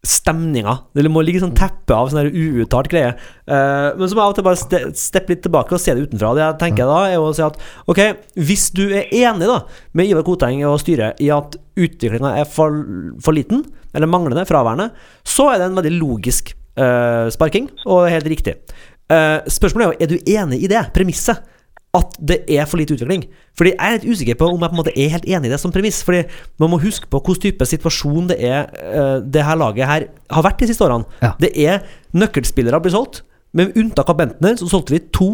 stemninga. 0.06 0.76
Det 0.94 1.10
må 1.10 1.24
ligge 1.26 1.40
sånn 1.42 1.56
teppe 1.58 1.96
av 1.96 2.12
sånn 2.12 2.28
uuttalt 2.30 2.90
greie. 2.92 3.10
Eh, 3.50 3.88
men 3.98 4.04
så 4.06 4.14
må 4.14 4.22
jeg 4.22 4.26
av 4.28 4.34
og 4.34 4.36
til 4.38 4.46
bare 4.46 4.60
ste 4.60 4.82
steppe 4.98 5.34
litt 5.34 5.42
tilbake 5.46 5.74
og 5.74 5.82
se 5.82 5.94
det 5.96 6.06
utenfra. 6.06 6.34
Det 6.36 6.44
jeg 6.44 6.58
tenker 6.62 6.90
da, 6.90 7.00
er 7.10 7.22
å 7.22 7.32
si 7.34 7.42
at 7.44 7.58
ok, 7.90 8.02
hvis 8.38 8.68
du 8.76 8.84
er 8.86 9.10
enig 9.24 9.50
da 9.50 9.58
med 9.98 10.12
Ivar 10.12 10.26
Koteng 10.26 10.62
og 10.68 10.78
styret 10.82 11.18
i 11.24 11.32
at 11.34 11.58
utviklinga 11.78 12.36
er 12.38 12.46
for, 12.50 12.78
for 13.24 13.34
liten, 13.34 13.66
eller 13.96 14.10
manglende, 14.10 14.46
fraværende, 14.46 14.92
så 15.26 15.50
er 15.50 15.58
det 15.58 15.68
en 15.68 15.78
veldig 15.78 15.94
logisk 15.96 16.52
uh, 16.78 17.26
sparking, 17.32 17.70
og 17.88 18.10
helt 18.12 18.28
riktig. 18.30 18.58
Uh, 19.08 19.40
spørsmålet 19.50 19.86
er 19.86 19.88
jo 19.88 20.04
er 20.04 20.10
du 20.12 20.32
enig 20.36 20.58
i 20.62 20.70
det 20.70 20.82
premisset. 20.94 21.40
At 21.96 22.18
det 22.20 22.42
er 22.52 22.66
for 22.68 22.80
lite 22.80 22.94
utvikling. 22.94 23.24
Fordi 23.56 23.72
Jeg 23.72 23.80
er 23.80 23.96
litt 23.96 24.10
usikker 24.12 24.36
på 24.38 24.50
om 24.50 24.60
jeg 24.60 24.70
på 24.70 24.76
en 24.76 24.80
måte 24.82 24.92
er 24.92 25.08
helt 25.14 25.24
enig 25.24 25.48
i 25.48 25.52
det 25.52 25.60
som 25.60 25.72
premiss. 25.72 26.02
Fordi 26.04 26.24
Man 26.58 26.70
må 26.70 26.80
huske 26.82 27.08
på 27.08 27.20
hvilken 27.20 27.42
type 27.48 27.64
situasjon 27.64 28.28
det 28.28 28.38
er 28.44 28.68
uh, 28.68 29.18
det 29.24 29.44
her 29.44 29.56
laget 29.56 29.88
her 29.88 30.06
har 30.30 30.44
vært 30.44 30.60
de 30.60 30.68
siste 30.68 30.84
årene. 30.84 31.08
Ja. 31.22 31.32
Det 31.40 31.52
er 31.56 31.82
nøkkelspillere 32.12 32.80
blir 32.82 32.92
solgt. 32.92 33.22
Med 33.56 33.76
unntak 33.76 34.08
av 34.12 34.18
Bentner 34.18 34.58
så 34.60 34.68
solgte 34.68 34.92
vi 34.92 35.06
to 35.08 35.30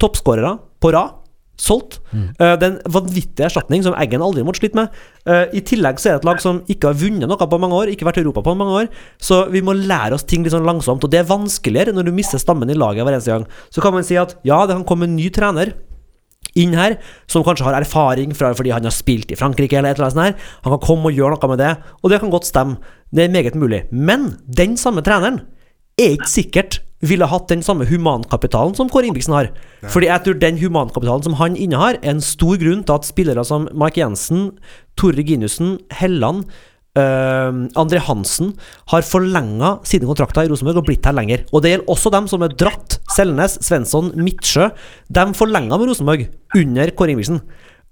toppskårere 0.00 0.56
på 0.80 0.92
rad. 0.94 1.18
Solgt. 1.58 1.98
Eh, 2.14 2.54
det 2.54 2.62
er 2.62 2.68
en 2.70 2.92
vanvittig 2.94 3.42
erstatning 3.42 3.82
som 3.82 3.96
Eggen 3.98 4.22
aldri 4.22 4.44
måtte 4.46 4.62
slite 4.62 4.78
med. 4.78 4.94
Uh, 5.26 5.50
I 5.50 5.60
tillegg 5.66 5.98
så 5.98 6.12
er 6.12 6.14
det 6.14 6.20
et 6.22 6.28
lag 6.28 6.38
som 6.40 6.60
ikke 6.70 6.92
har 6.92 7.00
vunnet 7.00 7.26
noe 7.26 7.48
på 7.50 7.58
mange 7.58 7.74
år, 7.74 7.90
ikke 7.90 8.06
vært 8.06 8.20
i 8.20 8.22
Europa 8.22 8.44
på 8.46 8.54
mange 8.56 8.84
år. 8.84 8.92
Så 9.18 9.40
vi 9.50 9.60
må 9.66 9.74
lære 9.74 10.14
oss 10.14 10.22
ting 10.22 10.46
litt 10.46 10.54
sånn 10.54 10.68
langsomt. 10.68 11.02
Og 11.02 11.10
det 11.10 11.18
er 11.20 11.28
vanskeligere 11.28 11.92
når 11.96 12.06
du 12.06 12.12
mister 12.14 12.38
stammen 12.38 12.70
i 12.70 12.78
laget 12.78 13.02
hver 13.02 13.18
eneste 13.18 13.34
gang. 13.34 13.48
Så 13.74 13.82
kan 13.82 13.96
man 13.96 14.06
si 14.06 14.16
at 14.16 14.38
ja, 14.46 14.62
det 14.70 14.78
kan 14.78 14.86
komme 14.86 15.10
en 15.10 15.18
ny 15.18 15.26
trener 15.34 15.74
inn 16.56 16.76
her, 16.78 16.96
som 17.28 17.44
kanskje 17.46 17.66
har 17.66 17.76
erfaring 17.80 18.34
fra 18.36 18.54
fordi 18.56 18.72
han 18.74 18.86
har 18.86 18.94
spilt 18.94 19.32
i 19.32 19.38
Frankrike 19.38 19.78
eller 19.78 19.92
et 19.92 20.00
eller 20.00 20.08
annet 20.08 20.16
sånt 20.16 20.26
her. 20.26 20.50
Han 20.64 20.76
kan 20.76 20.86
komme 20.86 21.10
og 21.10 21.18
gjøre 21.18 21.36
noe 21.36 21.52
med 21.52 21.62
det, 21.62 21.74
og 22.02 22.12
det 22.12 22.20
kan 22.22 22.32
godt 22.32 22.48
stemme. 22.48 22.78
Det 23.12 23.24
er 23.24 23.32
meget 23.32 23.56
mulig. 23.56 23.84
Men 23.92 24.34
den 24.46 24.76
samme 24.80 25.04
treneren 25.04 25.42
er 25.98 26.14
ikke 26.16 26.30
sikkert 26.30 26.80
ville 27.06 27.28
hatt 27.30 27.50
den 27.50 27.62
samme 27.62 27.86
humankapitalen 27.86 28.74
som 28.74 28.88
Kåre 28.90 29.06
Ingebrigtsen 29.06 29.36
har. 29.36 29.52
Fordi 29.86 30.08
jeg 30.08 30.24
tror 30.24 30.40
den 30.40 30.58
humankapitalen 30.58 31.22
som 31.22 31.36
han 31.38 31.56
innehar, 31.56 31.98
er 32.02 32.16
en 32.16 32.24
stor 32.24 32.58
grunn 32.58 32.82
til 32.82 32.96
at 32.96 33.06
spillere 33.06 33.44
som 33.46 33.68
Mark 33.72 33.98
Jensen, 34.00 34.50
Tore 34.98 35.20
Reginussen, 35.20 35.76
Helland, 35.94 36.48
øh, 36.98 37.58
André 37.78 38.00
Hansen 38.04 38.52
har 38.92 39.06
forlenga 39.06 39.76
sine 39.88 40.08
kontrakter 40.08 40.46
i 40.46 40.50
Rosenborg 40.50 40.82
og 40.82 40.88
blitt 40.90 41.06
her 41.06 41.16
lenger. 41.16 41.44
Og 41.52 41.62
det 41.64 41.72
gjelder 41.72 41.92
også 41.94 42.12
dem 42.14 42.28
som 42.30 42.44
er 42.44 42.54
dratt. 42.58 42.98
Selnes, 43.14 43.58
Svensson, 43.64 44.12
Midtsjø. 44.18 44.68
De 45.08 45.26
forlenga 45.38 45.78
med 45.78 45.92
Rosenborg 45.92 46.26
under 46.58 46.94
Kåre 46.98 47.14
Ingebrigtsen. 47.14 47.42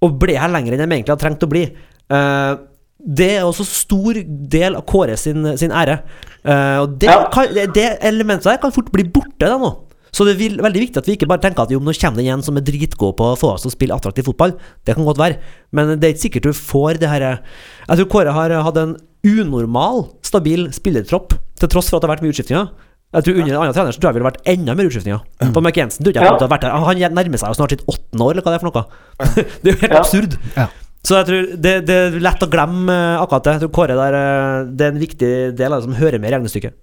Og 0.04 0.18
ble 0.20 0.36
her 0.36 0.52
lenger 0.52 0.76
enn 0.76 0.84
de 0.84 0.90
egentlig 0.98 1.14
hadde 1.14 1.22
trengt 1.24 1.46
å 1.46 1.50
bli. 1.50 1.64
Uh, 2.12 2.58
det 3.06 3.30
er 3.38 3.46
også 3.46 3.64
stor 3.68 4.18
del 4.52 4.76
av 4.78 4.84
Kåre 4.88 5.16
sin, 5.20 5.44
sin 5.60 5.72
ære. 5.72 6.00
Uh, 6.42 6.84
og 6.84 6.98
det, 7.00 7.08
Ja. 7.12 7.26
kan, 7.32 7.48
det, 7.54 7.70
det 7.76 7.88
elementet 8.04 8.50
der 8.50 8.60
kan 8.62 8.74
fort 8.74 8.90
bli 8.92 9.06
borte 9.08 9.46
da 9.46 9.56
nå. 9.60 9.72
Så 10.14 10.24
det 10.24 10.36
er 10.36 10.62
veldig 10.62 10.80
viktig 10.80 11.00
at 11.02 11.06
vi 11.08 11.16
ikke 11.16 11.28
bare 11.28 11.42
tenker 11.42 11.62
at 11.66 11.70
jo, 11.74 11.80
nå 11.82 11.92
kommer 12.00 12.16
det 12.22 12.28
en 12.32 12.42
som 12.42 12.56
er 12.56 12.64
dritgod 12.64 13.16
på 13.18 13.32
å 13.32 13.36
få 13.36 13.50
oss 13.54 13.62
til 13.66 13.70
å 13.72 13.74
spille 13.74 13.94
attraktiv 13.96 14.24
fotball. 14.24 14.54
Det 14.86 14.94
kan 14.96 15.04
godt 15.04 15.18
være, 15.20 15.36
men 15.72 15.96
det 16.00 16.04
er 16.08 16.14
ikke 16.14 16.24
sikkert 16.28 16.48
du 16.48 16.52
får 16.56 17.00
det 17.02 17.08
her 17.10 17.24
Jeg 17.26 17.98
tror 17.98 18.08
Kåre 18.14 18.32
har 18.32 18.54
hatt 18.64 18.76
en 18.80 18.96
unormal 19.26 20.06
stabil 20.24 20.68
spillertropp, 20.72 21.34
til 21.58 21.68
tross 21.72 21.90
for 21.90 21.98
at 21.98 22.04
det 22.04 22.08
har 22.08 22.14
vært 22.16 22.24
mye 22.26 22.32
utskiftinger. 22.34 22.70
Jeg 23.16 23.24
tror 23.26 23.36
Under 23.40 23.52
en 23.54 23.60
annen 23.62 23.74
trener 23.76 23.94
så 23.94 24.00
tror 24.00 24.08
jeg 24.08 24.14
det 24.14 24.18
ville 24.20 24.30
vært 24.30 24.48
enda 24.50 24.74
mer 24.76 24.88
utskiftinger. 24.90 25.20
På 25.54 25.62
Mark 25.64 25.76
Jensen 25.78 26.04
tror 26.04 26.14
jeg 26.16 26.24
Ja. 26.26 26.32
har 26.38 26.48
vært 26.50 26.64
her. 26.66 26.70
Han 26.86 26.98
nærmer 27.16 27.38
seg 27.38 27.48
jo 27.52 27.58
snart 27.58 27.70
sitt 27.70 27.84
åttende 27.86 28.24
år, 28.26 28.32
eller 28.32 28.42
hva 28.42 28.52
det 28.52 28.58
er 28.58 28.64
for 28.64 28.70
noe. 28.72 28.84
det 29.62 29.70
er 29.70 29.72
jo 29.72 29.80
helt 29.84 29.92
Ja. 29.92 30.00
absurd. 30.00 30.38
Ja. 30.56 30.66
Så 31.06 31.14
jeg 31.20 31.26
tror 31.28 31.42
det, 31.62 31.72
det 31.86 31.96
er 31.96 32.16
lett 32.18 32.42
å 32.42 32.48
glemme 32.50 32.90
eh, 32.90 33.20
akkurat 33.22 33.44
det. 33.46 33.52
Jeg 33.56 33.62
tror 33.62 33.74
Kåre 33.78 33.94
der, 33.96 34.16
eh, 34.18 34.64
det 34.74 34.86
er 34.86 34.90
en 34.92 34.98
viktig 35.00 35.30
del 35.56 35.72
av 35.72 35.78
det 35.80 35.86
som 35.86 35.94
hører 36.00 36.18
med 36.18 36.32
i 36.32 36.34
regnestykket. 36.34 36.74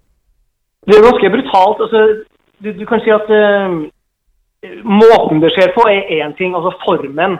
Det 0.88 0.96
er 0.96 1.04
ganske 1.04 1.32
brutalt. 1.36 1.84
Altså, 1.84 2.02
du, 2.64 2.72
du 2.80 2.86
kan 2.90 3.02
si 3.04 3.12
at 3.14 3.30
uh, 3.30 3.84
måten 4.84 5.42
det 5.44 5.52
skjer 5.56 5.74
på, 5.76 5.88
er 5.92 6.12
én 6.22 6.36
ting. 6.38 6.56
Altså 6.56 6.74
formen. 6.86 7.40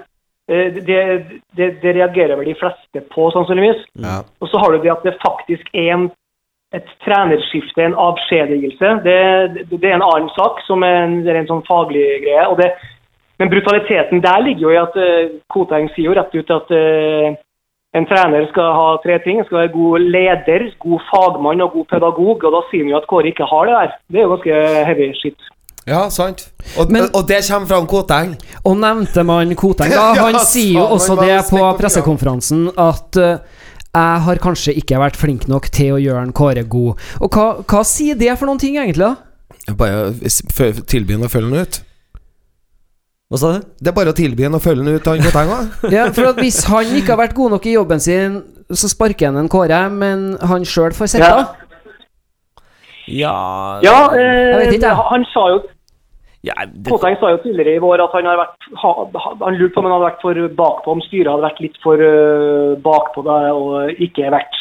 Eh, 0.52 0.74
det, 0.74 1.26
det, 1.56 1.70
det 1.82 1.96
reagerer 1.96 2.36
vel 2.36 2.52
de 2.52 2.58
fleste 2.60 3.04
på, 3.14 3.30
sannsynligvis. 3.32 3.86
Ja. 4.04 4.20
Og 4.40 4.52
så 4.52 4.60
har 4.60 4.74
du 4.74 4.84
det 4.84 4.92
at 4.92 5.06
det 5.08 5.16
faktisk 5.24 5.70
er 5.74 5.94
en, 5.96 6.10
et 6.76 6.90
trenerskifte, 7.06 7.86
en 7.86 7.96
avskjedigelse. 8.08 8.90
Det, 9.06 9.20
det, 9.72 9.84
er 9.84 9.96
en 9.96 10.10
annen 10.10 10.32
sak, 10.36 10.60
som 10.68 10.84
er 10.84 11.06
en, 11.06 11.22
det 11.24 11.32
er 11.32 11.44
en 11.44 11.52
sånn 11.54 11.66
faglig 11.70 12.04
greie. 12.26 12.74
Men 13.40 13.50
brutaliteten 13.50 14.22
der 14.24 14.44
ligger 14.44 14.68
jo 14.68 14.74
i 14.74 14.82
at 14.82 15.00
uh, 15.00 15.40
Koteng 15.52 15.90
sier 15.94 16.12
jo 16.12 16.18
rett 16.18 16.36
ut 16.36 16.52
at 16.54 16.76
eh, 16.76 17.40
en 17.94 18.06
trener 18.10 18.48
skal 18.52 18.72
ha 18.78 18.86
tre 19.04 19.20
ting. 19.26 19.42
Skal 19.46 19.64
være 19.64 19.74
god 19.74 20.06
leder, 20.16 20.70
god 20.82 21.04
fagmann 21.12 21.62
og 21.66 21.76
god 21.78 21.90
pedagog. 21.94 22.44
Og 22.44 22.56
da 22.56 22.62
sier 22.70 22.88
vi 22.88 22.94
jo 22.94 23.00
at 23.02 23.10
Kåre 23.10 23.30
ikke 23.34 23.48
har 23.50 23.70
det 23.70 23.76
der. 23.80 23.98
Det 24.12 24.22
er 24.22 24.26
jo 24.28 24.32
ganske 24.36 24.62
heavy 24.90 25.10
shit. 25.20 25.50
Ja, 25.86 26.06
sant. 26.10 26.46
Og, 26.80 26.92
Men- 26.92 27.10
og 27.14 27.28
det 27.28 27.42
kommer 27.50 27.68
fra 27.68 27.80
en 27.82 27.88
Koteng. 27.92 28.36
Og 28.64 28.78
nevnte 28.80 29.24
man 29.28 29.56
Koteng, 29.56 29.92
da? 29.92 30.14
Ja, 30.18 30.24
Han 30.32 30.40
sier 30.40 30.80
jo 30.80 30.86
også 30.96 31.18
det 31.20 31.42
på 31.50 31.60
pressekonferansen 31.78 32.70
at 32.80 33.20
uh, 33.20 33.38
jeg 33.94 34.22
har 34.26 34.40
kanskje 34.42 34.74
ikke 34.80 34.98
vært 34.98 35.20
flink 35.20 35.48
nok 35.52 35.68
til 35.70 35.94
å 35.94 36.02
gjøre 36.02 36.24
en 36.24 36.34
Kåre 36.34 36.64
god. 36.64 36.98
Og 37.22 37.30
hva, 37.36 37.48
hva 37.62 37.84
sier 37.86 38.16
det 38.18 38.32
for 38.40 38.50
noen 38.50 38.62
ting, 38.64 38.80
egentlig? 38.80 39.12
da? 39.12 39.76
Bare 39.78 40.14
tilby 40.90 41.14
ham 41.14 41.28
å 41.28 41.32
følge 41.32 41.52
ham 41.52 41.68
ut. 41.68 41.84
Hva 43.34 43.40
sa 43.42 43.50
du? 43.56 43.64
Det 43.82 43.90
er 43.90 43.96
bare 43.98 44.12
å 44.14 44.18
tilby 44.18 44.46
ham 44.46 44.60
å 44.60 44.62
følge 44.62 44.84
den 44.86 45.00
ut, 45.00 45.08
han 45.10 45.24
Koteng 45.26 45.52
òg. 45.58 45.90
Ja, 45.90 46.06
for 46.14 46.30
at 46.30 46.38
Hvis 46.44 46.60
han 46.70 46.92
ikke 47.00 47.16
har 47.16 47.22
vært 47.24 47.34
god 47.38 47.56
nok 47.56 47.66
i 47.66 47.74
jobben 47.74 48.04
sin, 48.04 48.36
så 48.70 48.90
sparker 48.92 49.32
han 49.32 49.40
en 49.42 49.50
Kåre, 49.50 49.80
men 49.90 50.36
han 50.46 50.66
sjøl 50.70 50.94
får 50.94 51.16
sitte? 51.16 51.30
Ja. 51.34 51.48
Ja 53.10 53.36
Ja, 53.84 53.96
Jeg 54.16 54.68
eh, 54.70 54.76
ikke, 54.78 54.94
han 55.10 55.26
sa 55.34 55.48
jo 55.52 55.64
ja, 56.44 56.54
det, 56.68 56.92
Koteng 56.92 57.16
sa 57.22 57.30
jo 57.32 57.38
tidligere 57.40 57.78
i 57.78 57.82
vår 57.84 58.02
at 58.04 58.16
han 58.18 58.26
har 58.28 58.36
vært 58.36 58.66
ha, 58.82 58.90
ha- 59.24 59.36
Han 59.46 59.56
lurte 59.56 59.74
på 59.76 59.80
om 59.80 59.86
han 59.88 59.94
hadde 59.96 60.08
vært 60.10 60.24
for 60.26 60.40
bakpå, 60.60 60.92
om 60.92 61.04
styret 61.06 61.32
hadde 61.32 61.46
vært 61.46 61.62
litt 61.64 61.78
for 61.84 62.04
uh, 62.04 62.74
bakpå 62.84 63.24
det 63.28 63.38
og 63.56 64.02
ikke 64.04 64.32
vært 64.34 64.60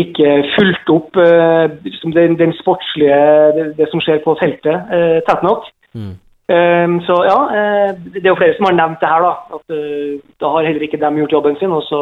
ikke 0.00 0.32
fulgt 0.56 0.90
opp 0.94 1.18
uh, 1.18 1.70
den, 2.16 2.34
den 2.38 2.52
sportslige 2.58 3.20
det, 3.56 3.68
det 3.78 3.86
som 3.90 4.02
skjer 4.02 4.18
på 4.26 4.34
feltet, 4.42 4.90
uh, 4.90 5.18
tett 5.26 5.46
nok. 5.46 5.70
Mm. 5.94 6.12
Eh, 6.50 6.86
så 7.06 7.16
ja, 7.28 7.38
eh, 7.58 7.90
det 8.14 8.24
er 8.24 8.32
jo 8.32 8.38
flere 8.40 8.56
som 8.56 8.66
har 8.66 8.74
nevnt 8.78 9.00
det 9.02 9.10
her, 9.12 9.22
da. 9.22 9.32
At 9.58 9.74
eh, 9.76 10.18
da 10.42 10.50
har 10.54 10.66
heller 10.66 10.82
ikke 10.86 10.98
dem 11.00 11.18
gjort 11.22 11.34
jobben 11.36 11.56
sin. 11.60 11.70
Også. 11.76 12.00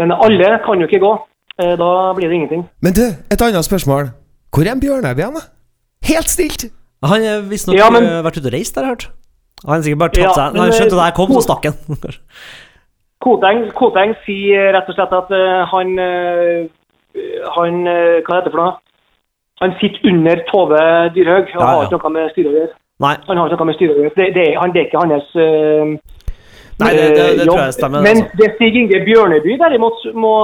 men 0.00 0.12
alle 0.12 0.58
kan 0.66 0.80
jo 0.80 0.86
ikke 0.88 1.00
gå. 1.06 1.12
Eh, 1.62 1.74
da 1.80 1.88
blir 2.16 2.28
det 2.28 2.36
ingenting. 2.36 2.62
Men 2.82 2.92
du, 2.96 3.04
et 3.32 3.42
annet 3.42 3.64
spørsmål. 3.64 4.10
Hvor 4.52 4.66
er 4.66 4.72
en 4.72 4.80
Bjørnebye 4.84 5.24
hen? 5.24 5.40
Helt 6.04 6.28
stilt! 6.28 6.64
Han 7.04 7.24
har 7.24 7.42
visstnok 7.50 7.76
Ja, 7.76 7.90
men- 7.90 8.04
vært 8.24 8.38
ute 8.38 8.46
og 8.50 8.54
reist, 8.54 8.76
har 8.76 8.84
jeg 8.84 8.90
hørt. 8.94 9.08
Han 9.64 9.74
har 9.74 9.82
sikkert 9.82 9.98
bare 9.98 10.14
tatt 10.14 10.24
Ja, 10.24 10.32
seg 10.34 10.52
men, 10.52 10.62
Han 10.62 10.72
skjønte 10.72 10.96
da 10.98 11.04
jeg 11.08 11.14
kom, 11.14 11.32
så 11.32 11.42
stakk 11.46 11.64
han. 11.68 11.76
Koteng, 13.24 13.60
Koteng 13.78 14.14
sier 14.26 14.72
rett 14.74 14.88
og 14.90 14.96
slett 14.96 15.12
at 15.14 15.30
han 15.70 15.92
Han 17.56 17.76
Hva 17.86 18.34
heter 18.34 18.48
det 18.48 18.52
for 18.54 18.58
noe? 18.62 18.72
Han 19.62 19.74
sitter 19.78 20.08
under 20.10 20.42
Tove 20.50 20.80
Dyrhaug 21.14 21.46
og 21.54 21.60
Ja, 21.60 21.66
har 21.66 21.82
ja. 21.82 21.86
ikke 21.86 22.00
noe 22.02 22.14
med 22.16 22.32
styret 22.34 22.50
å 22.50 22.56
gjøre. 22.58 22.72
Nei, 23.02 23.14
Han 23.28 23.40
har 23.40 23.52
noe 23.52 23.68
med 23.68 23.78
styret. 23.78 24.16
Det, 24.16 24.28
det, 24.36 24.46
han, 24.58 24.72
det 24.74 24.82
er 24.82 24.88
ikke 24.88 25.04
hans 25.04 25.30
øh, 25.36 25.96
Nei 26.82 26.92
det, 26.96 27.08
det, 27.16 27.24
det 27.38 27.44
eh, 27.44 27.48
tror 27.48 27.64
jeg 27.66 27.74
stemmer. 27.78 28.04
Men 28.06 28.22
Altså. 28.22 28.36
det 28.40 28.52
Stig 28.54 28.76
Inge 28.80 29.00
Bjørneby 29.06 29.56
derimot 29.64 29.98
må 30.14 30.34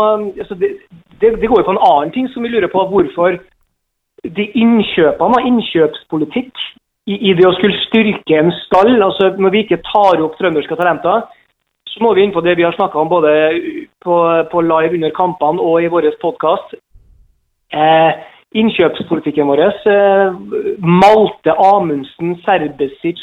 altså 0.42 0.54
det, 0.54 0.72
det 1.20 1.48
går 1.50 1.62
jo 1.62 1.68
på 1.68 1.76
en 1.76 1.86
annen 1.90 2.12
ting 2.14 2.28
som 2.32 2.42
vi 2.42 2.52
lurer 2.52 2.70
på. 2.72 2.84
Hvorfor 2.90 3.38
de 4.38 4.44
innkjøpene 4.62 5.38
og 5.38 5.48
innkjøpspolitikk 5.50 6.52
i, 7.08 7.16
i 7.30 7.34
det 7.38 7.46
å 7.48 7.54
skulle 7.56 7.80
styrke 7.86 8.38
en 8.38 8.52
stall, 8.64 8.98
altså 9.02 9.32
når 9.38 9.54
vi 9.54 9.64
ikke 9.64 9.82
tar 9.86 10.22
opp 10.24 10.36
trønderske 10.38 10.76
talenter, 10.76 11.24
så 11.88 12.02
må 12.04 12.12
vi 12.14 12.26
inn 12.26 12.34
på 12.34 12.42
det 12.44 12.56
vi 12.58 12.66
har 12.66 12.76
snakka 12.76 13.00
om 13.00 13.08
både 13.10 13.30
på, 14.04 14.16
på 14.52 14.64
live 14.66 14.98
under 14.98 15.14
kampene 15.16 15.62
og 15.62 15.82
i 15.82 15.90
vår 15.92 16.10
podkast. 16.20 16.76
Eh, 17.72 18.12
innkjøpspolitikken 18.56 19.48
vår. 19.48 19.62
Eh, 19.92 20.36
Malte 20.80 21.52
Amundsen, 21.52 22.36
Serbesic, 22.44 23.20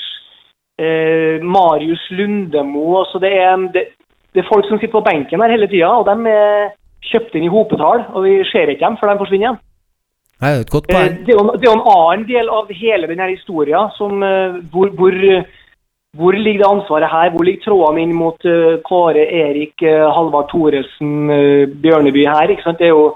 eh, 0.77 1.41
Marius 1.41 2.03
Lundemo. 2.11 2.99
Altså 3.01 3.21
det, 3.23 3.33
er, 3.33 3.57
det, 3.73 3.87
det 4.33 4.43
er 4.43 4.51
folk 4.51 4.67
som 4.69 4.79
sitter 4.79 4.99
på 4.99 5.05
benken 5.09 5.41
her 5.41 5.55
hele 5.55 5.69
tida, 5.71 5.89
og 5.89 6.05
de 6.09 6.29
er 6.29 6.73
kjøpt 7.09 7.37
inn 7.37 7.47
i 7.47 7.53
hopetall. 7.53 8.05
Og 8.13 8.27
vi 8.27 8.39
ser 8.51 8.69
ikke 8.69 8.85
dem 8.85 8.99
før 9.01 9.13
de 9.13 9.19
forsvinner 9.23 9.47
igjen. 9.47 9.61
Det 10.35 10.49
er 10.51 10.61
et 10.61 10.73
godt 10.73 10.89
Eh, 10.89 10.95
poeng. 10.95 11.19
Det 11.25 11.33
er 11.33 11.37
jo 11.39 11.51
det 11.57 11.69
er 11.69 11.75
en 11.75 11.91
annen 11.97 12.25
del 12.29 12.49
av 12.51 12.73
hele 12.81 13.07
denne 13.09 13.29
historien 13.33 13.93
som, 13.97 14.19
hvor, 14.71 14.91
hvor, 14.99 15.15
hvor 16.19 16.35
ligger 16.37 16.61
det 16.61 16.69
ansvaret 16.69 17.09
her? 17.09 17.31
Hvor 17.33 17.47
ligger 17.47 17.63
trådene 17.65 18.03
inn 18.03 18.13
mot 18.13 18.49
Kåre, 18.85 19.23
Erik, 19.25 19.79
Halvard 19.81 20.51
Thoresen, 20.51 21.31
Bjørneby 21.81 22.27
her? 22.27 22.51
ikke 22.51 22.67
sant? 22.67 22.83
Det 22.83 22.91
er 22.91 22.93
jo 22.93 23.15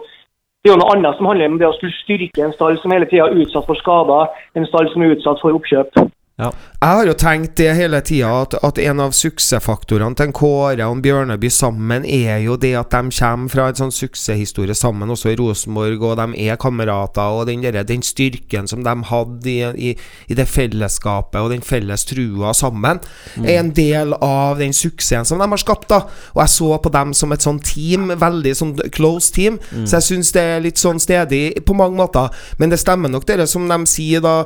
det 0.64 0.68
er 0.68 0.74
jo 0.74 0.80
noe 0.82 0.92
annet 0.92 1.16
som 1.16 1.28
handler 1.30 1.54
om 1.54 1.60
det 1.60 1.68
å 1.70 1.76
skulle 1.78 1.96
styrke 2.02 2.44
en 2.44 2.52
stall 2.52 2.76
som 2.82 2.92
hele 2.92 3.08
tida 3.08 3.30
er 3.30 3.38
utsatt 3.40 3.64
for 3.64 3.80
skader, 3.80 4.34
en 4.60 4.66
stall 4.68 4.90
som 4.92 5.06
er 5.06 5.14
utsatt 5.16 5.40
for 5.40 5.56
oppkjøp. 5.56 6.02
Jeg 6.40 6.96
har 6.96 7.08
jo 7.10 7.14
tenkt 7.20 7.58
det 7.60 7.74
hele 7.76 8.00
tida, 8.06 8.30
at, 8.46 8.54
at 8.64 8.78
en 8.80 9.02
av 9.04 9.12
suksessfaktorene 9.16 10.16
til 10.16 10.30
en 10.30 10.36
Kåre 10.36 10.86
og 10.86 10.94
en 10.96 11.02
Bjørneby 11.04 11.50
sammen, 11.52 12.06
er 12.08 12.40
jo 12.46 12.56
det 12.56 12.72
at 12.80 12.94
de 12.94 13.12
kommer 13.18 13.52
fra 13.52 13.66
en 13.68 13.80
sånn 13.82 13.92
suksesshistorie 13.92 14.76
sammen, 14.78 15.12
også 15.12 15.34
i 15.34 15.36
Rosenborg, 15.40 16.00
og 16.08 16.16
de 16.22 16.46
er 16.48 16.60
kamerater, 16.62 17.36
og 17.36 17.50
den, 17.50 17.66
der, 17.66 17.82
den 17.84 18.06
styrken 18.06 18.70
som 18.72 18.86
de 18.88 18.94
hadde 19.10 19.52
i, 19.52 19.90
i, 19.90 19.92
i 20.32 20.38
det 20.40 20.46
fellesskapet, 20.48 21.42
og 21.42 21.52
den 21.52 21.66
felles 21.68 22.08
trua 22.08 22.54
sammen, 22.56 23.04
er 23.44 23.60
en 23.60 23.74
del 23.76 24.16
av 24.16 24.64
den 24.64 24.72
suksessen 24.76 25.28
som 25.28 25.44
de 25.44 25.50
har 25.52 25.60
skapt, 25.60 25.90
da. 25.92 26.06
Og 26.38 26.44
jeg 26.46 26.56
så 26.56 26.72
på 26.80 26.94
dem 26.96 27.12
som 27.18 27.36
et 27.36 27.44
sånn 27.44 27.60
team, 27.60 28.14
veldig 28.24 28.56
sånn 28.56 28.74
close 28.96 29.36
team, 29.36 29.60
så 29.84 30.00
jeg 30.00 30.08
syns 30.08 30.32
det 30.38 30.46
er 30.56 30.64
litt 30.64 30.80
sånn 30.80 31.04
stedig 31.04 31.66
på 31.68 31.76
mange 31.76 32.00
måter. 32.00 32.32
Men 32.62 32.72
det 32.72 32.80
stemmer 32.80 33.12
nok, 33.12 33.28
det 33.28 33.50
som 33.52 33.68
de 33.68 33.82
sier 33.90 34.24
da. 34.24 34.38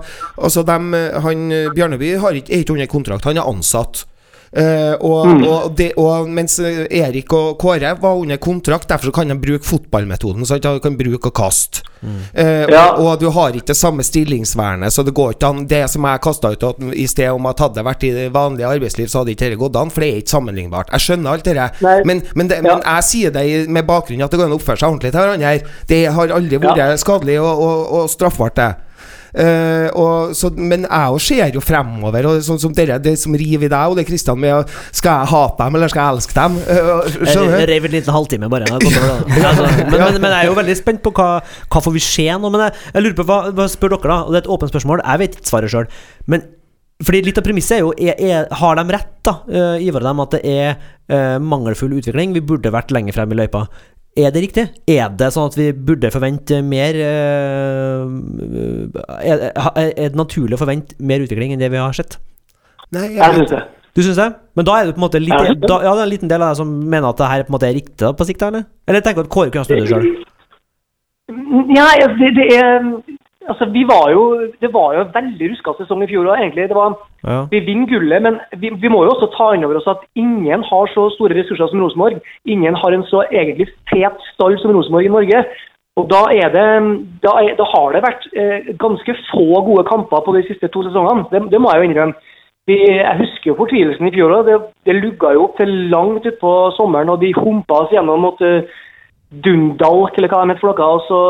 Altså, 0.42 0.66
de, 0.66 1.06
han 1.22 1.54
Bjørneby 1.84 2.16
har 2.24 2.40
ikke, 2.42 2.54
er 2.56 2.64
ikke 2.66 2.74
under 2.80 2.92
kontrakt, 2.98 3.30
han 3.30 3.38
er 3.44 3.48
ansatt. 3.54 4.06
Uh, 4.54 4.94
og, 5.02 5.30
og, 5.50 5.64
de, 5.80 5.88
og 5.98 6.28
mens 6.30 6.60
eh, 6.62 6.84
Erik 6.94 7.32
og 7.34 7.56
Kåre 7.58 7.96
var 7.98 8.20
under 8.22 8.38
kontrakt, 8.38 8.86
derfor 8.92 9.10
kan 9.16 9.32
de 9.32 9.34
bruke 9.42 9.66
fotballmetoden. 9.66 10.46
Så 10.46 10.60
de 10.62 10.76
kan 10.84 10.94
bruke 11.00 11.32
og 11.32 11.34
kaste. 11.34 11.82
Eh, 12.38 12.68
Ja. 12.70 12.92
og, 12.92 13.00
og 13.16 13.20
du 13.24 13.32
har 13.34 13.50
ikke 13.58 13.72
det 13.72 13.78
samme 13.80 14.06
stillingsvernet, 14.06 14.94
så 14.94 15.02
det 15.08 15.16
går 15.18 15.34
ikke 15.34 15.50
an. 15.50 15.64
Det 15.66 15.82
som 15.90 16.06
jeg 16.06 16.22
kasta 16.22 16.52
ut 16.54 16.86
i 16.94 17.08
sted 17.10 17.32
om 17.34 17.50
at 17.50 17.66
hadde 17.66 17.80
det 17.82 17.86
vært 17.90 18.06
i 18.06 18.14
det 18.14 18.28
vanlige 18.36 18.70
arbeidsliv, 18.70 19.10
så 19.10 19.24
hadde 19.24 19.34
ikke 19.34 19.48
dette 19.50 19.62
gått 19.64 19.82
an, 19.82 19.90
for 19.90 20.06
det 20.06 20.12
er 20.12 20.22
ikke 20.22 20.36
sammenlignbart. 20.36 20.94
Jeg 20.94 21.08
skjønner 21.08 21.34
alt 21.34 21.50
dette, 21.50 21.70
men, 22.06 22.22
men, 22.36 22.48
det, 22.54 22.62
Ja. 22.62 22.76
men 22.76 22.86
jeg 22.86 23.10
sier 23.10 23.34
det 23.34 23.48
med 23.74 23.90
bakgrunn 23.90 24.22
i 24.22 24.28
at 24.28 24.30
det 24.30 24.38
går 24.38 24.52
an 24.52 24.54
å 24.54 24.62
oppføre 24.62 24.78
seg 24.84 24.92
ordentlig 24.92 25.16
til 25.18 25.24
hverandre. 25.24 25.58
Det 25.90 26.04
har 26.14 26.38
aldri 26.38 26.62
vært 26.62 27.02
skadelig 27.02 27.42
og, 27.42 27.54
og, 27.58 27.94
og 28.04 28.10
straffbart, 28.14 28.60
det. 28.62 28.72
Eh, 29.34 29.88
og, 29.98 30.36
så, 30.38 30.52
men 30.54 30.86
jeg 30.86 31.14
òg 31.16 31.22
ser 31.26 31.56
jo 31.56 31.64
fremover, 31.64 32.28
og 32.30 32.44
sånn 32.46 32.62
som 32.62 32.74
dere, 32.76 33.00
det 33.02 33.16
som 33.18 33.34
river 33.38 33.66
i 33.66 33.72
deg, 33.72 33.94
Ole 33.94 34.06
Kristian, 34.06 34.38
med 34.40 34.70
Skal 34.94 35.24
jeg 35.24 35.32
hate 35.34 35.58
dem, 35.64 35.78
eller 35.80 35.90
skal 35.90 36.04
jeg 36.04 36.18
elske 36.18 36.38
dem? 36.38 36.58
Uh, 36.70 37.54
Jeg 37.58 37.70
reiv 37.72 37.88
en 37.90 37.96
liten 37.96 38.14
halvtime 38.14 38.50
bare. 38.54 38.70
det. 38.70 38.94
Altså, 39.54 39.66
men, 39.66 39.92
men, 39.92 40.20
men 40.22 40.32
jeg 40.32 40.40
er 40.40 40.50
jo 40.52 40.58
veldig 40.58 40.76
spent 40.78 41.02
på 41.04 41.12
hva, 41.18 41.30
hva 41.44 41.82
får 41.84 41.96
vi 41.96 42.02
se 42.04 42.28
nå. 42.30 42.52
Men 42.54 42.68
jeg, 42.68 42.82
jeg 42.94 43.06
lurer 43.06 43.18
på 43.18 43.28
hva, 43.30 43.40
hva 43.56 43.70
spør 43.72 43.98
dere, 43.98 44.10
da? 44.10 44.20
Og 44.24 44.34
det 44.34 44.40
er 44.40 44.46
et 44.46 44.52
åpent 44.56 44.74
spørsmål. 44.74 45.04
Jeg 45.04 45.24
vet 45.24 45.38
ikke 45.38 45.50
svaret 45.50 45.74
sjøl. 45.74 45.90
Men 46.30 46.46
fordi 47.04 47.24
litt 47.26 47.40
av 47.40 47.46
premisset 47.46 47.78
er 47.78 47.82
jo 47.82 47.92
er, 47.98 48.20
er, 48.22 48.48
Har 48.62 48.78
de 48.80 48.84
rett, 48.94 49.16
da, 49.26 49.38
uh, 49.50 49.84
Ivar 49.84 50.04
og 50.04 50.10
dem, 50.12 50.22
at 50.24 50.36
det 50.36 50.42
er 50.54 50.70
uh, 50.78 51.40
mangelfull 51.42 51.98
utvikling? 51.98 52.36
Vi 52.38 52.44
burde 52.46 52.72
vært 52.74 52.94
lenger 52.96 53.18
frem 53.18 53.34
i 53.34 53.40
løypa. 53.42 53.66
Er 54.14 54.30
det 54.30 54.44
riktig? 54.44 54.68
Er 54.94 55.08
det 55.18 55.32
sånn 55.34 55.48
at 55.50 55.56
vi 55.58 55.72
burde 55.74 56.12
forvente 56.14 56.60
mer 56.62 56.98
eh, 57.02 58.04
er, 59.26 59.48
er 59.82 60.12
det 60.14 60.20
naturlig 60.20 60.54
å 60.54 60.62
forvente 60.62 60.94
mer 61.02 61.24
utvikling 61.26 61.56
enn 61.56 61.64
det 61.64 61.72
vi 61.74 61.82
har 61.82 61.96
sett? 61.98 62.20
Nei, 62.94 63.08
jeg 63.16 63.24
Jeg 63.24 63.40
syns 63.40 63.56
det. 63.56 63.64
Du 63.94 64.02
syns 64.02 64.18
det? 64.18 64.28
Men 64.58 64.66
da 64.70 64.76
er 64.78 64.86
det 64.86 64.94
på 64.96 65.02
en 65.02 65.06
måte 65.08 65.22
litt, 65.22 65.66
da, 65.66 65.80
ja, 65.86 65.92
det 65.94 66.02
er 66.02 66.06
en 66.06 66.14
liten 66.14 66.30
del 66.30 66.42
av 66.42 66.54
deg 66.54 66.62
som 66.62 66.70
mener 66.70 67.10
at 67.10 67.20
det 67.22 67.32
her 67.32 67.44
på 67.46 67.52
en 67.52 67.56
måte 67.58 67.70
er 67.70 67.76
riktig 67.78 68.14
på 68.18 68.28
sikt, 68.30 68.46
eller? 68.46 68.64
Eller 68.90 69.04
tenker 69.06 69.22
du 69.22 69.28
at 69.30 69.34
Kåre 69.34 69.54
kunne 69.54 69.66
ha 69.66 69.70
snudd 69.70 69.82
det 69.82 69.90
sjøl? 69.92 70.08
Ja, 71.74 71.86
det, 72.18 72.30
det 72.38 72.48
er 72.58 72.88
Altså, 73.50 73.66
vi 73.76 73.84
var 73.84 74.12
jo 74.12 74.24
Det 74.62 74.70
var 74.74 74.94
jo 74.96 75.02
en 75.02 75.14
veldig 75.14 75.52
ruska 75.52 75.74
sesong 75.78 76.04
i 76.04 76.08
fjor 76.08 76.30
òg, 76.32 76.40
egentlig. 76.40 76.70
Det 76.70 76.78
var, 76.78 76.96
Ja. 77.24 77.46
vi 77.52 77.60
vinner 77.60 77.88
gullet, 77.88 78.22
men 78.22 78.40
vi, 78.58 78.70
vi 78.70 78.90
må 78.90 79.04
jo 79.04 79.12
også 79.16 79.30
ta 79.38 79.54
inn 79.54 79.64
over 79.64 79.78
oss 79.80 79.88
at 79.88 80.02
ingen 80.16 80.64
har 80.64 80.88
så 80.94 81.10
store 81.16 81.36
ressurser 81.36 81.68
som 81.68 81.80
Rosenborg. 81.82 82.20
Ingen 82.46 82.76
har 82.76 82.92
en 82.92 83.04
så 83.04 83.24
egentlig 83.32 83.68
fet 83.92 84.20
stall 84.34 84.60
som 84.60 84.72
Rosenborg 84.76 85.06
i 85.06 85.16
Norge. 85.16 85.46
Og 85.96 86.10
da, 86.10 86.24
er 86.34 86.50
det, 86.50 86.68
da, 87.22 87.34
er, 87.44 87.56
da 87.56 87.66
har 87.70 87.94
det 87.94 88.02
vært 88.02 88.24
eh, 88.34 88.72
ganske 88.82 89.14
få 89.30 89.62
gode 89.68 89.84
kamper 89.86 90.24
på 90.26 90.34
de 90.36 90.42
siste 90.48 90.68
to 90.74 90.82
sesongene. 90.88 91.28
Det, 91.32 91.44
det 91.52 91.62
må 91.62 91.70
jeg 91.72 91.84
jo 91.84 91.90
innrømme. 91.90 92.32
Vi, 92.68 92.78
jeg 92.80 93.20
husker 93.20 93.52
jo 93.52 93.58
fortvilelsen 93.60 94.08
i 94.08 94.14
fjor. 94.16 94.34
Det, 94.48 94.56
det 94.88 94.96
lugga 95.02 95.34
jo 95.36 95.44
opp 95.50 95.58
til 95.60 95.70
langt 95.92 96.26
utpå 96.26 96.54
sommeren, 96.78 97.12
og 97.12 97.20
de 97.22 97.34
humpa 97.38 97.84
oss 97.84 97.94
gjennom 97.94 98.24
mot 98.26 98.42
eh, 98.42 98.64
Dundalk, 99.46 100.18
eller 100.18 100.30
hva 100.32 100.44
de 100.44 100.54
het 100.54 100.62
for 100.62 100.74
noe. 100.74 100.90
Og 100.98 101.06
så, 101.08 101.22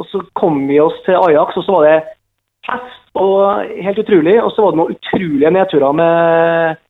og 0.00 0.08
så 0.10 0.22
kom 0.38 0.64
vi 0.70 0.80
oss 0.82 0.96
til 1.06 1.18
Ajax, 1.18 1.58
og 1.60 1.66
så 1.66 1.76
var 1.76 1.88
det 1.88 1.98
fest 2.66 3.20
og 3.22 3.68
helt 3.86 4.00
utrolig. 4.02 4.38
Og 4.42 4.50
så 4.54 4.64
var 4.64 4.72
det 4.74 4.80
noen 4.82 4.96
utrolige 4.96 5.54
nedturer 5.58 5.98
med 5.98 6.80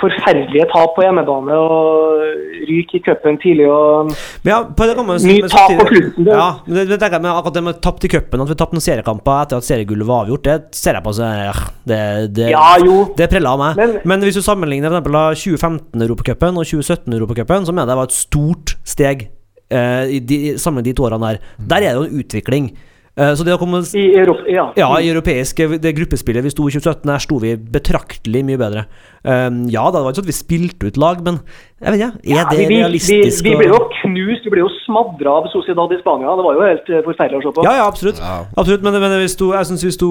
forferdelige 0.00 0.66
tap 0.70 0.92
på 0.96 1.02
hjemmebane 1.02 1.56
og 1.58 2.20
ryk 2.68 2.92
i 2.96 3.00
cupen 3.02 3.38
tidlig 3.42 3.66
og 3.70 4.12
ja, 4.46 4.60
det 4.62 4.94
si 5.20 5.26
Mye 5.32 5.50
tap 5.50 5.72
på 5.80 5.86
slutten, 5.90 6.28
Ja, 6.28 6.48
men 6.66 6.78
det, 6.78 6.84
det 6.92 6.98
tenker 7.00 7.18
jeg 7.18 7.24
med 7.24 7.32
akkurat 7.32 7.56
det 7.56 7.64
med 7.66 7.80
tapt 7.82 8.06
i 8.06 8.10
cupen, 8.12 8.44
at 8.44 8.52
vi 8.52 8.58
tapte 8.58 8.78
noen 8.78 8.86
seriekamper 8.86 9.40
etter 9.42 9.60
at 9.60 9.66
seriegullet 9.66 10.08
var 10.08 10.24
avgjort, 10.26 10.46
det 10.46 10.78
ser 10.78 10.98
jeg 10.98 11.06
på 11.06 11.14
ja, 11.18 11.54
det, 11.90 12.00
det, 12.36 12.50
Ja, 12.54 12.66
jo. 12.82 13.00
det 13.18 13.30
preller 13.32 13.56
av 13.56 13.62
meg. 13.64 13.80
Men, 13.80 13.96
Men- 14.04 14.26
hvis 14.26 14.38
du 14.38 14.44
sammenligner 14.46 14.90
for 14.92 15.00
eksempel 15.00 15.18
da 15.18 15.24
2015-europacupen 15.42 16.60
og 16.62 16.70
2017-europacupen, 16.70 17.66
så 17.66 17.74
mener 17.74 17.86
jeg 17.86 17.94
det 17.94 18.00
var 18.04 18.10
et 18.12 18.20
stort 18.20 18.76
steg 18.86 19.26
i 19.66 20.20
de, 20.22 20.36
sammen 20.62 20.78
med 20.78 20.86
de 20.86 20.92
to 20.94 21.08
årene 21.08 21.32
der. 21.32 21.54
Der 21.58 21.82
er 21.82 21.88
det 21.88 21.96
jo 21.96 22.04
en 22.06 22.20
utvikling. 22.22 22.68
Eh, 23.16 23.30
så 23.32 23.46
det 23.46 23.54
å 23.54 23.60
komme 23.60 23.78
I 23.96 24.02
Europa, 24.20 24.44
ja. 24.52 24.66
Ja, 24.76 24.90
i 25.00 25.08
europeisk 25.08 25.62
Det 25.80 25.92
gruppespillet 25.96 26.44
vi 26.44 26.50
sto 26.52 26.66
i 26.68 26.74
2017, 26.74 27.06
der 27.08 27.22
sto 27.24 27.38
vi 27.40 27.54
betraktelig 27.56 28.42
mye 28.44 28.60
bedre. 28.60 28.82
Um, 29.24 29.62
ja 29.72 29.86
det 29.90 30.02
var 30.04 30.12
ikke 30.12 30.20
sånn 30.20 30.26
at 30.26 30.28
vi 30.28 30.36
spilte 30.36 30.90
ut 30.90 30.98
lag, 31.00 31.22
men 31.24 31.38
jeg 31.80 31.94
vet 31.94 31.96
ikke, 31.96 32.10
er 32.20 32.34
Ja, 32.34 32.42
det 32.50 32.58
vi, 32.60 32.66
vi, 32.68 32.80
realistisk? 32.82 33.40
vi, 33.40 33.54
vi 33.54 33.62
ble 33.62 33.70
jo 33.70 33.78
knust, 34.02 34.44
vi 34.44 34.52
ble 34.52 34.62
jo 34.66 34.68
smadra 34.82 35.32
av 35.40 35.48
Sociedad 35.54 35.94
i 35.96 35.98
Spania. 36.02 36.34
Det 36.36 36.44
var 36.44 36.58
jo 36.58 36.66
helt 36.68 36.92
eh, 36.92 37.04
forferdelig 37.08 37.40
å 37.40 37.46
se 37.46 37.54
på. 37.56 37.64
Ja, 37.64 37.72
ja, 37.80 37.86
absolutt. 37.88 38.20
absolutt 38.20 38.84
men, 38.84 39.00
men 39.00 39.16
vi 39.22 39.30
sto, 39.32 39.48
jeg 39.56 39.70
syns 39.70 39.86
vi 39.88 39.94
sto, 39.96 40.10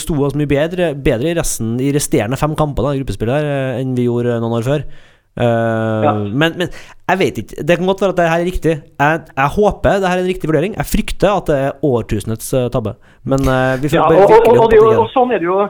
sto 0.00 0.16
oss 0.24 0.38
mye 0.40 0.48
bedre, 0.50 0.94
bedre 0.96 1.34
i 1.34 1.36
resten 1.36 1.76
I 1.76 1.92
resterende 1.94 2.40
fem 2.40 2.56
kamper 2.56 2.88
da, 2.88 2.94
i 2.96 3.04
gruppespillet 3.04 3.36
her, 3.36 3.52
eh, 3.52 3.82
enn 3.82 3.92
vi 4.00 4.08
gjorde 4.08 4.40
noen 4.40 4.62
år 4.62 4.66
før. 4.70 4.88
Eh, 5.36 6.02
Ja. 6.06 6.12
men, 6.14 6.52
men 6.58 6.68
jeg 7.08 7.18
vet 7.20 7.38
ikke. 7.42 7.62
Det 7.68 7.76
kan 7.78 7.86
godt 7.86 8.00
være 8.02 8.12
at 8.14 8.16
det 8.20 8.28
her 8.32 8.40
er 8.40 8.50
riktig. 8.50 8.74
Jeg, 8.98 9.20
jeg 9.36 9.48
håper 9.56 9.98
det 10.00 10.08
her 10.10 10.18
er 10.18 10.22
en 10.24 10.30
riktig 10.32 10.48
vurdering. 10.50 10.76
Jeg 10.76 10.86
frykter 10.92 11.30
at 11.36 11.46
det 11.50 11.56
er 11.64 11.72
årtusenets 11.84 12.52
eh, 12.56 12.68
tabbe. 12.72 12.94
Men 13.24 13.40
eh, 13.44 13.74
vi 13.82 13.88
får 13.92 13.98
Ja, 14.00 14.06
bare 14.08 14.16
og, 14.16 14.30
og, 14.30 14.30
virkelig 14.36 14.60
og, 14.62 14.70
det, 14.70 14.78
jo- 14.80 14.90
det 14.90 14.98
og 15.04 15.10
sånn 15.16 15.32
er 15.36 15.42
det 15.44 15.50
jo. 15.50 15.66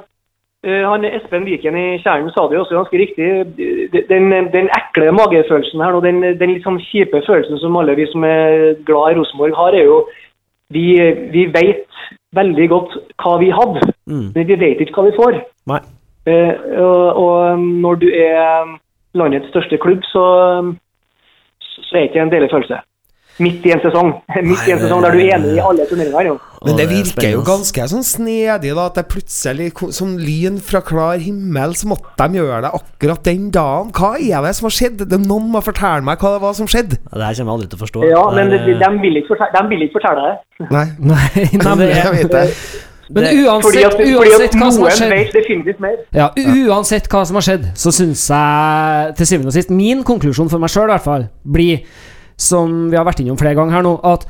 Han 0.67 1.05
Espen 1.07 1.45
Viken 1.47 1.77
i 1.79 1.99
Kjernen 2.03 2.33
sa 2.35 2.43
det 2.51 2.57
jo 2.57 2.63
også 2.65 2.75
ganske 2.75 2.99
riktig. 2.99 3.27
Den, 4.09 4.25
den 4.51 4.67
ekle 4.75 5.13
magefølelsen 5.15 5.83
her, 5.85 5.95
og 5.95 6.03
den, 6.03 6.17
den 6.41 6.55
litt 6.57 6.65
sånn 6.67 6.81
kjipe 6.89 7.21
følelsen 7.27 7.61
som 7.63 7.77
alle 7.79 7.95
vi 7.95 8.07
som 8.11 8.25
er 8.27 8.73
glad 8.89 9.13
i 9.13 9.19
Rosenborg 9.21 9.55
har, 9.55 9.77
er 9.79 9.87
jo 9.87 10.01
Vi, 10.75 10.97
vi 11.31 11.45
vet 11.55 11.87
veldig 12.35 12.67
godt 12.73 12.97
hva 13.23 13.37
vi 13.39 13.53
hadde, 13.55 13.85
Mm. 14.11 14.33
men 14.35 14.47
vi 14.49 14.57
vet 14.59 14.81
ikke 14.83 14.95
hva 14.99 15.05
vi 15.07 15.15
får. 15.19 15.37
Nei. 15.71 15.79
Og, 16.27 17.07
og 17.23 17.59
når 17.59 17.95
du 18.03 18.09
er 18.11 18.73
landets 19.19 19.49
største 19.55 19.79
klubb, 19.83 20.05
så, 20.13 20.27
så 21.69 21.97
er 21.97 22.05
det 22.05 22.11
ikke 22.11 22.23
en 22.27 22.35
deilig 22.35 22.53
følelse. 22.53 22.83
Midt 23.37 23.67
i 23.69 23.73
en 23.75 23.81
sesong. 23.83 24.15
Midt 24.49 24.63
i 24.65 24.73
en 24.73 24.79
sesong 24.81 25.03
der 25.05 25.13
du 25.13 25.19
er 25.21 25.35
enig 25.37 25.51
i 25.59 25.61
alle 25.61 25.85
turneringene. 25.91 26.39
Men 26.65 26.79
det 26.79 26.87
er 26.87 26.89
virker 26.95 27.27
jo 27.35 27.43
ganske 27.45 27.85
sånn 27.93 28.07
snedig, 28.07 28.71
da, 28.75 28.87
at 28.89 28.97
det 28.97 29.05
plutselig 29.13 29.67
som 29.93 30.15
lyn 30.17 30.57
fra 30.65 30.81
klar 30.81 31.21
himmel, 31.21 31.75
så 31.77 31.91
måtte 31.91 32.17
de 32.33 32.41
gjøre 32.41 32.63
det 32.65 32.71
akkurat 32.79 33.21
den 33.29 33.51
dagen. 33.53 33.93
Hva 33.95 34.15
er 34.17 34.41
det 34.49 34.55
som 34.57 34.71
har 34.71 34.75
skjedd? 34.79 35.05
Det, 35.13 35.21
noen 35.21 35.51
må 35.53 35.61
fortelle 35.67 36.01
meg 36.09 36.25
hva 36.25 36.33
det 36.39 36.43
var 36.47 36.57
som 36.57 36.71
skjedde. 36.73 36.97
Ja, 37.05 37.13
Det 37.21 37.29
her 37.29 37.37
kommer 37.43 37.53
jeg 37.53 37.55
aldri 37.59 37.69
til 37.69 37.77
å 37.79 37.85
forstå. 37.85 38.07
Ja, 38.09 38.25
men 38.41 38.55
de, 38.55 38.63
er- 38.63 38.81
de, 38.87 38.91
vil 39.05 39.21
ikke 39.21 39.35
fortelle, 39.35 39.53
de 39.61 39.75
vil 39.77 39.85
ikke 39.91 39.99
fortelle 40.01 40.25
det. 40.31 40.69
Nei, 40.73 40.87
Nei, 41.13 41.47
nemlig. 41.69 41.93
jeg 41.93 42.17
vet 42.17 42.37
det. 42.39 42.47
Men 43.09 43.27
uansett, 43.47 43.85
at, 43.87 43.95
fordi 43.95 44.15
uansett 44.17 44.57
hva 44.59 44.71
som 44.75 44.87
har 44.87 44.97
skjedd. 44.99 46.09
Ja, 46.17 46.31
Uansett 46.35 47.07
hva 47.13 47.23
som 47.29 47.39
har 47.39 47.47
skjedd, 47.47 47.69
så 47.79 47.93
syns 47.95 48.25
jeg 48.33 49.15
til 49.21 49.31
syvende 49.31 49.53
og 49.53 49.57
sist 49.57 49.71
Min 49.71 50.03
konklusjon 50.07 50.51
for 50.51 50.63
meg 50.63 50.73
sjøl 50.73 50.89
i 50.89 50.95
hvert 50.97 51.07
fall 51.07 51.29
blir, 51.57 51.87
som 52.35 52.89
vi 52.91 52.99
har 52.99 53.07
vært 53.07 53.23
innom 53.23 53.39
flere 53.39 53.57
ganger 53.59 53.79
her 53.79 53.87
nå, 53.87 53.95
at 54.03 54.27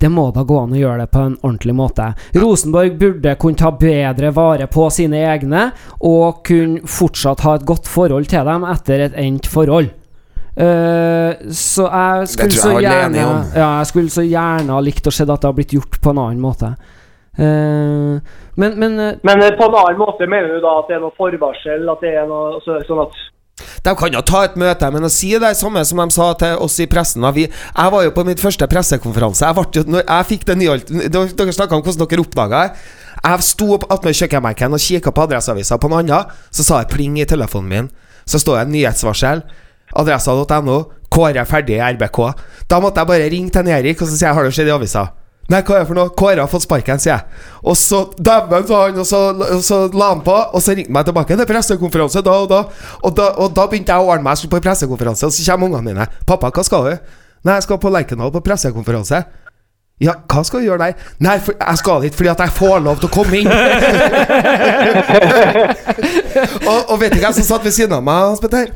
det 0.00 0.08
må 0.08 0.30
da 0.32 0.46
gå 0.48 0.56
an 0.56 0.72
å 0.72 0.78
gjøre 0.80 1.04
det 1.04 1.10
på 1.12 1.22
en 1.26 1.34
ordentlig 1.42 1.74
måte. 1.76 2.06
Rosenborg 2.40 2.94
burde 3.00 3.34
kunne 3.40 3.60
ta 3.60 3.70
bedre 3.76 4.30
vare 4.32 4.68
på 4.72 4.86
sine 4.92 5.20
egne, 5.28 5.66
og 6.08 6.40
kunne 6.48 6.88
fortsatt 6.88 7.44
ha 7.44 7.58
et 7.58 7.66
godt 7.68 7.88
forhold 7.90 8.30
til 8.32 8.48
dem 8.48 8.64
etter 8.64 9.04
et 9.04 9.18
endt 9.20 9.48
forhold. 9.52 9.92
Uh, 10.56 11.36
så 11.54 11.86
jeg 11.86 12.30
skulle 12.32 12.48
jeg 12.48 12.62
så 12.62 12.72
er 12.78 12.86
gjerne. 12.86 13.26
Ja, 13.54 13.68
jeg 13.82 13.90
skulle 13.92 14.12
så 14.12 14.24
gjerne 14.24 14.74
ha 14.74 14.80
likt 14.84 15.06
å 15.06 15.12
se 15.14 15.28
at 15.28 15.36
det 15.36 15.46
har 15.46 15.56
blitt 15.56 15.76
gjort 15.76 16.00
på 16.00 16.14
en 16.14 16.22
annen 16.24 16.40
måte. 16.42 16.72
Eh, 17.38 18.20
men, 18.54 18.78
men 18.78 18.98
eh, 18.98 19.18
Men 19.22 19.42
eh, 19.42 19.54
på 19.56 19.64
en 19.68 19.76
annen 19.78 20.00
måte 20.00 20.26
mener 20.26 20.50
du 20.50 20.62
da 20.64 20.80
at 20.80 20.88
det 20.90 20.96
er 20.98 21.04
noe 21.04 21.14
forvarsel? 21.16 21.86
At 21.92 22.02
det 22.02 22.14
er 22.18 22.26
noe 22.28 22.58
så, 22.64 22.80
sånn 22.88 23.04
at 23.04 23.20
De 23.86 23.94
kan 23.96 24.16
jo 24.16 24.22
ta 24.26 24.42
et 24.48 24.56
møte, 24.58 24.90
men 24.90 25.06
å 25.06 25.12
si 25.12 25.30
det 25.38 25.52
samme 25.56 25.84
som 25.86 26.02
de 26.02 26.16
sa 26.16 26.32
til 26.40 26.64
oss 26.64 26.80
i 26.82 26.88
pressen 26.90 27.24
vi, 27.36 27.46
Jeg 27.46 27.94
var 27.94 28.04
jo 28.04 28.12
på 28.16 28.24
mitt 28.26 28.42
første 28.42 28.66
pressekonferanse. 28.66 29.46
Jeg, 29.46 29.56
ble, 29.56 29.84
når 29.94 30.04
jeg 30.04 30.28
fikk 30.32 30.46
det 30.50 30.58
nye 30.58 30.76
Dere, 31.12 31.54
snakka 31.54 31.78
om 31.78 31.86
hvordan 31.86 32.10
dere 32.10 32.24
oppdaga 32.26 32.64
det. 32.66 32.84
Jeg 33.20 33.46
sto 33.46 33.74
attmed 33.76 34.16
kjøkkenbenken 34.16 34.76
og 34.76 34.80
kikka 34.80 35.12
på 35.12 35.26
Adresseavisa 35.26 35.78
på 35.78 35.90
noe 35.92 36.02
annet. 36.02 36.38
Så 36.50 36.66
sa 36.66 36.82
jeg 36.82 36.90
pling 36.92 37.18
i 37.20 37.28
telefonen 37.28 37.68
min. 37.70 37.90
Så 38.24 38.40
står 38.40 38.58
det 38.58 38.66
en 38.66 38.74
nyhetsvarsel. 38.74 39.44
Adressa.no. 40.00 40.80
Kåre 41.10 41.42
er 41.42 41.48
ferdig 41.48 41.76
i 41.76 41.82
RBK. 41.82 42.20
Da 42.70 42.78
måtte 42.80 43.02
jeg 43.02 43.10
bare 43.10 43.30
ringe 43.32 43.52
til 43.52 43.68
Erik 43.68 44.00
og 44.00 44.08
så 44.08 44.16
si 44.16 44.24
jeg 44.24 44.36
har 44.36 44.46
det 44.46 44.54
skjedd 44.56 44.70
i 44.70 44.76
avisa. 44.76 45.08
Nei, 45.50 45.64
hva 45.66 45.76
er 45.76 45.80
det 45.82 45.88
for 45.88 45.98
noe? 45.98 46.12
Kåre 46.14 46.44
har 46.44 46.50
fått 46.50 46.62
sparken, 46.62 47.00
sier 47.02 47.16
jeg. 47.16 47.24
Og 47.66 47.74
så 47.78 47.98
dæven, 48.14 48.66
sa 48.68 48.76
han, 48.84 48.98
og 49.02 49.06
så, 49.08 49.20
og 49.34 49.62
så 49.66 49.76
la 49.90 50.06
han 50.12 50.22
på, 50.26 50.36
og 50.36 50.62
så 50.62 50.76
ringte 50.76 50.92
han 50.92 50.98
meg 51.00 51.06
tilbake. 51.08 51.38
Det 51.38 51.44
er 51.46 51.50
pressekonferanse 51.50 52.22
da 52.26 52.34
og 52.44 52.48
da. 52.52 52.60
Og 53.02 53.10
da, 53.18 53.26
og 53.42 53.48
da 53.56 53.64
begynte 53.70 53.90
jeg 53.90 53.98
å 54.04 54.08
ordne 54.12 54.24
meg 54.26 54.32
jeg 54.36 54.40
skulle 54.44 54.56
på 54.60 54.66
pressekonferanse, 54.68 55.22
og 55.26 55.32
så 55.34 55.40
kommer 55.50 55.66
ungene 55.70 55.86
mine. 55.90 56.04
'Pappa, 56.26 56.46
hva 56.54 56.62
skal 56.66 56.80
du?' 56.86 56.98
'Nei, 57.42 57.54
jeg 57.56 57.64
skal 57.66 57.82
på 57.82 57.90
Lerkendal 57.90 58.30
på 58.30 58.46
pressekonferanse'. 58.46 59.22
Ja, 60.00 60.12
hva 60.32 60.42
skal 60.44 60.60
du 60.60 60.64
gjøre 60.70 60.84
der? 60.86 60.94
Nei, 61.20 61.38
for, 61.44 61.52
jeg 61.58 61.78
skal 61.78 62.02
dit 62.06 62.14
fordi 62.16 62.30
at 62.32 62.40
jeg 62.40 62.50
får 62.56 62.78
lov 62.86 62.96
til 63.02 63.08
å 63.10 63.12
komme 63.12 63.34
inn. 63.42 63.50
og, 66.70 66.80
og 66.94 67.00
vet 67.02 67.12
du 67.12 67.18
hvem 67.20 67.34
som 67.36 67.44
satt 67.44 67.64
ved 67.66 67.74
siden 67.76 67.92
av 67.98 68.02
meg, 68.06 68.18
Hans 68.30 68.40
Petter? 68.40 68.66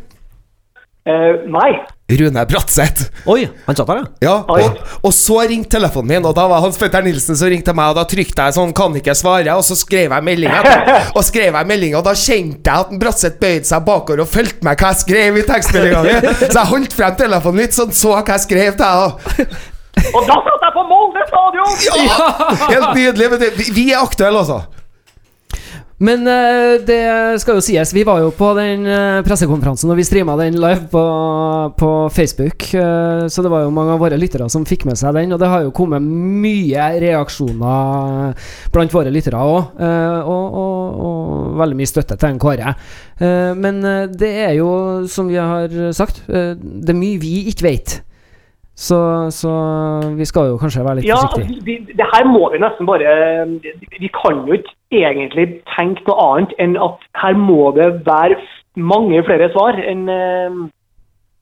Eh, 1.05 1.43
nei. 1.53 1.83
Rune 2.09 2.43
Bratseth. 2.49 3.11
Oi, 3.29 3.43
han 3.67 3.77
satt 3.77 3.89
der, 3.91 3.99
ja. 3.99 4.07
Ja, 4.25 4.35
og, 4.49 4.79
og 5.05 5.13
så 5.13 5.43
ringte 5.45 5.75
telefonen 5.77 6.09
min, 6.15 6.29
og 6.29 6.33
da 6.37 6.47
var 6.49 6.63
Hans 6.65 6.79
Petter 6.81 7.05
Nilsen 7.05 7.37
som 7.37 7.51
ringte 7.53 7.75
meg, 7.77 7.93
og 7.93 7.99
da 7.99 8.05
trykte 8.09 8.47
jeg 8.47 8.57
sånn 8.57 8.73
'kan 8.77 8.97
ikke 8.97 9.13
svare', 9.17 9.53
og 9.53 9.65
så 9.69 9.77
skrev 9.77 10.15
jeg 10.17 10.25
meldinga. 10.25 10.63
Og 11.17 11.21
skrev 11.25 11.53
jeg 11.53 11.69
meldinga, 11.69 11.99
og 12.01 12.07
da 12.09 12.15
kjente 12.17 12.71
jeg 12.73 12.87
at 12.87 12.95
Bratseth 13.01 13.37
bøyde 13.41 13.69
seg 13.69 13.85
bakover 13.85 14.25
og 14.25 14.29
fulgte 14.33 14.65
med 14.65 14.81
hva 14.81 14.93
jeg 14.93 15.01
skrev 15.03 15.37
i 15.37 15.45
tekstmeldinga 15.49 16.03
mi. 16.07 16.15
Så 16.53 16.57
jeg 16.57 16.71
holdt 16.73 16.97
frem 16.97 17.17
telefonen 17.21 17.61
litt, 17.61 17.77
sånn 17.77 17.93
så 17.93 18.15
hva 18.17 18.25
jeg 18.25 18.45
skrev 18.47 18.73
til 18.81 18.85
deg. 18.85 19.59
Og 20.15 20.25
da 20.29 20.39
satt 20.49 20.65
jeg 20.65 20.73
på 20.79 20.87
Molde 20.89 21.27
stadion! 21.29 21.77
Ja! 22.01 22.33
Helt 22.69 22.97
nydelig. 22.97 23.29
Men 23.31 23.45
det, 23.45 23.53
vi, 23.61 23.69
vi 23.77 23.85
er 23.93 24.01
aktuelle, 24.03 24.41
altså. 24.41 24.84
Men 26.03 26.27
eh, 26.27 26.81
det 26.83 27.03
skal 27.39 27.59
jo 27.59 27.63
sies, 27.63 27.93
vi 27.95 28.03
var 28.07 28.19
jo 28.25 28.33
på 28.35 28.49
den 28.59 28.83
eh, 28.91 29.21
pressekonferansen 29.27 29.93
og 29.93 29.99
vi 30.01 30.07
streama 30.07 30.35
den 30.41 30.57
live 30.59 30.89
på, 30.91 31.03
på 31.79 31.91
Facebook. 32.11 32.67
eh, 32.75 33.27
så 33.31 33.45
det 33.45 33.53
var 33.53 33.63
jo 33.63 33.75
mange 33.75 33.95
av 33.95 34.03
våre 34.03 34.19
lyttere 34.19 34.49
som 34.51 34.67
fikk 34.67 34.89
med 34.89 34.99
seg 34.99 35.15
den. 35.15 35.35
Og 35.37 35.39
det 35.39 35.51
har 35.53 35.63
jo 35.63 35.75
kommet 35.75 36.03
mye 36.03 36.89
reaksjoner 37.05 38.35
blant 38.75 38.97
våre 38.97 39.13
lyttere 39.15 39.39
òg. 39.39 39.79
og, 40.25 40.57
og, 40.59 41.05
og 41.07 41.55
veldig 41.61 41.79
mye 41.79 41.91
støtte 41.91 42.19
til 42.19 42.33
en 42.33 42.41
Kåre. 42.43 42.75
Men 43.55 43.79
det 44.11 44.31
er 44.49 44.57
jo, 44.59 44.69
som 45.11 45.29
vi 45.31 45.39
har 45.39 45.71
sagt, 45.95 46.25
det 46.27 46.91
er 46.91 46.99
mye 46.99 47.21
vi 47.23 47.37
ikke 47.53 47.69
vet. 47.69 47.97
Så, 48.75 49.31
så 49.31 49.51
vi 50.19 50.27
skal 50.27 50.49
jo 50.51 50.57
kanskje 50.59 50.83
være 50.83 50.99
litt 50.99 51.07
Ja, 51.07 51.21
forsiktige. 51.31 51.63
vi, 51.63 51.95
det 51.95 52.07
her 52.11 52.25
må 52.27 52.49
vi 52.51 52.59
nesten 52.59 52.89
bare 52.89 53.13
Vi 54.01 54.11
kan 54.11 54.41
jo 54.49 54.57
ikke 54.57 54.75
egentlig 54.99 55.45
tenke 55.77 56.03
noe 56.09 56.25
annet 56.25 56.55
enn 56.59 56.75
at 56.83 56.99
her 57.23 57.39
må 57.39 57.71
det 57.77 57.87
være 58.07 58.41
mange 58.75 59.23
flere 59.27 59.47
svar 59.55 59.79
enn 59.79 60.09
eh, 60.11 60.57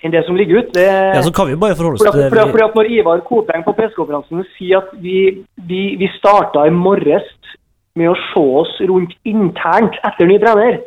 enn 0.02 0.10
det 0.12 0.24
som 0.26 0.36
ligger 0.36 0.58
ute. 0.60 0.74
Det, 0.74 0.84
Ja, 1.16 1.22
Så 1.22 1.32
kan 1.32 1.46
vi 1.48 1.56
bare 1.56 1.76
forholde 1.78 1.94
oss 1.94 2.02
til 2.04 2.20
det 2.20 2.28
fordi, 2.28 2.42
at, 2.42 2.50
fordi 2.50 2.64
at 2.66 2.74
Når 2.74 2.90
Ivar 2.98 3.20
Koteng 3.28 3.64
på 3.64 3.74
pressekonferansen 3.78 4.44
sier 4.58 4.82
at 4.82 4.90
vi, 5.00 5.44
vi, 5.70 5.82
vi 6.00 6.08
starta 6.18 6.66
i 6.66 6.74
morges 6.74 7.28
med 7.96 8.10
å 8.10 8.16
se 8.32 8.44
oss 8.62 8.72
rundt 8.88 9.12
internt 9.28 9.96
etter 10.04 10.26
ny 10.28 10.38
trener, 10.42 10.80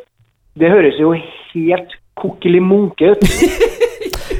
det 0.58 0.70
høres 0.70 0.98
jo 1.00 1.14
helt 1.54 1.94
kokkeli 2.18 2.60
munke 2.60 3.14
ut. 3.14 3.26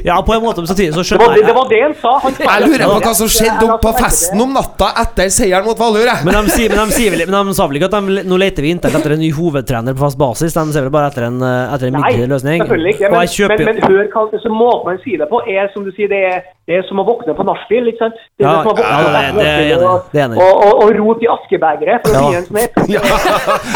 Ja, 0.07 0.17
på 0.23 0.33
en 0.37 0.41
måte, 0.45 0.63
men 0.63 0.69
samtidig 0.71 0.93
så 0.95 1.03
Det 1.03 1.09
skjønner 1.09 1.35
jeg 1.37 1.45
det 1.49 1.55
var 1.57 1.67
det 1.69 1.81
han 1.83 1.93
sa. 2.01 2.11
Han 2.23 2.33
sa 2.37 2.43
Jeg 2.47 2.63
lurer 2.67 2.83
på 2.93 2.99
hva 3.03 3.13
som 3.19 3.27
skjedde 3.31 3.65
opp 3.67 3.81
på 3.83 3.91
festen 3.97 4.41
om 4.45 4.53
natta 4.55 4.87
etter 5.03 5.29
seieren 5.33 5.65
mot 5.67 5.77
Valur. 5.79 6.05
jeg. 6.07 6.25
Men 6.25 6.33
de, 6.47 6.51
sier, 6.55 6.69
men, 6.73 6.87
de 6.87 6.95
sier 6.97 7.11
vel, 7.13 7.23
men 7.27 7.51
de 7.51 7.55
sa 7.57 7.67
vel 7.67 7.79
ikke 7.81 7.89
at 7.91 7.97
de, 7.97 8.23
nå 8.31 8.37
leter 8.39 8.63
vi 8.65 8.71
internt 8.75 8.95
etter 9.01 9.15
en 9.17 9.21
ny 9.21 9.31
hovedtrener 9.35 9.93
på 9.97 10.05
fast 10.05 10.17
basis? 10.21 10.55
De 10.55 10.65
ser 10.73 10.87
vel 10.87 10.93
bare 10.95 11.11
etter 11.11 11.27
en, 11.27 11.41
eh, 11.43 11.73
etter 11.75 11.87
en 11.91 11.97
Nei, 11.97 12.01
midlertidig 12.01 12.29
løsning? 12.33 12.61
selvfølgelig 12.63 12.93
ikke. 12.95 13.11
Men, 13.11 13.27
kjøper 13.37 13.65
men, 13.65 13.75
men 13.75 13.83
hør 13.91 14.07
hva 14.15 14.41
så 14.47 14.49
måten 14.53 14.85
man 14.91 15.01
sier 15.03 15.17
det 15.23 15.29
på, 15.33 15.41
er 15.57 15.69
som 15.73 15.83
du 15.83 15.91
sier, 15.97 16.07
det 16.13 16.21
er, 16.31 16.41
det 16.67 16.79
er 16.79 16.83
som 16.87 16.99
å 17.03 17.05
våkne 17.07 17.35
på 17.37 17.43
nachspiel. 17.47 17.87
ikke 17.91 18.01
sant? 18.05 18.17
Det 18.39 18.45
er 18.45 18.49
Ja, 18.49 18.55
som 18.63 18.71
å 18.71 18.75
våkne 18.75 18.87
ja, 18.87 18.97
det, 18.97 19.13
det 19.13 19.21
er- 19.21 19.35
det 19.37 19.47
er 19.47 19.77
enig, 19.77 19.87
og- 19.91 20.03
det 20.11 20.19
er 20.21 20.25
enig. 20.27 20.37
Og, 20.37 20.53
og, 20.65 20.73
og 20.83 20.89
rot 21.01 21.23
i 21.23 21.29
askebegeret, 21.35 22.07
for 22.07 22.11
å 22.15 22.29
si 22.31 22.35
en 22.41 22.47
snep. 22.51 22.71
Ja, 22.95 23.01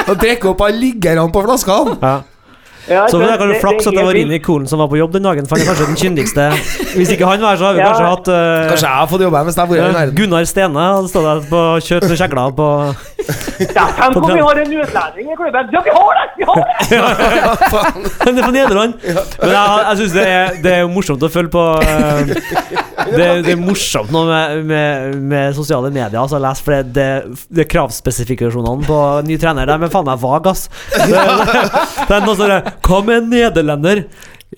og 0.08 0.16
drikke 0.22 0.50
opp 0.54 0.62
alle 0.66 0.80
liggerne 0.80 1.28
på 1.32 1.44
flaskene. 1.46 1.98
ja. 2.02 2.18
Ja, 2.90 3.06
Så 3.08 3.20
det 3.20 3.28
er 3.28 3.32
det- 3.32 3.40
kanskje 3.42 3.60
flaks 3.62 3.88
at 3.88 3.94
det 3.94 4.04
var 4.06 4.14
Rini 4.18 4.40
Kolen 4.42 4.68
som 4.68 4.80
var 4.80 4.88
på 4.90 4.98
jobb 4.98 5.12
den 5.14 5.24
dagen, 5.24 5.46
for 5.46 5.56
han 5.58 5.62
er 5.68 5.70
kanskje 5.72 5.86
den 5.92 6.00
kyndigste 6.02 6.48
Hvis 6.98 7.12
ikke 7.14 7.28
han 7.30 7.42
var 7.42 7.54
her, 7.54 7.58
så 7.62 7.66
har 7.70 7.74
vi 7.74 7.80
Ja. 7.80 7.92
kanskje 7.92 8.08
hatt 8.10 8.28
uh, 8.28 8.70
Kanskje 8.72 8.88
jeg 8.88 8.98
har 8.98 9.08
fått 9.12 9.22
jobbe 9.22 9.38
her 9.38 9.46
hvis 9.46 9.56
jeg 9.56 9.68
har 9.68 9.70
vært 9.72 9.92
i 9.92 9.94
verden. 10.00 10.16
Gunnar 10.18 10.46
Stene 10.50 10.80
hadde 10.96 11.10
stått 11.12 11.28
der 11.30 11.44
på 11.52 11.62
kjøtt 11.88 12.10
og 12.10 12.18
kjegla 12.18 12.46
på 12.58 12.68
Ja, 13.76 13.86
Tenk 13.94 14.18
om 14.18 14.26
vi 14.34 14.42
har 14.42 14.58
en 14.58 14.72
utlending 14.82 15.28
i 15.32 15.36
klubben! 15.38 15.70
Ja, 15.72 15.82
vi 15.86 15.92
har 15.94 16.14
det! 16.18 16.26
Vi 16.40 16.44
har 16.50 16.56
det! 16.58 18.26
Men 18.26 18.36
det 18.36 18.42
er 18.42 18.46
fra 18.48 18.52
Nederland. 18.56 18.94
Men 19.06 19.52
jeg, 19.54 19.84
jeg 19.86 19.98
syns 20.02 20.14
det, 20.18 20.26
det 20.64 20.74
er 20.80 20.88
morsomt 20.90 21.22
å 21.22 21.30
følge 21.30 21.52
på 21.54 21.66
uh, 21.78 22.32
det, 23.12 23.28
det 23.46 23.54
er 23.54 23.60
morsomt 23.62 24.10
nå 24.14 24.24
med, 24.26 24.66
med, 24.66 25.16
med 25.32 25.54
sosiale 25.58 25.92
medier. 25.94 26.18
Altså, 26.22 26.40
les, 26.42 26.62
for 26.66 26.74
det, 26.80 26.96
det, 26.98 27.38
det 27.62 27.68
kravspesifikasjonene 27.72 28.88
på 28.90 29.00
ny 29.30 29.38
trener 29.42 29.70
De 29.70 29.78
er 29.78 29.94
faen 29.94 30.08
meg 30.10 30.20
vage, 30.22 30.56
ass. 30.56 30.66
Det, 30.96 31.08
det, 31.12 31.64
det 32.10 32.18
er 32.18 32.26
noe 32.26 32.36
sånn 32.40 32.52
der, 32.56 32.71
Hva 32.86 33.04
med 33.06 33.24
en 33.24 33.30
nederlender? 33.36 34.06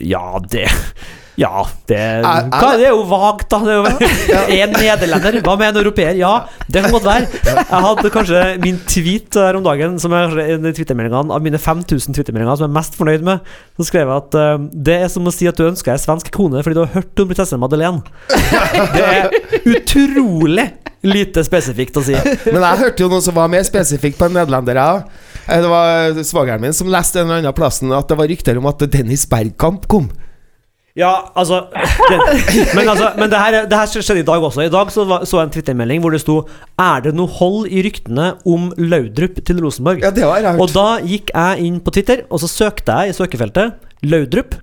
Ja, 0.02 0.40
det 0.50 0.68
ja, 1.34 1.64
det, 1.90 1.98
Jeg- 1.98 2.50
er, 2.54 2.78
det 2.78 2.86
er 2.86 2.92
jo 2.94 3.06
vagt, 3.10 3.48
da. 3.50 3.58
Det 3.66 3.72
er 3.74 3.80
jo 3.80 3.86
En 4.62 4.74
nederlender. 4.76 5.40
Hva 5.42 5.56
med 5.58 5.72
en 5.72 5.80
europeer? 5.82 6.14
Ja, 6.20 6.34
det 6.70 6.84
kan 6.84 6.94
godt 6.94 7.08
være. 7.08 7.26
Jeg 7.48 7.82
hadde 7.88 8.12
kanskje 8.14 8.42
min 8.62 8.78
tweet 8.86 9.34
her 9.42 9.58
om 9.58 9.66
dagen, 9.66 9.98
som 10.00 10.14
er 10.14 10.30
en 10.54 10.70
av 10.70 11.42
mine 11.42 11.58
5000 11.58 12.14
twittermeldinger 12.14 12.60
som 12.62 12.68
jeg 12.68 12.70
er 12.70 12.78
mest 12.78 13.00
fornøyd 13.00 13.26
med. 13.26 13.50
Så 13.80 13.88
skrev 13.90 14.06
jeg 14.14 14.22
at 14.22 14.38
eh, 14.44 14.70
det 14.92 15.00
er 15.08 15.10
som 15.10 15.26
å 15.26 15.34
si 15.34 15.50
at 15.50 15.58
du 15.58 15.66
ønsker 15.66 15.96
deg 15.96 16.04
svensk 16.06 16.30
kone 16.36 16.62
fordi 16.62 16.78
du 16.78 16.84
har 16.86 16.94
hørt 17.00 17.26
om 17.26 17.34
prinsesse 17.34 17.58
Madeleine. 17.58 18.06
Det 18.94 19.02
er 19.02 19.34
utrolig 19.74 20.70
lite 21.04 21.42
spesifikt 21.44 21.98
å 21.98 22.04
si. 22.06 22.14
Men 22.46 22.62
jeg 22.62 22.82
hørte 22.86 23.04
jo 23.04 23.10
noe 23.12 23.26
som 23.26 23.36
var 23.36 23.50
mer 23.52 23.66
spesifikt 23.68 24.22
på 24.22 24.30
en 24.30 24.38
nederlender. 24.38 24.78
jeg 24.78 24.86
ja. 24.86 25.02
Eh, 25.02 25.33
Det 25.48 25.70
var 25.72 26.20
svogeren 26.24 26.62
min 26.64 26.76
som 26.76 26.92
leste 26.92 27.20
en 27.22 27.28
eller 27.28 27.44
annen 27.44 27.58
plassen 27.58 27.92
at 27.96 28.08
det 28.10 28.20
var 28.20 28.30
rykter 28.32 28.60
om 28.60 28.70
at 28.70 28.86
Dennis 28.94 29.26
Bergkamp 29.30 29.88
kom. 29.92 30.08
Ja, 30.94 31.32
altså 31.34 31.64
det, 31.74 32.18
Men, 32.78 32.86
altså, 32.86 33.08
men 33.18 33.32
det, 33.32 33.40
her, 33.42 33.56
det 33.66 33.78
her 33.78 33.90
skjedde 33.90 34.22
i 34.22 34.28
dag 34.28 34.44
også. 34.46 34.62
I 34.62 34.70
dag 34.74 34.92
så, 34.94 35.06
var, 35.10 35.24
så 35.26 35.40
jeg 35.40 35.48
en 35.48 35.54
twittermelding 35.56 36.04
hvor 36.04 36.14
det 36.14 36.22
sto 36.22 36.36
Er 36.78 37.02
det 37.02 37.16
noe 37.18 37.32
hold 37.40 37.66
i 37.66 37.82
ryktene 37.86 38.28
om 38.46 38.70
Laudrup 38.78 39.40
til 39.42 39.62
Rosenborg? 39.64 40.04
Ja, 40.06 40.12
det 40.14 40.28
var 40.30 40.46
rart. 40.46 40.62
Og 40.62 40.70
da 40.76 41.00
gikk 41.02 41.34
jeg 41.34 41.66
inn 41.66 41.80
på 41.82 41.96
Twitter, 41.98 42.22
og 42.30 42.44
så 42.44 42.52
søkte 42.52 43.00
jeg 43.02 43.10
i 43.10 43.18
søkefeltet 43.18 43.74
Laudrup 44.06 44.60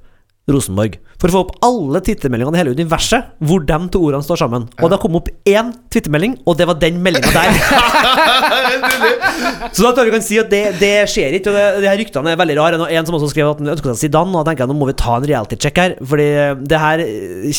Rosenborg. 0.55 0.99
For 1.21 1.29
å 1.29 1.33
få 1.35 1.41
opp 1.45 1.53
alle 1.67 2.01
twittermeldingene 2.05 2.57
i 2.57 2.61
hele 2.63 2.75
universet 2.77 3.35
hvor 3.45 3.61
de 3.69 3.77
to 3.93 4.01
ordene 4.07 4.25
står 4.25 4.39
sammen. 4.41 4.63
Og 4.81 4.93
det 4.93 4.99
kom 5.03 5.19
opp 5.19 5.29
én 5.49 5.73
twittermelding, 5.93 6.39
og 6.49 6.57
det 6.57 6.67
var 6.71 6.77
den 6.81 7.01
meldinga 7.05 7.33
der. 7.35 7.51
så 9.75 9.85
da 9.85 9.91
tror 9.93 10.05
jeg 10.05 10.09
vi 10.09 10.15
kan 10.15 10.25
si 10.25 10.39
at 10.41 10.49
det, 10.53 10.63
det 10.81 10.93
skjer 11.13 11.37
ikke. 11.37 11.53
Og 11.53 11.59
det, 11.59 11.65
de 11.85 11.91
her 11.91 12.01
ryktene 12.01 12.33
er 12.33 12.41
veldig 12.41 12.57
rare. 12.61 12.81
Og 12.81 12.95
En 13.01 13.09
som 13.09 13.19
også 13.19 13.31
skrev 13.35 13.51
at 13.51 13.61
han 13.61 13.73
ønsker 13.75 13.93
seg 13.93 14.01
Zidane, 14.07 14.33
og 14.33 14.41
da 14.41 14.51
tenker 14.51 14.65
jeg 14.65 14.73
nå 14.73 14.79
må 14.81 14.89
vi 14.89 14.97
ta 15.01 15.19
en 15.19 15.29
reality-check 15.29 15.83
her. 15.83 15.97
Fordi 16.01 16.29
det 16.73 16.81
her 16.85 17.05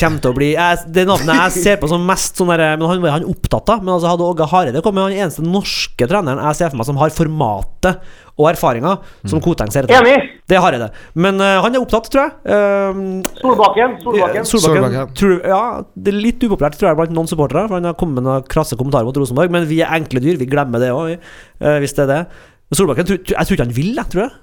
kommer 0.01 0.25
til 0.25 0.33
å 0.33 0.37
bli 0.39 0.49
jeg, 0.55 0.81
Det 0.97 1.05
navnet 1.09 1.41
jeg 1.43 1.65
ser 1.67 1.79
på 1.81 1.91
som 1.91 2.01
mest 2.07 2.41
sånn 2.41 2.51
der, 2.53 2.65
Men 2.81 2.89
han 2.89 3.05
var 3.05 3.17
han 3.19 3.29
opptatt 3.29 3.67
av. 3.75 3.85
Men 3.85 3.97
altså 3.97 4.15
hadde 4.15 4.29
Åge 4.31 4.49
Hareide 4.51 4.83
kommet, 4.85 5.05
han 5.11 5.21
eneste 5.27 5.45
norske 5.45 6.09
treneren 6.09 6.41
jeg 6.41 6.57
ser 6.57 6.73
for 6.73 6.81
meg 6.81 6.89
som 6.89 7.01
har 7.01 7.13
formatet 7.13 8.01
og 8.41 8.49
erfaringer 8.49 8.99
som 9.29 9.39
Koteng 9.45 9.71
ser 9.71 9.87
etter. 9.87 10.01
Enig. 10.01 10.41
Det 10.51 10.57
jeg 10.59 10.81
det. 10.81 10.89
Men 11.15 11.39
uh, 11.39 11.61
han 11.63 11.77
er 11.77 11.85
opptatt, 11.85 12.09
tror 12.11 12.25
jeg. 12.25 12.33
Uh, 12.49 13.23
Solbakken. 13.39 13.97
Solbakken. 14.03 14.51
Solbakken, 14.51 15.15
tror, 15.21 15.37
ja, 15.53 15.63
det 15.95 16.11
er 16.11 16.21
litt 16.27 16.43
upopulært 16.43 16.75
tror 16.81 16.91
jeg 16.91 16.99
blant 16.99 17.15
noen 17.15 17.29
supportere, 17.31 17.69
for 17.69 17.79
han 17.79 17.91
har 17.93 17.97
kommet 18.01 18.19
med 18.19 18.27
noen 18.27 18.47
krasse 18.51 18.75
kommentarer 18.79 19.07
mot 19.07 19.21
Rosenborg. 19.21 19.53
Men 19.53 19.69
vi 19.69 19.79
er 19.85 19.93
enkle 20.01 20.23
dyr, 20.25 20.41
vi 20.41 20.49
glemmer 20.51 20.83
det 20.83 20.91
òg, 20.91 21.17
hvis 21.85 21.95
det 21.95 22.07
er 22.09 22.15
det. 22.15 22.21
Men 22.71 22.81
Solbakken, 22.81 23.13
jeg 23.21 23.35
tror 23.35 23.53
ikke 23.55 23.67
han 23.69 23.77
vil, 23.77 23.93
jeg, 23.95 24.09
tror 24.11 24.25
jeg. 24.27 24.33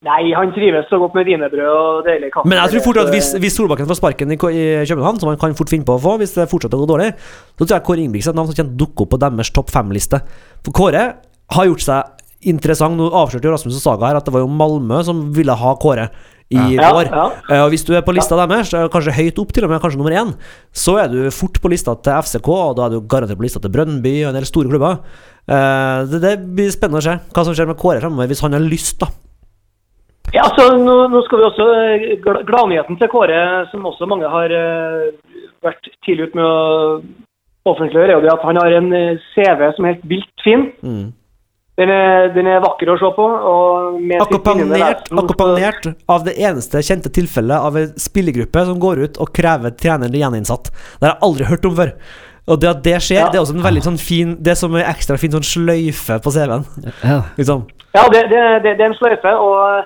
Nei, 0.00 0.30
han 0.32 0.48
trives 0.56 0.86
så 0.88 0.96
godt 0.96 1.12
med 1.18 1.26
wienerbrød 1.28 1.66
og 1.68 2.06
deilig 2.06 2.30
kaffe. 2.32 2.48
Men 2.48 2.56
jeg 2.56 2.72
tror 2.72 2.84
fort 2.86 3.00
at 3.02 3.10
hvis, 3.12 3.26
hvis 3.42 3.52
Solbakken 3.58 3.88
får 3.90 3.98
sparken 3.98 4.32
i, 4.32 4.38
K- 4.40 4.48
i 4.56 4.62
København, 4.88 5.18
som 5.20 5.28
han 5.28 5.36
kan 5.42 5.52
fort 5.58 5.68
finne 5.68 5.84
på 5.84 5.98
å 5.98 6.00
få 6.00 6.14
hvis 6.22 6.32
det 6.38 6.46
fortsetter 6.48 6.80
å 6.80 6.86
gå 6.86 6.88
dårlig, 6.88 7.10
så 7.20 7.66
tror 7.66 7.74
jeg 7.74 7.84
Kåre 7.84 8.00
Ingebrigtsen 8.06 8.32
er 8.32 8.32
et 8.32 8.38
navn 8.40 8.48
som 8.48 8.56
kommer 8.56 8.72
til 8.72 8.78
å 8.78 8.80
dukke 8.80 9.04
opp 9.04 9.10
på 9.12 9.18
deres 9.20 9.52
topp 9.58 9.74
fem-liste. 9.74 10.22
For 10.64 10.72
Kåre 10.80 11.02
har 11.52 11.68
gjort 11.68 11.84
seg 11.84 12.19
interessant. 12.42 12.96
Nå 12.96 13.10
avslørte 13.12 13.48
jo 13.48 13.52
Rasmus 13.54 13.76
og 13.78 13.82
Saga 13.84 14.08
her 14.10 14.16
at 14.20 14.24
det 14.28 14.32
var 14.34 14.40
jo 14.44 14.48
Malmö 14.50 15.02
som 15.04 15.26
ville 15.36 15.52
ha 15.56 15.74
Kåre 15.80 16.08
i 16.50 16.56
Ja, 16.74 16.88
år. 16.96 17.06
ja. 17.06 17.24
ja. 17.48 17.58
Og 17.64 17.70
hvis 17.70 17.84
du 17.86 17.92
er 17.94 18.02
på 18.02 18.10
lista 18.16 18.34
deres, 18.40 18.72
eh, 18.74 18.88
kanskje 18.90 19.12
høyt 19.14 19.38
opp 19.38 19.52
til 19.54 19.64
og 19.64 19.70
med, 19.70 19.80
kanskje 19.80 20.00
nummer 20.00 20.16
én, 20.18 20.32
så 20.74 20.96
er 20.98 21.08
du 21.12 21.30
fort 21.30 21.60
på 21.62 21.70
lista 21.70 21.94
til 21.94 22.16
FCK, 22.24 22.48
og 22.50 22.76
da 22.76 22.86
er 22.88 22.96
du 22.96 23.00
garantert 23.06 23.38
på 23.38 23.44
lista 23.46 23.60
til 23.62 23.70
Brønnby 23.70 24.16
og 24.24 24.32
en 24.32 24.38
del 24.40 24.48
store 24.48 24.68
klubber. 24.72 24.98
Eh, 25.46 26.06
Det, 26.10 26.20
det 26.24 26.32
blir 26.56 26.70
spennende 26.74 26.98
å 26.98 27.06
se 27.06 27.14
hva 27.30 27.44
som 27.46 27.54
skjer 27.54 27.70
med 27.70 27.78
Kåre 27.78 28.00
fremover, 28.02 28.26
hvis 28.32 28.42
han 28.42 28.52
har 28.58 28.64
lyst, 28.66 28.98
da. 28.98 29.06
Ja, 30.34 30.44
så 30.54 30.68
nå, 30.78 30.96
nå 31.10 31.22
skal 31.26 31.38
vi 31.40 31.46
også 31.48 31.64
eh, 31.74 32.18
Gladnyheten 32.46 32.98
til 32.98 33.08
Kåre, 33.10 33.40
som 33.70 33.86
også 33.86 34.06
mange 34.10 34.28
har 34.30 34.50
eh, 34.50 35.08
vært 35.62 35.86
tidlig 36.06 36.30
ute 36.30 36.38
med 36.38 36.46
å 36.50 37.00
offentliggjøre, 37.70 38.10
er 38.10 38.18
jo 38.18 38.26
det 38.26 38.32
at 38.34 38.44
han 38.46 38.58
har 38.58 38.74
en 38.78 38.92
eh, 38.96 39.18
CV 39.34 39.64
som 39.76 39.86
er 39.86 39.94
helt 39.94 40.06
vilt 40.10 40.44
fin. 40.44 40.68
Mm. 40.82 41.08
Den 41.80 41.88
er, 41.94 42.26
den 42.34 42.48
er 42.50 42.60
vakker 42.60 42.90
å 42.92 42.96
se 43.00 43.08
på. 43.16 43.24
og 43.24 44.00
Akkompagnert, 44.20 45.06
akkompagnert 45.08 45.86
av 46.12 46.26
det 46.26 46.34
eneste 46.36 46.82
kjente 46.84 47.08
tilfellet 47.16 47.56
av 47.56 47.78
en 47.80 47.94
spillergruppe 47.96 48.64
som 48.68 48.80
går 48.82 49.04
ut 49.06 49.20
og 49.22 49.30
krever 49.36 49.72
treneren 49.80 50.18
gjeninnsatt. 50.20 50.68
Det 51.00 51.06
har 51.06 51.14
jeg 51.14 51.24
aldri 51.28 51.48
hørt 51.48 51.68
om 51.70 51.78
før. 51.78 51.94
Og 52.50 52.58
det 52.60 52.68
at 52.68 52.82
det 52.84 52.98
skjer, 53.04 53.20
Ja. 53.22 53.28
det 53.30 53.38
er 53.38 53.44
også 53.46 53.56
en 53.56 53.64
veldig 53.64 53.82
sånn 53.84 53.98
fin 54.00 54.30
Det 54.42 54.56
som 54.58 54.74
er 54.74 54.88
ekstra 54.90 55.16
fin 55.20 55.30
sånn 55.32 55.46
sløyfe 55.46 56.18
på 56.24 56.32
CV-en. 56.34 56.64
Ja. 57.04 57.20
Liksom. 57.38 57.66
Ja, 57.94 58.04
det, 58.12 58.26
det, 58.32 58.44
det, 58.64 58.76
det 58.78 58.84
er 58.84 58.90
en 58.90 58.98
sløyfe. 58.98 59.32
Og, 59.40 59.84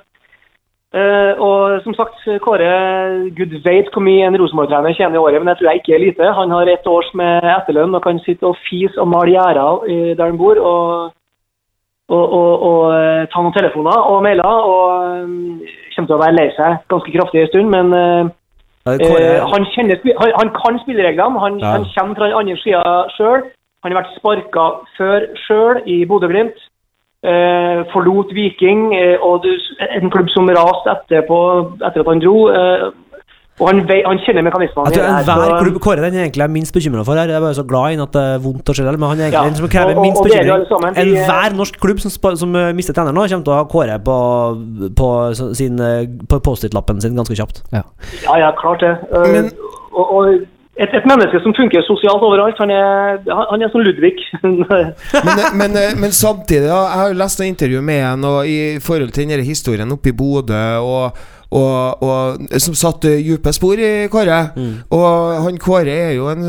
eh, 0.98 1.32
og 1.42 1.82
som 1.84 1.94
sagt, 1.98 2.22
Kåre 2.44 2.70
Gud 3.36 3.54
veit 3.66 3.90
hvor 3.94 4.02
mye 4.06 4.26
en 4.26 4.38
Rosenborg-trener 4.40 4.96
tjener 4.96 5.18
i 5.18 5.22
året, 5.22 5.42
men 5.42 5.52
jeg 5.52 5.60
tror 5.60 5.70
jeg 5.70 5.82
ikke 5.82 5.94
er 5.98 6.04
lite. 6.06 6.32
Han 6.38 6.54
har 6.56 6.70
ett 6.72 6.86
års 6.90 7.10
med 7.14 7.44
etterlønn 7.58 7.94
og 7.98 8.02
kan 8.06 8.18
sitte 8.24 8.48
og 8.50 8.56
fise 8.66 8.98
og 8.98 9.10
male 9.14 9.34
gjerder 9.36 10.16
der 10.18 10.24
han 10.26 10.40
bor. 10.40 10.58
og 10.58 11.12
og, 12.08 12.24
og, 12.38 12.62
og 12.68 12.80
eh, 12.92 13.26
ta 13.32 13.40
noen 13.40 13.54
telefoner 13.56 14.08
og 14.12 14.22
mailer, 14.22 14.56
og 14.72 14.86
eh, 15.08 15.76
kommer 15.94 16.08
til 16.08 16.16
å 16.16 16.22
være 16.24 16.36
lei 16.36 16.48
seg 16.56 16.82
ganske 16.92 17.14
kraftig 17.14 17.44
en 17.44 17.52
stund. 17.52 17.70
Men 17.72 17.94
Kåre, 17.94 18.34
Eh, 18.84 19.40
han, 19.48 19.64
kjenner, 19.72 19.96
han, 20.20 20.32
han 20.40 20.50
kan 20.52 20.78
spillereglene. 20.82 21.40
Han, 21.40 21.58
Ja. 21.58 21.70
han 21.76 21.86
kommer 21.96 22.14
fra 22.14 22.26
den 22.28 22.36
andre 22.40 22.56
sida 22.60 22.82
sjøl. 23.16 23.42
Han 23.82 23.92
har 23.92 24.02
vært 24.02 24.16
sparka 24.18 24.64
før 24.96 25.20
sjøl 25.46 25.82
i 25.86 26.04
Bodø-Glimt. 26.04 26.60
Uh, 27.24 27.88
forlot 27.88 28.34
Viking, 28.36 28.92
uh, 28.92 29.16
og 29.24 29.46
du, 29.46 29.48
en 29.80 30.10
klubb 30.12 30.28
som 30.28 30.44
raste 30.52 30.92
etterpå 30.92 31.38
etter 31.80 32.02
at 32.02 32.10
han 32.10 32.20
dro. 32.20 32.34
Eh, 33.54 33.62
og 33.62 33.68
han, 33.70 33.82
vei, 33.86 34.00
han 34.02 34.18
kjenner 34.18 34.42
mekanismene. 34.42 34.90
her, 34.90 35.04
enhver 35.06 35.24
så- 35.24 35.58
klubb 35.62 35.78
Kåre 35.80 36.00
den 36.02 36.14
egentlig 36.14 36.42
er 36.42 36.48
minst 36.48 36.74
bekymra 36.74 37.04
for 37.04 37.14
her. 37.14 37.28
Jeg 37.28 37.36
er 37.36 37.40
bare 37.40 37.54
så 37.54 37.62
glad 37.62 37.92
i 37.94 38.02
at 38.02 38.12
det 38.12 38.22
er 38.34 38.38
vondt 38.42 38.64
å 38.66 38.74
se 38.74 38.82
men 38.82 39.00
han 39.00 39.20
er 39.20 39.30
egentlig 39.30 39.32
Ja, 39.32 39.44
den 39.44 39.54
som 39.54 39.68
krever 39.68 39.90
og- 39.90 39.98
og- 39.98 40.02
minst 40.02 40.22
bekymring. 40.24 40.96
Enhver 40.96 41.54
norsk 41.54 41.78
klubb 41.80 42.00
som, 42.00 42.36
som 42.36 42.56
eh, 42.56 42.72
mister 42.72 42.92
trener 42.92 43.12
nå, 43.12 43.28
kommer 43.28 43.44
til 43.44 43.54
å 43.54 43.60
ha 43.60 43.64
Kåre 43.64 43.98
på, 44.02 44.16
på, 44.96 45.54
sin, 45.54 45.78
eh, 45.78 46.06
på 46.28 46.40
Post-It-lappen 46.42 47.00
sin 47.00 47.14
ganske 47.14 47.34
kjapt. 47.36 47.62
Ja, 47.72 47.82
ja, 48.38 48.50
klart 48.58 48.80
det. 48.80 48.98
Men... 49.12 49.44
Uh, 49.46 49.50
og, 49.94 50.12
og 50.16 50.34
et, 50.76 50.90
et 50.90 51.04
menneske 51.06 51.38
som 51.42 51.54
funker 51.54 51.84
sosialt 51.86 52.22
overalt, 52.26 52.58
han 52.58 52.70
er, 52.74 53.20
han- 53.30 53.62
er 53.62 53.70
som 53.70 53.80
Ludvig. 53.80 54.18
Men, 54.42 55.46
men, 55.54 56.00
men 56.00 56.10
samtidig, 56.10 56.66
da, 56.66 56.80
jeg 56.90 56.98
har 56.98 57.08
jo 57.12 57.18
lest 57.20 57.40
et 57.40 57.46
intervju 57.46 57.80
med 57.82 58.02
han 58.02 58.24
og 58.26 58.48
i 58.50 58.78
forhold 58.82 59.12
til 59.14 59.22
den 59.28 59.38
der 59.38 59.44
historien 59.46 59.92
oppe 59.94 60.10
i 60.10 60.16
Bodø 60.18 60.58
og, 60.82 61.12
og, 61.54 62.02
og 62.02 62.60
som 62.62 62.74
satte 62.74 63.12
dype 63.22 63.52
spor 63.54 63.78
i 63.78 63.90
Kåre. 64.12 64.38
Og 64.90 65.08
han 65.46 65.58
Kåre 65.62 65.94
er 66.08 66.14
jo 66.18 66.28
en, 66.32 66.42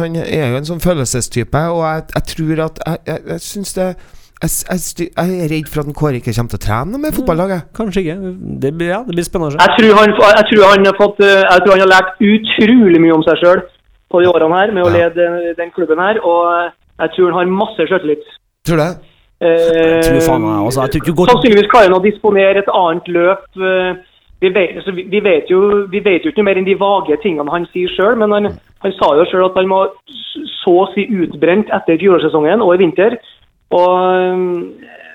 han 0.00 0.16
er 0.22 0.52
jo 0.54 0.60
en 0.62 0.68
sånn 0.68 0.80
følelsestype, 0.84 1.62
og 1.74 1.82
jeg, 1.84 2.06
jeg 2.14 2.24
tror 2.34 2.62
at 2.70 2.80
Jeg, 2.86 3.02
jeg, 3.10 3.20
jeg 3.34 3.44
syns 3.50 3.74
det 3.76 3.88
jeg, 4.36 4.50
jeg, 4.68 5.06
jeg 5.16 5.36
er 5.46 5.48
redd 5.48 5.68
for 5.72 5.80
at 5.80 5.92
Kåre 5.96 6.18
ikke 6.20 6.32
kommer 6.36 6.52
til 6.52 6.58
å 6.60 6.64
trene 6.66 6.92
noe 6.92 7.00
med 7.00 7.14
fotballaget. 7.16 7.70
Kanskje 7.76 8.02
ikke. 8.04 8.16
Det 8.64 8.72
blir, 8.76 8.90
ja, 8.92 8.98
det 9.06 9.14
blir 9.16 9.24
spennende. 9.24 9.56
Jeg 9.64 9.76
tror 9.78 10.00
han, 10.00 10.12
jeg 10.36 10.46
tror 10.50 10.64
han 10.72 10.88
har 10.90 10.96
fått 10.98 11.22
eh, 11.24 11.38
Jeg 11.40 11.62
tror 11.64 11.72
han 11.72 11.84
har 11.86 11.92
lært 11.94 12.10
utrolig 12.32 13.00
mye 13.00 13.14
om 13.16 13.24
seg 13.24 13.40
sjøl 13.40 13.62
på 14.12 14.20
de 14.22 14.28
årene 14.30 14.58
her 14.60 14.74
med 14.76 14.84
å 14.86 14.90
lede 14.92 15.28
den 15.58 15.72
klubben 15.74 15.98
her, 16.04 16.20
og 16.22 16.68
jeg 17.00 17.14
tror 17.16 17.32
han 17.32 17.38
har 17.40 17.54
masse 17.62 17.86
sjøltillit. 17.88 18.28
Tror 18.68 18.78
du 18.78 18.82
det? 18.84 18.90
Eh, 19.40 19.48
Jeg 19.56 20.04
tror 20.10 20.20
faen 20.28 20.44
meg 20.44 20.68
også. 20.68 20.84
Jeg 20.84 20.92
tror 20.92 21.02
ikke 21.02 21.16
går 21.22 21.32
Sannsynligvis 21.32 21.70
klarer 21.72 21.88
han 21.90 21.96
å 21.98 22.04
disponere 22.04 22.62
et 22.62 22.70
annet 22.82 23.10
løp. 23.16 23.48
eh, 23.56 23.90
Vi 24.40 24.50
vet, 24.52 24.76
altså, 24.76 24.92
vi, 24.92 25.20
vet 25.24 25.50
jo, 25.50 25.60
vi 25.88 26.02
vet 26.04 26.24
jo 26.24 26.32
ikke 26.32 26.44
mer 26.44 26.58
enn 26.60 26.66
de 26.66 26.76
vage 26.76 27.16
tingene 27.22 27.52
han 27.52 27.64
sier 27.72 27.92
sjøl, 27.94 28.18
men 28.20 28.34
han, 28.34 28.50
han 28.84 28.94
sa 28.98 29.14
jo 29.16 29.24
sjøl 29.30 29.46
at 29.46 29.56
han 29.56 29.70
var 29.72 29.94
så 30.60 30.74
å 30.82 30.90
si 30.92 31.06
utbrent 31.22 31.72
etter 31.72 31.96
fjorårssesongen 32.02 32.64
og 32.64 32.74
i 32.74 32.82
vinter. 32.82 33.16
Og, 33.74 33.86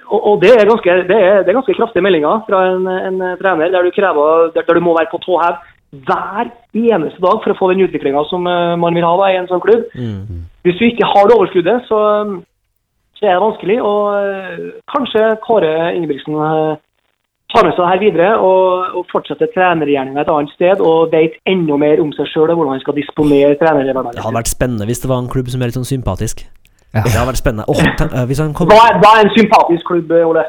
og, 0.09 0.19
og 0.19 0.41
det, 0.41 0.55
er 0.55 0.67
ganske, 0.67 0.95
det, 1.07 1.19
er, 1.19 1.43
det 1.45 1.53
er 1.53 1.59
ganske 1.59 1.77
kraftige 1.77 2.03
meldinger 2.03 2.41
fra 2.47 2.63
en, 2.71 2.89
en 2.89 3.21
trener 3.39 3.71
der 3.73 3.85
du, 3.85 3.93
krever, 3.95 4.49
der, 4.55 4.65
du 4.65 4.83
må 4.83 4.97
være 4.97 5.11
på 5.13 5.21
tå 5.23 5.37
hev 5.43 5.61
hver 5.91 6.49
eneste 6.73 7.19
dag 7.19 7.41
for 7.43 7.51
å 7.51 7.57
få 7.59 7.71
den 7.71 7.83
utviklinga 7.85 8.23
som 8.29 8.45
eh, 8.47 8.77
man 8.79 8.95
vil 8.95 9.05
ha 9.05 9.11
da, 9.19 9.27
i 9.31 9.39
en 9.41 9.49
sånn 9.49 9.63
klubb. 9.63 9.89
Hvis 10.65 10.77
du 10.79 10.85
ikke 10.87 11.09
har 11.09 11.27
det 11.27 11.35
overskuddet, 11.35 11.87
så, 11.89 11.99
så 13.19 13.27
er 13.27 13.35
det 13.35 13.43
vanskelig. 13.43 13.77
Og 13.83 14.03
eh, 14.15 14.69
kanskje 14.93 15.25
Kåre 15.43 15.73
Ingebrigtsen 15.97 16.37
eh, 16.47 16.79
tar 17.53 17.67
med 17.67 17.75
seg 17.75 17.83
det 17.83 17.89
her 17.91 18.01
videre 18.01 18.29
og, 18.39 18.95
og 18.99 19.05
fortsetter 19.11 19.49
trenergjerninga 19.55 20.23
et 20.23 20.31
annet 20.33 20.53
sted 20.55 20.81
og 20.83 21.11
vet 21.13 21.37
enda 21.49 21.77
mer 21.81 22.01
om 22.03 22.11
seg 22.15 22.29
sjøl 22.31 22.49
og 22.49 22.57
hvordan 22.59 22.75
han 22.77 22.83
skal 22.83 22.97
disponere 22.97 23.57
Det 23.59 24.23
hadde 24.25 24.35
vært 24.39 24.51
spennende 24.51 24.87
hvis 24.89 25.03
det 25.03 25.11
var 25.11 25.21
en 25.23 25.29
klubb 25.31 25.51
som 25.53 25.61
er 25.61 25.71
litt 25.71 25.79
sånn 25.79 25.87
sympatisk. 25.87 26.45
Ja. 26.91 27.03
Det 27.05 27.13
hadde 27.15 27.29
vært 27.31 27.41
spennende. 27.41 27.67
Oh, 27.71 27.79
tenk, 27.99 28.11
eh, 28.11 28.25
hvis 28.29 28.41
han 28.43 28.53
kom 28.57 28.71
Hva, 28.71 28.81
er- 28.91 28.99
hva 29.03 29.15
er 29.19 29.27
en 29.27 29.33
sympatisk 29.37 29.87
klubb, 29.87 30.11
Ole? 30.27 30.45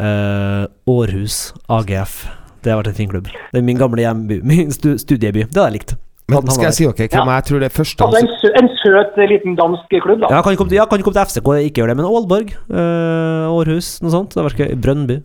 Uh, 0.00 0.64
Århus 0.88 1.50
AGF. 1.68 2.22
Det 2.64 2.72
har 2.72 2.80
vært 2.80 2.92
en 2.92 2.98
fin 3.00 3.10
klubb. 3.10 3.28
Det 3.52 3.60
er 3.60 3.66
min 3.66 3.78
gamle 3.80 4.04
hjemby. 4.04 4.40
Min 4.46 4.70
stu 4.74 4.94
studieby. 5.00 5.46
Det 5.48 5.56
hadde 5.60 5.68
jeg 5.70 5.76
likt. 5.80 5.96
Men 6.30 6.46
skal 6.54 6.68
jeg 6.68 6.76
si 6.76 6.86
ok, 6.86 7.00
hvem 7.10 7.26
Ja. 7.26 7.34
jeg 7.40 7.44
tror 7.48 7.58
det 7.64 7.72
første 7.74 8.04
Altså 8.06 8.20
En, 8.20 8.28
sø, 8.38 8.48
en 8.60 8.68
søt 8.78 9.16
liten 9.28 9.56
dansk 9.58 9.90
klubb, 9.90 10.20
da. 10.20 10.28
Ja, 10.30 10.42
kan 10.42 10.52
ikke 10.54 10.62
komme 10.62 10.70
til, 10.70 10.78
ja, 10.78 10.84
komme 10.86 11.02
til 11.02 11.24
FCK 11.26 11.48
ikke 11.66 11.80
gjøre 11.82 11.90
det, 11.90 11.96
men 11.98 12.06
Aalborg, 12.06 12.52
eh, 12.70 13.46
Århus, 13.50 13.88
noe 14.02 14.12
sånt. 14.14 14.34
Det 14.36 14.44
vært. 14.46 14.80
Brønnby. 14.80 15.16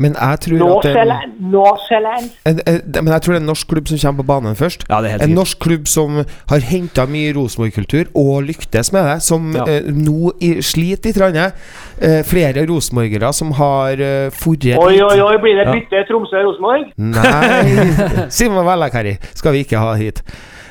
Men 0.00 0.14
jeg 0.16 0.40
tror 0.46 0.54
at 0.56 0.84
det, 0.86 0.92
Nordsjælland. 0.94 1.32
Nordsjælland. 1.52 2.30
en, 2.48 2.60
en, 2.66 3.04
Men 3.04 3.12
jeg 3.12 3.22
tror 3.22 3.34
det 3.34 3.38
er 3.38 3.44
en 3.44 3.50
norsk 3.50 3.68
klubb 3.68 3.88
som 3.90 3.98
kommer 3.98 4.22
på 4.22 4.26
banen 4.32 4.56
først. 4.56 4.86
Ja, 4.88 5.00
det 5.04 5.10
er 5.10 5.16
helt 5.18 5.22
En 5.28 5.36
norsk 5.36 5.58
klubb 5.60 5.88
som 5.92 6.22
har 6.52 6.64
henta 6.70 7.04
mye 7.06 7.34
Rosenborg-kultur 7.36 8.08
og 8.16 8.42
lyktes 8.48 8.92
med 8.96 9.04
det. 9.10 9.18
Som 9.22 9.52
Ja. 9.56 9.64
eh, 9.68 9.90
nå 9.92 10.32
sliter 10.64 11.10
litt. 11.12 11.16
grann, 11.20 11.52
Eh, 12.00 12.22
flere 12.24 12.62
rosenborgere 12.64 13.28
som 13.36 13.50
har 13.52 13.92
uh, 14.00 14.30
forret 14.32 14.78
Oi, 14.80 15.02
oi, 15.04 15.20
oi, 15.20 15.34
blir 15.42 15.58
det 15.58 15.66
Ja. 15.66 15.72
bytte 15.74 16.06
Tromsø-Rosenborg? 16.08 16.86
Nei 16.96 18.30
Simon 18.38 18.64
Vellakari 18.64 19.18
skal 19.34 19.52
vi 19.52 19.66
ikke 19.66 19.76
ha 19.78 19.92
hit. 20.00 20.22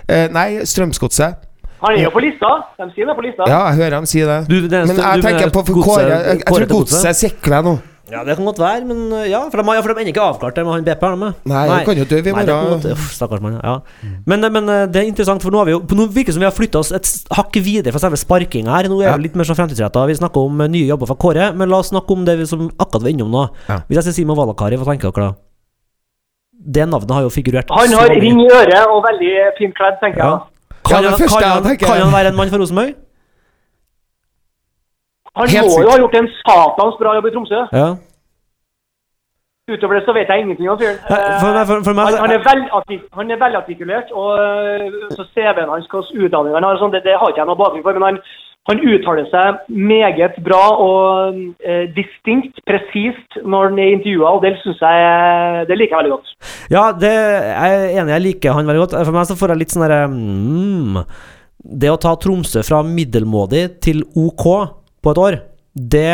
Eh, 0.09 0.25
nei, 0.33 0.65
Strømsgodset. 0.65 1.35
Han 1.83 1.95
er 1.95 2.07
jo 2.07 2.09
på 2.11 2.19
lista. 2.23 2.49
De 2.79 2.89
sier 2.95 3.07
det 3.07 3.15
på 3.15 3.23
lista. 3.23 3.45
Ja, 3.47 3.59
jeg 3.69 3.77
hører 3.79 3.95
dem 3.99 4.07
si 4.09 4.23
det. 4.25 4.39
Du, 4.49 4.55
det 4.65 4.73
er 4.73 4.89
Men 4.89 4.97
jeg 4.99 5.21
du 5.21 5.27
tenker 5.27 5.53
på 5.53 5.63
for 5.69 5.85
Kåre 5.85 6.17
Jeg, 6.17 6.41
tror 6.49 6.65
godset 6.73 7.15
sikler 7.21 7.63
nå. 7.69 7.77
Ja, 8.09 8.23
det 8.25 8.35
kan 8.39 8.45
godt 8.47 8.57
være, 8.59 8.85
men 8.89 9.01
uh, 9.13 9.23
ja, 9.29 9.39
for 9.51 9.59
de, 9.61 9.63
har- 9.67 9.75
ja, 9.77 9.81
for 9.85 9.93
de 9.93 10.01
ender 10.01 10.11
ikke 10.13 10.23
avklart 10.25 10.55
det 10.57 10.63
med 10.65 10.73
han 10.73 10.85
BP. 10.87 11.03
Med. 11.21 11.33
Nei, 11.45 11.53
Nei, 11.53 11.75
han 11.75 11.85
kan 11.85 11.97
jo 12.01 12.05
dø 12.09 12.17
i 12.17 12.33
morgen. 12.33 12.95
Stakkars 13.13 13.41
mann. 13.43 13.59
Ja. 13.61 13.75
Men, 14.25 14.47
men 14.55 14.69
uh, 14.69 14.85
det 14.89 15.03
er 15.03 15.09
interessant, 15.11 15.43
for 15.45 15.53
nå, 15.53 15.59
har 15.61 15.69
vi 15.69 15.75
jo, 15.75 15.81
nå 15.99 16.07
virker 16.09 16.31
det 16.31 16.37
som 16.37 16.41
vi 16.41 16.47
har 16.49 16.55
flytta 16.57 16.81
oss 16.81 16.91
et 16.97 17.11
hakk 17.37 17.59
videre 17.61 17.93
fra 17.93 18.01
selve 18.01 18.17
sparkinga 18.17 18.71
her. 18.73 18.89
Nå 18.89 18.97
er 19.03 19.11
Ja. 19.11 19.15
vi 19.19 19.27
litt 19.27 19.35
mer 19.37 19.45
sånn 19.45 19.59
fremtidsretta. 19.59 20.07
Vi 20.09 20.15
snakker 20.17 20.41
om 20.49 20.63
nye 20.73 20.87
jobber 20.89 21.11
fra 21.11 21.15
Kåre, 21.21 21.51
men 21.55 21.69
la 21.69 21.77
oss 21.83 21.91
snakke 21.93 22.11
om 22.17 22.25
det 22.25 22.37
vi 22.41 22.45
som 22.49 22.65
akkurat 22.79 23.03
var 23.05 23.13
innom 23.13 23.29
nå. 23.31 23.45
Ja. 23.69 23.81
Hvis 23.87 24.01
jeg 24.01 24.09
sier 24.09 24.17
Simon 24.23 24.37
Valakari, 24.41 24.79
hva 24.81 24.89
tenker 24.89 25.11
dere 25.13 25.29
da? 25.29 25.37
Det 26.59 26.85
navnet 26.89 27.11
har 27.15 27.21
jo 27.23 27.29
figurert 27.31 27.69
Han 27.71 27.93
har 27.95 28.09
ring 28.19 28.41
i 28.43 28.47
øret 28.51 28.89
og 28.91 29.03
veldig 29.05 29.29
fint 29.59 29.75
kledd, 29.77 29.95
tenker 30.01 30.19
Ja. 30.25 30.31
jeg. 30.33 30.39
Kan, 30.89 31.03
Ja, 31.03 31.09
han, 31.11 31.19
kan, 31.19 31.41
jeg 31.41 31.63
han, 31.63 31.77
kan 31.77 32.01
han 32.01 32.11
være 32.13 32.27
en 32.33 32.35
mann 32.35 32.49
fra 32.49 32.57
Rosenborg? 32.59 32.95
Han 35.37 35.47
Helt 35.49 35.65
må 35.65 35.69
sikkert. 35.69 35.85
jo 35.85 35.91
ha 35.93 35.97
gjort 36.03 36.15
en 36.21 36.29
satans 36.41 36.95
bra 37.01 37.15
jobb 37.19 37.27
i 37.29 37.33
Tromsø. 37.35 37.61
Ja. 37.73 37.89
Utover 39.69 39.99
det 39.99 40.05
så 40.07 40.13
vet 40.17 40.29
jeg 40.33 40.41
ingenting 40.41 40.69
om 40.71 40.79
fyren. 40.81 40.97
For, 41.05 41.51
nei, 41.53 41.65
for, 41.69 41.81
for 41.85 41.93
meg, 41.93 42.07
Han, 42.09 42.23
han, 42.25 42.31
er 42.33 42.41
velartik, 42.47 43.01
han 43.13 43.31
er 43.31 43.37
velartikulert, 43.43 44.09
og 44.17 44.29
øh, 44.41 45.09
så 45.13 45.25
CV-en 45.35 45.69
hans, 45.69 45.85
hvilken 45.91 46.23
utdanning 46.25 46.55
han 46.57 46.65
har, 46.65 46.73
og 46.77 46.81
sånn, 46.81 46.93
det, 46.95 47.03
det 47.05 47.17
har 47.21 47.29
ikke 47.29 47.43
jeg 47.43 47.49
noe 47.51 47.59
bakgrunn 47.59 47.85
for. 47.85 47.99
Men 47.99 48.07
han, 48.07 48.17
han 48.71 48.81
uttaler 48.81 49.27
seg 49.29 49.59
meget 49.93 50.39
bra 50.47 50.63
og 50.73 51.37
øh, 51.37 51.85
distinkt, 51.93 52.57
presist, 52.65 53.37
når 53.45 53.69
han 53.69 53.77
er 53.85 53.93
intervjua, 53.99 54.33
og 54.39 54.41
det 54.47 54.55
synes 54.63 54.81
jeg 54.81 55.69
det 55.69 55.77
liker 55.77 55.93
jeg 55.95 56.01
veldig 56.01 56.15
godt. 56.17 56.33
Ja, 56.73 56.87
det 57.05 57.13
jeg 57.13 57.77
er 57.77 57.87
enig, 58.01 58.15
jeg 58.15 58.25
liker 58.25 58.57
han 58.57 58.73
veldig 58.73 58.87
godt. 58.87 58.97
For 59.05 59.19
meg 59.19 59.29
så 59.29 59.37
får 59.37 59.53
jeg 59.53 59.61
litt 59.61 59.77
sånn 59.77 59.85
derre 59.85 60.01
mm, 60.09 60.99
Det 61.85 61.93
å 61.93 62.01
ta 62.01 62.17
Tromsø 62.17 62.65
fra 62.65 62.81
middelmådig 62.89 63.67
til 63.85 64.01
OK 64.17 64.49
på 65.03 65.13
et 65.13 65.21
år, 65.23 65.39
det 65.73 66.11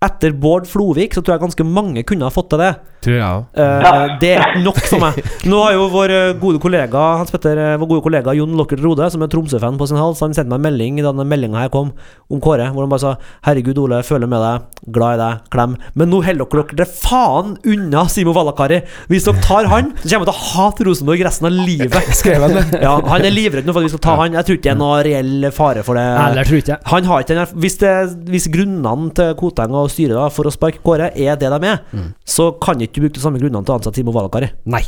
Etter 0.00 0.32
Bård 0.32 0.68
Flovik 0.68 1.12
så 1.12 1.20
tror 1.20 1.36
jeg 1.36 1.44
ganske 1.44 1.66
mange 1.68 2.04
kunne 2.08 2.24
ha 2.24 2.32
fått 2.32 2.50
til 2.52 2.62
det. 2.62 2.70
Tror 3.00 3.16
jeg. 3.16 3.44
Eh, 3.56 4.16
det 4.20 4.32
er 4.36 4.58
nok 4.60 4.76
for 4.84 5.00
meg. 5.00 5.18
Nå 5.48 5.60
har 5.64 5.72
jo 5.72 5.86
vår 5.92 6.12
eh, 6.12 6.32
gode 6.40 6.60
kollega 6.60 7.00
Hans 7.20 7.30
Petter, 7.32 7.56
eh, 7.56 7.76
vår 7.80 7.88
gode 7.94 8.04
kollega 8.04 8.34
Jon 8.36 8.52
Lockert 8.58 8.82
Rode, 8.84 9.06
som 9.14 9.22
er 9.24 9.30
Tromsø-fan 9.32 9.78
på 9.80 9.86
sin 9.88 9.96
hals, 9.96 10.20
han 10.20 10.34
sendte 10.36 10.50
meg 10.52 10.60
en 10.60 10.66
melding 10.68 10.98
da 11.00 11.08
denne 11.14 11.24
meldinga 11.30 11.62
her 11.62 11.70
kom 11.72 11.94
om 12.30 12.42
Kåre, 12.44 12.66
hvor 12.74 12.84
han 12.84 12.90
bare 12.92 13.00
sa 13.00 13.14
'Herregud, 13.46 13.78
Ole, 13.80 14.02
føler 14.04 14.28
med 14.28 14.42
deg, 14.44 14.66
glad 14.92 15.14
i 15.16 15.22
deg, 15.22 15.40
klem'. 15.54 15.76
Men 15.96 16.10
nå 16.12 16.20
holder 16.26 16.44
dere 16.44 16.76
dere 16.76 16.86
faen 16.86 17.56
unna 17.64 18.04
Simo 18.12 18.34
Valakari. 18.36 18.82
Hvis 19.08 19.24
dere 19.24 19.40
tar 19.42 19.64
han, 19.72 19.92
så 20.04 20.12
kommer 20.18 20.28
dere 20.28 20.34
til 20.34 20.36
å 20.36 20.50
hate 20.52 20.84
Rosenborg 20.90 21.24
resten 21.24 21.48
av 21.48 21.52
livet. 21.56 22.12
Skrev 22.20 22.44
han 22.44 22.54
det? 22.58 22.66
Ja, 22.84 23.00
han 23.00 23.24
er 23.24 23.32
livredd 23.32 23.64
nå 23.66 23.72
for 23.72 23.80
at 23.80 23.88
vi 23.88 23.94
skal 23.96 24.04
ta 24.04 24.16
han. 24.20 24.36
Jeg 24.36 24.44
tror 24.46 24.56
ikke 24.60 24.68
det 24.68 24.74
er 24.76 24.80
noen 24.80 25.02
reell 25.08 25.50
fare 25.56 25.82
for 25.86 25.94
det. 25.98 26.04
Eller 26.04 26.44
tror 26.48 26.60
ikke. 26.60 26.78
Han 26.92 27.04
har 27.08 27.24
ikke 27.24 27.34
den 27.40 27.58
Hvis, 27.64 27.76
det, 27.80 27.94
hvis 28.28 28.48
grunnene 28.52 29.10
til 29.16 29.34
Koteng 29.40 29.74
og 29.74 29.90
styret 29.92 30.16
da 30.20 30.28
for 30.32 30.44
å 30.48 30.52
sparke 30.54 30.84
Kåre 30.84 31.10
er 31.16 31.36
det 31.40 31.48
de 31.50 31.66
er, 31.66 31.80
Mm. 31.90 32.12
så 32.26 32.50
kan 32.60 32.78
ikke 32.80 32.89
du 32.94 33.00
brukt 33.04 33.14
de 33.14 33.22
samme 33.22 33.38
grunnene 33.40 33.64
til 33.64 33.74
å 33.74 33.78
ansette 33.78 33.98
Timo 34.00 34.12
Valakari. 34.14 34.50
Nei. 34.66 34.82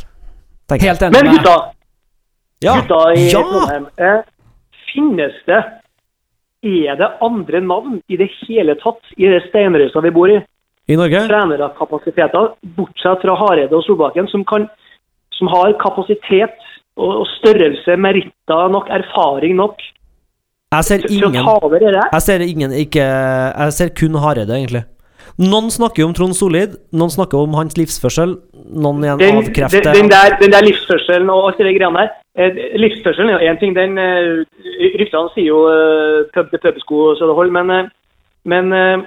Helt 0.73 1.01
enig 1.05 1.13
Men 1.13 1.33
gutta, 1.35 1.55
Ja. 2.63 2.75
gutta 2.79 2.99
i 3.13 3.29
ja. 3.29 3.41
Trondheim, 3.41 3.87
eh, 3.97 4.21
finnes 4.93 5.33
det 5.45 5.63
Er 6.63 6.95
det 6.95 7.09
andre 7.21 7.59
navn 7.59 8.01
i 8.07 8.15
det 8.17 8.29
hele 8.47 8.75
tatt 8.79 9.01
i 9.17 9.27
det 9.27 9.41
steinrøysa 9.49 10.01
vi 10.01 10.11
bor 10.15 10.31
i? 10.31 10.37
I 10.87 10.95
Norge? 10.95 11.27
trenerkapasiteter, 11.27 12.53
bortsett 12.77 13.21
fra 13.21 13.35
Hareide 13.35 13.75
og 13.75 13.83
Solbakken, 13.83 14.27
som, 14.31 14.43
kan, 14.45 14.69
som 15.31 15.47
har 15.47 15.73
kapasitet 15.79 16.55
og, 16.95 17.23
og 17.23 17.27
størrelse, 17.39 17.97
meritter 17.97 18.71
nok, 18.71 18.87
erfaring 18.89 19.55
nok 19.55 19.79
Jeg 20.73 20.83
ser 20.83 21.03
ingen. 21.09 21.35
Jeg 21.35 22.21
ser 22.21 22.39
ingen 22.41 22.71
ikke 22.71 23.03
Jeg 23.03 23.73
ser 23.73 23.89
kun 23.89 24.15
Hareide, 24.15 24.55
egentlig. 24.55 24.83
Noen 25.41 25.71
snakker 25.73 26.03
jo 26.03 26.09
om 26.11 26.13
Trond 26.13 26.35
Solid, 26.37 26.75
noen 26.93 27.09
snakker 27.09 27.41
om 27.41 27.55
hans 27.57 27.73
livsførsel, 27.77 28.35
noen 28.69 29.01
igjen 29.01 29.17
Den, 29.21 29.31
den, 29.31 29.39
avkrefter 29.41 29.95
den, 29.97 30.11
der, 30.11 30.35
den 30.37 30.53
der 30.53 30.65
livsførselen 30.65 31.31
og 31.33 31.47
alt 31.49 31.63
det 31.63 31.73
greiene 31.73 32.03
der. 32.03 32.11
Eh, 32.37 32.59
livsførselen 32.77 33.31
er 33.31 33.41
jo 33.41 33.49
én 33.49 33.59
ting. 33.61 33.73
den 33.73 33.97
eh, 33.97 34.45
Ryktene 34.99 35.33
sier 35.33 35.49
jo 35.49 35.63
eh, 35.71 36.29
pub 36.35 36.53
til 36.53 36.61
pub-sko 36.61 37.01
så 37.17 37.29
det 37.29 37.37
holder, 37.39 37.55
men, 37.57 37.73
eh, 37.73 37.89
men, 38.45 38.73
eh, 38.77 39.05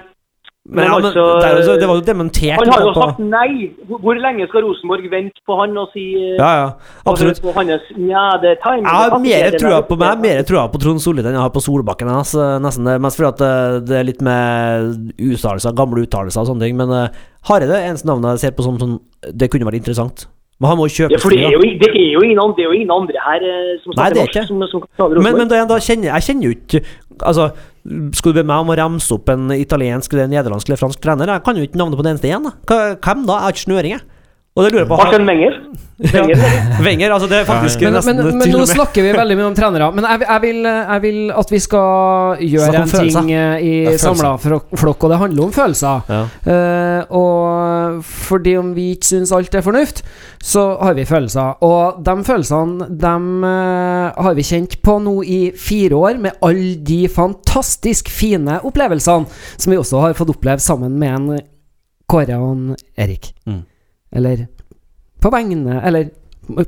Men, 0.67 0.75
Men 0.75 0.85
ja, 0.85 0.95
men 0.99 1.05
altså, 1.07 1.73
det, 1.79 1.87
var 1.87 1.95
jo 1.95 2.01
dementert. 2.03 2.59
Han 2.59 2.71
har 2.73 2.81
jo 2.83 2.91
sagt 2.91 3.21
nei. 3.23 3.69
Hvor 3.87 4.17
lenge 4.19 4.47
skal 4.49 4.65
Rosenborg 4.65 5.05
vente 5.13 5.39
på 5.47 5.55
han 5.61 5.77
og 5.79 5.93
si 5.93 6.03
eh, 6.19 6.33
Ja, 6.35 6.49
ja, 6.59 6.65
absolutt. 7.07 7.39
På 7.39 7.53
hans, 7.55 7.87
ja, 7.95 8.25
det 8.43 8.57
time. 8.65 8.83
Jeg 8.83 9.13
har 9.13 9.23
mer 9.23 9.55
trua 9.55 9.79
på 9.87 9.99
meg 10.01 10.25
Mer 10.25 10.43
trua 10.49 10.65
på 10.73 10.81
Trond 10.83 10.99
Solli 10.99 11.23
enn 11.23 11.37
jeg 11.37 11.45
har 11.45 11.53
på 11.55 11.63
Solbakken. 11.63 12.11
Altså, 12.11 12.57
nesten 12.63 12.89
det 12.89 12.97
Mest 13.05 13.21
fordi 13.21 13.31
at 13.31 13.87
det, 13.87 13.95
er 13.95 14.09
litt 14.09 14.19
med 14.27 15.15
uttalelser, 15.15 15.77
gamle 15.77 16.03
uttalelser 16.03 16.43
og 16.43 16.51
sånne 16.51 16.67
ting. 16.67 16.75
Men 16.83 16.91
uh, 16.91 17.27
Hareide 17.47 17.77
er 17.77 17.93
eneste 17.93 18.11
navnet 18.11 18.35
jeg 18.35 18.49
ser 18.49 18.57
på 18.57 18.67
som 18.67 18.75
sånn 18.81 18.99
Det 19.31 19.47
kunne 19.53 19.69
vært 19.69 19.79
interessant. 19.79 20.27
Men 20.59 20.71
han 20.73 20.79
må 20.79 20.87
kjøpe 20.89 21.13
Ja, 21.13 21.21
for 21.21 21.31
det 21.31 21.43
er, 21.45 21.53
jo, 21.53 21.61
det, 21.61 21.89
er 21.93 22.11
jo 22.11 22.21
ingen, 22.25 22.39
andre- 22.41 22.57
det 22.57 22.65
jo 22.65 22.75
ingen 22.75 22.93
andre 22.93 23.23
her 23.23 23.43
eh, 23.45 23.73
som 23.83 23.93
snakker 23.93 24.19
er 24.19 24.23
norsk 24.25 24.71
som, 24.73 25.17
Men, 25.21 25.37
men 25.37 25.51
da, 25.51 25.61
da 25.69 25.77
kjenner, 25.77 26.09
jeg 26.15 26.27
kjenner 26.31 26.49
jo 26.49 26.55
ikke 26.57 26.81
Altså, 27.17 27.49
Skal 28.17 28.33
du 28.33 28.39
be 28.41 28.45
meg 28.47 28.65
om 28.65 28.71
å 28.73 28.77
ramse 28.77 29.15
opp 29.15 29.29
en 29.31 29.51
italiensk, 29.55 30.11
eller 30.13 30.27
nederlandsk 30.31 30.67
eller 30.67 30.79
fransk 30.81 30.99
trener? 31.03 31.31
Jeg 31.31 31.45
kan 31.45 31.55
jo 31.55 31.63
ikke 31.67 31.79
navnet 31.79 31.99
på 31.99 32.03
den 32.03 32.15
eneste 32.15 32.27
igjen. 32.27 32.49
Hvem 32.67 33.25
da? 33.29 33.37
Jeg 33.37 33.45
har 33.45 33.55
ikke 33.55 33.63
snøring, 33.63 33.95
jeg. 33.95 34.16
Og 34.57 34.65
det 34.65 34.71
lurer 34.73 34.83
jeg 34.83 34.89
på 34.89 34.97
Martin 35.03 35.29
Wenger. 35.29 35.59
Ja. 35.97 36.21
Wenger. 36.21 36.41
Wenger, 36.85 37.09
altså 37.09 37.25
det 37.25 37.39
er 37.39 37.45
faktisk 37.47 37.81
Men, 37.81 37.95
nesten 37.95 38.19
men, 38.19 38.27
men 38.37 38.43
til 38.45 38.51
nå 38.53 38.59
og 38.59 38.67
med 38.67 38.69
snakker 38.69 39.01
vi 39.01 39.13
veldig 39.17 39.35
mye 39.39 39.45
om 39.47 39.53
trenere. 39.57 39.85
Men 39.97 40.05
jeg, 40.05 40.21
jeg, 40.27 40.41
vil, 40.43 40.59
jeg 40.69 41.01
vil 41.01 41.31
at 41.41 41.53
vi 41.55 41.59
skal 41.63 42.43
gjøre 42.45 42.81
en 42.83 42.91
følelser. 42.91 43.23
ting 43.23 43.31
eh, 43.33 43.63
i 43.65 43.71
Ja, 43.87 43.93
samla 44.03 44.35
flokk, 44.37 44.75
og 45.07 45.09
det 45.09 45.17
handler 45.23 45.47
om 45.47 45.55
følelser. 45.55 46.03
ja. 46.13 46.19
Uh, 46.45 47.17
og 47.17 48.03
fordi 48.05 48.53
om 48.59 48.69
vi 48.75 48.91
ikke 48.93 49.09
syns 49.09 49.33
alt 49.33 49.57
er 49.57 49.65
fornuft, 49.65 50.03
så 50.37 50.67
har 50.83 50.93
vi 50.93 51.05
følelser. 51.09 51.57
Og 51.65 51.97
de 52.05 52.15
følelsene 52.27 52.89
de 53.01 53.13
eh, 53.49 54.21
har 54.27 54.37
vi 54.37 54.45
kjent 54.45 54.77
på 54.85 54.99
nå 55.01 55.15
i 55.25 55.39
fire 55.57 55.97
år, 55.97 56.19
med 56.21 56.37
alle 56.45 56.75
de 56.91 56.99
fantastisk 57.09 58.11
fine 58.13 58.59
opplevelsene 58.61 59.25
som 59.57 59.73
vi 59.73 59.81
også 59.81 60.05
har 60.05 60.13
fått 60.19 60.35
oppleve 60.35 60.61
sammen 60.61 60.93
med 61.01 61.15
en 61.15 61.41
Kåre 62.07 62.37
og 62.37 62.53
en 62.53 62.77
Erik. 63.01 63.33
Mm. 63.49 63.65
Eller 64.13 64.47
på 65.21 65.31
vegne 65.33 65.81
Eller 65.83 66.09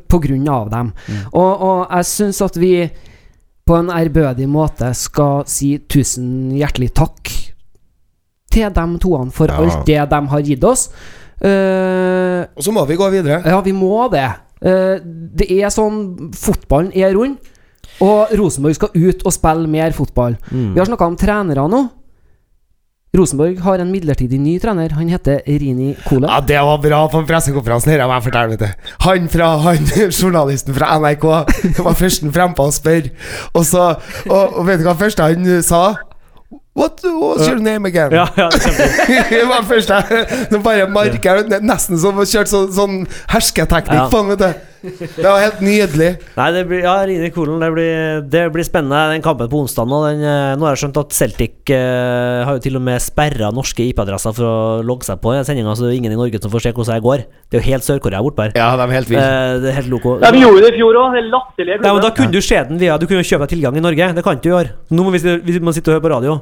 på 0.09 0.19
grunn 0.19 0.47
av 0.51 0.69
dem. 0.69 0.89
Mm. 1.07 1.19
Og, 1.33 1.61
og 1.61 1.85
jeg 1.95 2.05
syns 2.09 2.41
at 2.43 2.57
vi 2.59 2.73
på 3.69 3.77
en 3.77 3.91
ærbødig 3.93 4.47
måte 4.49 4.89
skal 4.97 5.43
si 5.47 5.77
tusen 5.87 6.49
hjertelig 6.57 6.89
takk 6.97 7.29
til 8.51 8.71
dem 8.73 8.97
toene 8.99 9.31
for 9.31 9.47
Ja. 9.47 9.59
alt 9.61 9.85
det 9.85 10.01
de 10.09 10.19
har 10.33 10.41
gitt 10.41 10.63
oss. 10.65 10.89
Uh, 11.39 12.43
Og 12.57 12.63
så 12.65 12.71
må 12.75 12.83
vi 12.89 12.97
gå 12.99 13.07
videre. 13.13 13.41
ja, 13.45 13.61
vi 13.61 13.71
må 13.71 14.09
det. 14.11 14.25
Uh, 14.59 14.97
det 15.39 15.47
er 15.61 15.69
sånn 15.71 16.31
Fotballen 16.35 16.91
er 16.97 17.13
rund, 17.15 17.37
og 18.03 18.33
Rosenborg 18.35 18.75
skal 18.75 18.89
ut 18.95 19.23
og 19.25 19.31
spille 19.35 19.67
mer 19.71 19.91
fotball. 19.95 20.35
Mm. 20.51 20.73
Vi 20.73 20.79
har 20.81 20.89
snakka 20.89 21.07
om 21.07 21.15
trenere 21.15 21.67
nå. 21.71 21.85
Rosenborg 23.17 23.57
har 23.65 23.81
en 23.81 23.89
midlertidig 23.89 24.37
ny 24.37 24.59
trener. 24.61 24.93
Han 24.93 25.07
heter 25.09 25.41
Rini 25.47 25.95
Kole 26.05 26.29
Ja, 26.29 26.37
det 26.45 26.59
var 26.61 26.77
bra 26.83 26.99
på 27.09 27.23
pressekonferansen 27.25 27.95
her, 27.95 28.03
jeg 28.05 28.25
fortelle, 28.27 28.53
vet 28.53 28.61
du. 28.61 28.91
Han 29.07 29.31
fra 29.33 29.47
han, 29.65 29.89
journalisten 30.21 30.77
fra 30.77 30.91
NRK 31.01 31.25
var 31.81 31.97
førsten 31.97 32.33
frempå 32.35 32.69
og 32.69 32.75
spørre. 32.75 33.09
Og 33.55 33.65
så 33.65 33.87
og, 34.29 34.59
og 34.59 34.61
vet 34.69 34.83
du 34.83 34.85
hva 34.85 34.95
første 34.99 35.25
han 35.25 35.49
sa? 35.65 35.83
What 36.79 37.01
was 37.03 37.47
your 37.47 37.59
name 37.59 37.89
again? 37.89 38.13
Ja, 38.13 38.27
ja, 38.37 38.47
det 39.29 39.41
var 39.51 39.65
først 39.67 39.91
Nå 40.51 40.61
bare 40.63 40.85
marker 40.87 41.41
jeg 41.41 41.61
Nesten 41.65 41.99
som 41.99 42.21
kjørt 42.21 42.47
så, 42.51 42.61
sånn 42.71 43.01
hersketeknikk 43.33 44.05
Ja. 44.05 44.05
Faen, 44.13 44.29
vet 44.31 44.43
du. 44.45 44.67
Det 44.81 45.25
var 45.25 45.41
helt 45.41 45.59
nydelig. 45.63 46.09
Nei, 46.37 46.47
det 46.55 46.61
blir, 46.69 46.81
ja, 46.85 46.93
Rine 47.07 47.29
Kolen, 47.35 47.59
det 47.61 47.69
blir, 47.75 48.21
det 48.31 48.43
blir 48.53 48.65
spennende, 48.67 49.01
den 49.13 49.23
kampen 49.25 49.49
på 49.51 49.59
onsdag. 49.63 49.89
Nå, 49.89 49.99
den, 50.07 50.23
eh, 50.23 50.53
nå 50.55 50.67
har 50.67 50.75
jeg 50.75 50.83
skjønt 50.85 50.99
at 51.01 51.15
Celtic 51.17 51.71
eh, 51.75 52.43
har 52.47 52.57
jo 52.57 52.63
til 52.63 52.79
og 52.79 52.85
med 52.85 53.01
sperra 53.03 53.51
norske 53.55 53.83
IP-adresser 53.89 54.35
for 54.37 54.47
å 54.47 54.59
logge 54.85 55.07
seg 55.09 55.19
på 55.23 55.33
i 55.35 55.41
sendinga, 55.47 55.75
så 55.75 55.87
det 55.87 55.93
er 55.93 55.99
ingen 55.99 56.15
i 56.15 56.19
Norge 56.19 56.39
som 56.41 56.53
får 56.53 56.67
se 56.67 56.73
hvordan 56.75 56.99
det 56.99 57.07
går. 57.07 57.25
Det 57.49 57.59
er 57.59 57.61
jo 57.63 57.67
helt 57.73 57.87
Sør-Korea 57.87 58.21
bortpå 58.23 58.47
her. 58.47 58.55
Ja, 58.59 58.69
de 58.79 58.85
er 58.87 58.95
helt 58.99 59.11
vilt. 59.11 59.23
Eh, 59.23 59.57
det 59.65 59.73
er 59.73 59.79
helt 59.81 59.91
loco. 59.91 60.15
Ja, 60.23 60.31
vi 60.35 60.45
gjorde 60.45 60.63
det 60.67 60.71
i 60.73 60.77
fjor 60.79 61.01
òg. 61.01 61.17
Det 61.17 61.23
er 61.25 61.27
latterlig. 61.33 61.81
Nei, 61.81 61.91
men 61.97 62.05
Da 62.07 62.13
kunne 62.15 62.35
du 62.35 62.41
se 62.45 62.63
den 62.69 62.79
via 62.79 62.95
Du 63.01 63.07
kunne 63.09 63.23
jo 63.23 63.29
kjøpe 63.33 63.47
deg 63.47 63.57
tilgang 63.57 63.75
i 63.79 63.83
Norge. 63.83 64.13
Det 64.15 64.23
kan 64.25 64.39
ikke 64.39 64.53
gjøre. 64.53 64.73
Nå 64.95 65.05
må 65.05 65.11
vi, 65.15 65.21
vi 65.43 65.59
må 65.59 65.75
sitte 65.75 65.91
og 65.91 65.99
høre 65.99 66.05
på 66.07 66.13
radio. 66.15 66.39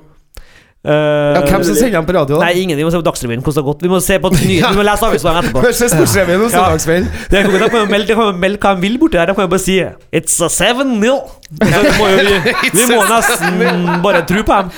Eh, 0.87 1.35
Ja, 1.35 1.41
hvem 1.43 1.63
som 1.67 1.75
sender 1.75 1.97
dem 1.97 2.05
på 2.07 2.13
radio? 2.15 2.37
Nei, 2.39 2.53
ingen. 2.63 2.77
Vi 2.79 2.83
må 2.87 2.91
se 2.93 2.99
på 3.01 3.03
Dagsrevyen 3.03 3.41
hvordan 3.43 3.57
det 3.57 3.63
har 3.63 3.67
gått. 3.67 3.81
Vi 3.83 3.89
må 3.91 3.97
se 4.03 4.15
på 4.23 4.29
nyhetene. 4.31 4.69
Vi 4.71 4.79
må 4.79 4.85
lese 4.87 5.03
avisene 5.09 5.33
etterpå. 5.41 5.63
Først 5.65 5.83
Sportsrevyen 5.91 6.45
og 6.45 6.51
Søndagsspill. 6.53 7.07
Det 7.33 7.41
kan, 7.43 7.51
de 7.51 7.69
kan 7.73 7.79
jo 7.81 7.89
melde, 7.91 8.15
melde 8.45 8.61
hva 8.63 8.71
de 8.77 8.81
vil 8.85 8.95
borti 9.01 9.19
der. 9.19 9.27
De 9.27 9.35
kan 9.35 9.43
jo 9.47 9.51
bare 9.51 9.63
si 9.65 9.75
'It's 9.83 10.37
a 10.45 10.49
seven 10.49 10.95
nil'. 11.01 11.19
Så 11.47 11.81
vi 11.83 11.91
må, 11.99 12.07
jo, 12.11 12.17
vi, 12.23 12.53
vi 12.79 12.85
må 12.93 13.01
nesten 13.07 14.01
bare 14.03 14.21
tro 14.27 14.41
på 14.47 14.55
dem. 14.61 14.71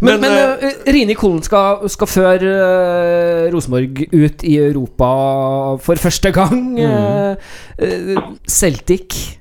Men, 0.00 0.20
men, 0.20 0.20
men 0.20 0.32
uh, 0.62 0.92
Rini 0.94 1.14
Kolen 1.14 1.42
skal, 1.42 1.88
skal 1.90 2.06
føre 2.10 2.54
uh, 2.54 3.54
Rosenborg 3.54 4.06
ut 4.14 4.42
i 4.46 4.56
Europa 4.62 5.10
for 5.82 5.94
første 6.06 6.30
gang. 6.34 6.62
Mm. 6.78 7.36
Uh, 7.82 8.22
Celtic 8.48 9.38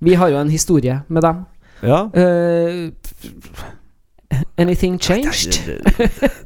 Vi 0.00 0.14
har 0.14 0.28
jo 0.32 0.38
en 0.40 0.50
historie 0.50 1.02
med 1.08 1.22
dem. 1.22 1.44
ja. 1.82 2.04
Eh, 2.14 2.90
anything 4.58 4.98
changed? 4.98 5.60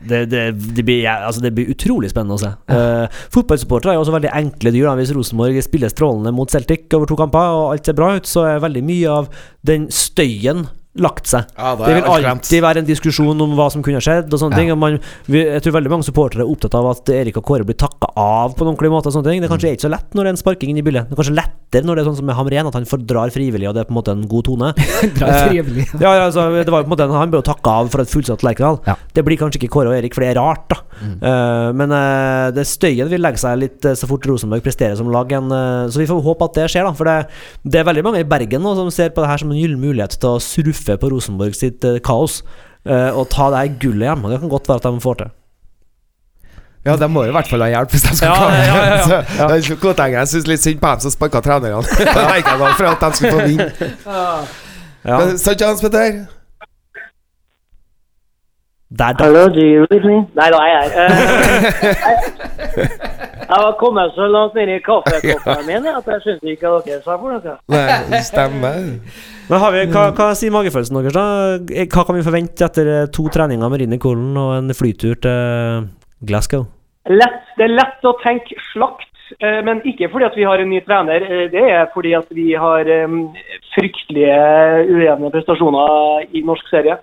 Det, 0.05 0.26
det, 0.30 0.41
det, 0.76 0.85
blir, 0.85 1.03
ja, 1.03 1.14
altså 1.26 1.41
det 1.41 1.55
blir 1.57 1.70
utrolig 1.72 2.11
spennende 2.12 2.37
å 2.37 2.43
se. 2.43 2.51
Uh, 2.68 3.07
Fotballsupportere 3.32 3.95
er 3.95 3.97
jo 3.97 4.05
også 4.05 4.12
veldig 4.12 4.32
enkle 4.37 4.72
dyr. 4.74 4.91
Hvis 4.99 5.14
Rosenborg 5.16 5.61
spiller 5.64 5.93
strålende 5.93 6.32
mot 6.37 6.53
Celtic 6.53 6.93
over 6.93 7.09
to 7.09 7.16
kamper, 7.16 7.57
og 7.57 7.72
alt 7.72 7.89
ser 7.89 7.97
bra 7.97 8.11
ut, 8.18 8.28
så 8.28 8.45
er 8.51 8.64
veldig 8.64 8.85
mye 8.85 9.14
av 9.22 9.30
den 9.64 9.89
støyen 9.89 10.66
lagt 10.95 11.26
seg. 11.26 11.49
Ja, 11.59 11.72
det, 11.74 11.86
Det 11.88 11.95
vil 11.97 12.05
alltid 12.07 12.62
være 12.62 12.78
en 12.78 12.86
diskusjon 12.86 13.40
om 13.42 13.55
hva 13.59 13.66
som 13.72 13.82
kunne 13.82 13.99
skjedd. 14.05 14.28
Og 14.32 14.38
sånne 14.38 14.55
Ja. 14.55 14.59
ting 14.61 14.70
og 14.72 14.78
man, 14.78 15.01
Jeg 15.26 15.62
tror 15.64 15.72
veldig 15.80 15.90
mange 15.90 16.05
supportere 16.07 16.45
er 16.45 16.51
opptatt 16.53 16.74
av 16.78 16.86
at 16.92 17.09
Erik 17.11 17.36
og 17.40 17.45
Kåre 17.45 17.64
blir 17.66 17.74
takka 17.74 18.12
av 18.16 18.55
på 18.55 18.62
en 18.62 18.70
ordentlig 18.76 18.90
måte. 18.95 19.07
Og 19.11 19.12
sånne 19.16 19.26
ting 19.32 19.40
Det 19.42 19.51
er 19.51 19.55
kanskje 19.57 19.72
ikke 19.74 19.86
så 19.88 19.90
lett 19.90 20.14
når 20.14 20.22
det 20.22 20.26
er 20.30 20.34
en 20.36 20.42
sparking 20.45 20.70
inn 20.70 20.78
i 20.78 20.82
bildet. 20.86 21.09
Det 21.11 21.18
er 21.18 21.22
kanskje 21.22 21.34
lettere 21.34 21.84
når 21.84 21.95
det 21.97 22.03
er 22.05 22.09
sånn 22.11 22.16
som 22.20 22.26
med 22.26 22.36
Hamren, 22.38 22.66
at 22.70 22.74
han 22.78 22.84
fordrar 22.86 23.32
frivillig, 23.34 23.66
og 23.68 23.74
det 23.74 23.80
er 23.82 23.88
på 23.90 23.95
en 23.95 23.99
måte 23.99 24.12
en 24.14 24.28
god 24.30 24.45
tone. 24.47 24.68
Drar 25.18 25.49
frivillig. 25.51 25.88
Ja, 25.99 26.12
ja, 26.14 26.24
altså, 26.30 26.47
det 26.62 26.70
var 26.70 26.84
jo 26.84 26.86
på 26.86 26.92
en 26.92 26.97
måte 26.97 27.11
Han 27.11 27.30
ble 27.34 27.40
jo 27.42 27.49
takka 27.51 27.70
av 27.82 27.90
for 27.90 28.01
et 28.05 28.09
fullsatt 28.14 28.45
Lerkendal. 28.47 28.78
Ja. 28.86 28.95
Det 29.12 29.24
blir 29.26 29.36
kanskje 29.40 29.59
ikke 29.59 29.72
Kåre 29.74 29.90
og 29.90 29.99
Erik, 29.99 30.14
for 30.14 30.22
det 30.22 30.36
er 30.36 30.38
rart, 30.38 30.68
da. 30.70 30.78
Eh, 31.03 31.72
men 31.74 31.90
eh, 31.90 32.51
det 32.55 32.62
støyen 32.70 33.11
vil 33.11 33.20
legge 33.20 33.42
seg 33.42 33.59
litt 33.59 33.84
eh, 33.84 33.95
så 33.99 34.07
fort 34.07 34.22
Rosenborg 34.30 34.62
presterer 34.62 34.95
som 34.97 35.11
lag 35.11 35.26
igjen. 35.26 35.51
eh, 35.51 35.90
så 35.90 35.99
vi 35.99 36.07
får 36.07 36.22
håpe 36.22 36.45
at 36.47 36.55
det 36.55 36.70
skjer, 36.70 36.86
da. 36.86 36.92
For 36.95 37.05
det, 37.11 37.18
det 37.66 37.80
er 37.82 37.88
veldig 37.90 38.05
mange 38.07 38.22
i 38.22 38.28
Bergen 38.30 38.62
nå 38.62 38.76
som 38.78 38.90
ser 38.95 39.11
på 39.11 39.20
det 39.24 39.30
her 39.32 39.42
som 39.42 39.51
en 39.51 39.59
gyllen 39.59 39.80
mulighet 39.82 40.14
til 40.22 40.36
å 40.36 40.38
surfe 40.38 40.84
på 41.01 41.09
Rosenborg 41.12 41.55
sitt 41.57 41.85
eh, 41.85 41.99
kaos. 42.05 42.43
eh, 42.87 43.11
og 43.16 43.28
ta 43.32 43.51
det 43.51 43.59
her 43.62 43.78
gullet 43.80 44.07
hjem. 44.11 44.24
Og 44.24 44.30
det 44.35 44.41
kan 44.41 44.49
godt 44.53 44.68
være 44.68 44.76
at 44.82 44.89
de 44.93 45.01
får 45.01 45.14
til. 45.22 45.30
Ja, 46.85 46.97
de 47.01 47.09
må 47.09 47.22
jo 47.24 47.30
i 47.32 47.32
hvert 47.32 47.49
fall 47.49 47.62
ha 47.64 47.68
hjelp 47.72 47.91
hvis 47.95 48.03
de 48.05 48.16
skal 48.16 48.28
Ja, 48.28 48.35
klare 48.37 48.51
det. 48.53 48.66
ja, 48.68 48.76
ja, 48.76 48.95
ja. 49.01 49.05
Så, 49.09 49.68
jeg 49.72 49.78
Kotengeren 49.80 50.20
Jeg 50.20 50.28
syns 50.28 50.47
litt 50.51 50.61
synd 50.61 50.80
på 50.82 50.91
dem 50.93 51.01
som 51.01 51.11
sparka 51.14 51.41
trenerne 51.41 51.80
for 52.76 52.85
at 52.91 53.01
de 53.01 53.09
skulle 53.16 53.32
få 53.32 53.41
vinne. 53.49 53.70
Ja. 55.05 55.16
Sant, 55.41 55.62
Hans 55.64 55.80
Petter? 55.80 56.26
Hello, 59.18 59.49
do 59.49 59.61
you 59.64 59.87
read 59.91 60.05
me? 60.05 60.18
Nei 60.37 60.51
da, 60.53 60.59
jeg 60.62 60.76
er 60.76 60.91
her. 60.93 61.14
Jeg 63.55 63.62
var 63.62 63.74
kommet 63.78 64.14
så 64.16 64.26
langt 64.26 64.57
ned 64.59 64.70
i 64.74 64.80
kaffekoppen 64.82 65.66
min 65.68 65.84
at 65.86 66.09
jeg 66.11 66.22
syns 66.24 66.42
ikke 66.55 66.72
dere 66.88 67.00
sa 67.05 67.14
for 67.20 67.30
noe. 67.30 67.52
Nei, 67.70 67.98
det 68.11 68.22
stemmer. 68.26 68.80
Men 69.46 69.61
har 69.62 69.74
vi, 69.76 69.84
hva, 69.92 70.09
hva 70.16 70.26
sier 70.34 70.55
magefølelsen 70.55 70.98
deres, 70.98 71.14
da? 71.14 71.26
Eh, 71.70 71.86
Hva 71.92 72.02
kan 72.09 72.18
vi 72.18 72.24
forvente 72.26 72.66
etter 72.66 72.90
eh, 72.90 73.07
to 73.14 73.28
treninger 73.30 73.70
med 73.70 73.84
Rinni 73.84 73.98
Kolen 74.02 74.34
og 74.40 74.57
en 74.57 74.74
flytur 74.74 75.20
til 75.22 75.86
Glasgow? 76.26 76.66
Lett, 77.12 77.42
det 77.59 77.68
er 77.68 77.76
lett 77.76 78.09
å 78.09 78.14
tenke 78.24 78.57
slakt, 78.72 79.11
eh, 79.38 79.61
men 79.68 79.84
ikke 79.86 80.09
fordi 80.11 80.26
at 80.32 80.38
vi 80.40 80.48
har 80.48 80.64
en 80.64 80.72
ny 80.72 80.80
trener. 80.88 81.28
Det 81.52 81.64
er 81.76 81.86
fordi 81.94 82.16
at 82.18 82.32
vi 82.34 82.50
har 82.59 82.90
fryktelige 83.76 84.38
ujevne 84.90 85.30
prestasjoner 85.34 86.26
i 86.32 86.42
norsk 86.48 86.72
serie. 86.72 86.98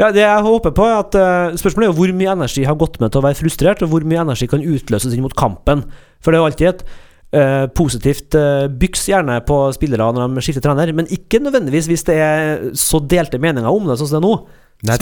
Ja, 0.00 0.10
Det 0.14 0.22
jeg 0.24 0.44
håper 0.46 0.74
på, 0.74 0.84
er 0.88 1.00
at 1.02 1.16
uh, 1.18 1.56
spørsmålet 1.60 1.88
er 1.88 1.92
jo 1.92 1.98
hvor 2.00 2.12
mye 2.18 2.32
energi 2.34 2.64
har 2.66 2.78
gått 2.80 3.00
med 3.02 3.12
til 3.14 3.22
å 3.22 3.26
være 3.28 3.38
frustrert, 3.38 3.82
og 3.84 3.92
hvor 3.92 4.06
mye 4.08 4.22
energi 4.24 4.48
kan 4.50 4.64
utløses 4.64 5.14
inn 5.14 5.24
mot 5.24 5.36
kampen. 5.38 5.84
For 6.24 6.32
det 6.32 6.38
er 6.38 6.42
jo 6.42 6.48
alltid 6.50 6.68
et 6.72 6.84
uh, 6.88 7.64
positivt 7.76 8.36
uh, 8.38 8.66
byks 8.70 9.06
gjerne 9.12 9.38
på 9.46 9.60
spillere 9.76 10.10
når 10.16 10.34
de 10.36 10.44
skifter 10.46 10.64
trener, 10.66 10.92
men 10.96 11.10
ikke 11.14 11.42
nødvendigvis 11.44 11.88
hvis 11.90 12.06
det 12.10 12.18
er 12.20 12.68
så 12.78 13.00
delte 13.02 13.40
meninger 13.42 13.70
om 13.70 13.88
det, 13.90 13.98
sånn 14.00 14.10
som 14.12 14.20
det 14.20 14.22
er 14.22 14.28
nå. 14.28 14.60
Nei, 14.84 14.96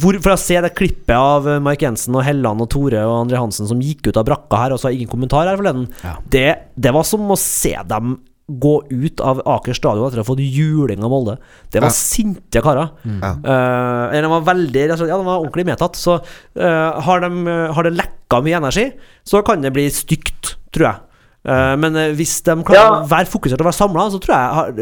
hvor, 0.00 0.16
for 0.24 0.32
å 0.32 0.38
se 0.40 0.56
det 0.64 0.70
klippet 0.78 1.12
av 1.12 1.44
Mark 1.60 1.82
Jensen 1.84 2.14
og 2.16 2.22
Helland 2.24 2.62
og 2.64 2.68
Tore 2.72 3.02
og 3.04 3.26
André 3.26 3.36
Hansen 3.36 3.68
som 3.68 3.82
gikk 3.82 4.06
ut 4.08 4.16
av 4.16 4.24
brakka 4.24 4.60
her 4.62 4.72
og 4.72 4.80
sa 4.80 4.92
ingen 4.94 5.10
kommentar 5.10 5.50
her 5.50 5.58
forleden, 5.58 5.84
Ja. 6.06 6.14
det, 6.32 6.46
det 6.78 6.94
var 6.96 7.04
som 7.04 7.26
å 7.28 7.36
se 7.36 7.74
dem 7.90 8.14
gå 8.48 8.74
ut 8.88 9.20
av 9.20 9.42
Aker 9.44 9.76
stadion 9.76 10.06
etter 10.08 10.20
å 10.20 10.24
ha 10.24 10.28
fått 10.30 10.40
juling 10.40 11.02
av 11.04 11.12
Molde. 11.12 11.36
Det 11.70 11.82
var 11.82 11.90
Ja. 11.92 11.96
sinte 11.96 12.62
karer. 12.64 12.90
Ja. 13.04 13.32
Uh, 13.44 14.14
de 14.16 14.30
var 14.32 14.46
veldig 14.46 14.86
altså, 14.90 15.08
Ja, 15.08 15.18
de 15.18 15.24
var 15.26 15.42
ordentlig 15.42 15.66
medtatt. 15.68 15.96
Så 16.00 16.16
uh, 16.20 17.00
har, 17.04 17.20
de, 17.20 17.44
har 17.76 17.82
det 17.84 17.92
lekka 17.98 18.40
mye 18.44 18.56
energi, 18.56 18.92
så 19.24 19.42
kan 19.44 19.60
det 19.60 19.72
bli 19.76 19.88
stygt, 19.92 20.56
tror 20.72 20.86
jeg. 20.92 21.04
Eh, 21.48 21.76
men 21.80 21.94
hvis 22.18 22.42
de 22.44 22.56
klarer 22.66 22.76
Ja. 22.82 22.96
å 22.98 23.08
være 23.08 23.28
fokusert 23.30 23.60
og 23.62 23.68
være 23.70 23.76
samla, 23.78 24.02
så 24.12 24.18
tror 24.20 24.34
jeg 24.34 24.54
har, 24.58 24.72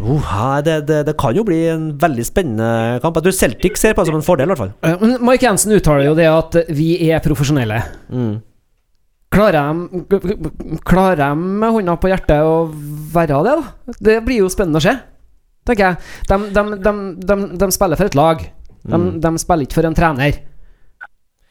oh, 0.00 0.60
det, 0.64 0.86
det, 0.88 1.06
det 1.06 1.14
kan 1.20 1.36
jo 1.36 1.44
bli 1.46 1.58
en 1.70 1.84
veldig 2.00 2.24
spennende 2.26 2.98
kamp. 3.02 3.14
Jeg 3.20 3.26
tror 3.28 3.36
Celtic 3.36 3.78
ser 3.78 3.94
på 3.94 4.02
det 4.02 4.10
som 4.10 4.16
en 4.18 4.24
fordel, 4.26 4.50
i 4.50 4.54
hvert 4.56 4.64
fall. 4.64 5.20
Mike 5.20 5.44
Jensen 5.44 5.76
uttaler 5.76 6.08
jo 6.08 6.16
det 6.18 6.26
at 6.26 6.56
vi 6.74 6.96
er 7.12 7.22
profesjonelle. 7.22 7.82
Mm. 8.10 8.40
Klarer 9.30 9.62
de, 9.62 10.78
klarer 10.82 11.20
de 11.22 11.28
med 11.38 11.70
hånda 11.76 11.94
på 12.02 12.10
hjertet 12.10 12.42
å 12.42 12.64
være 13.14 13.42
det, 13.46 13.52
da? 13.60 13.94
Det 14.02 14.16
blir 14.26 14.42
jo 14.42 14.48
spennende 14.50 14.80
å 14.80 14.82
se, 14.82 14.96
tenker 15.68 15.92
jeg. 15.92 15.96
De, 16.26 16.38
de, 16.82 17.36
de, 17.60 17.68
spiller 17.70 18.00
for 18.00 18.10
et 18.10 18.18
lag. 18.18 18.42
De, 18.80 18.96
Mm. 18.96 19.20
de 19.20 19.30
spiller 19.38 19.66
ikke 19.66 19.76
for 19.76 19.86
en 19.86 19.94
trener. 19.94 20.38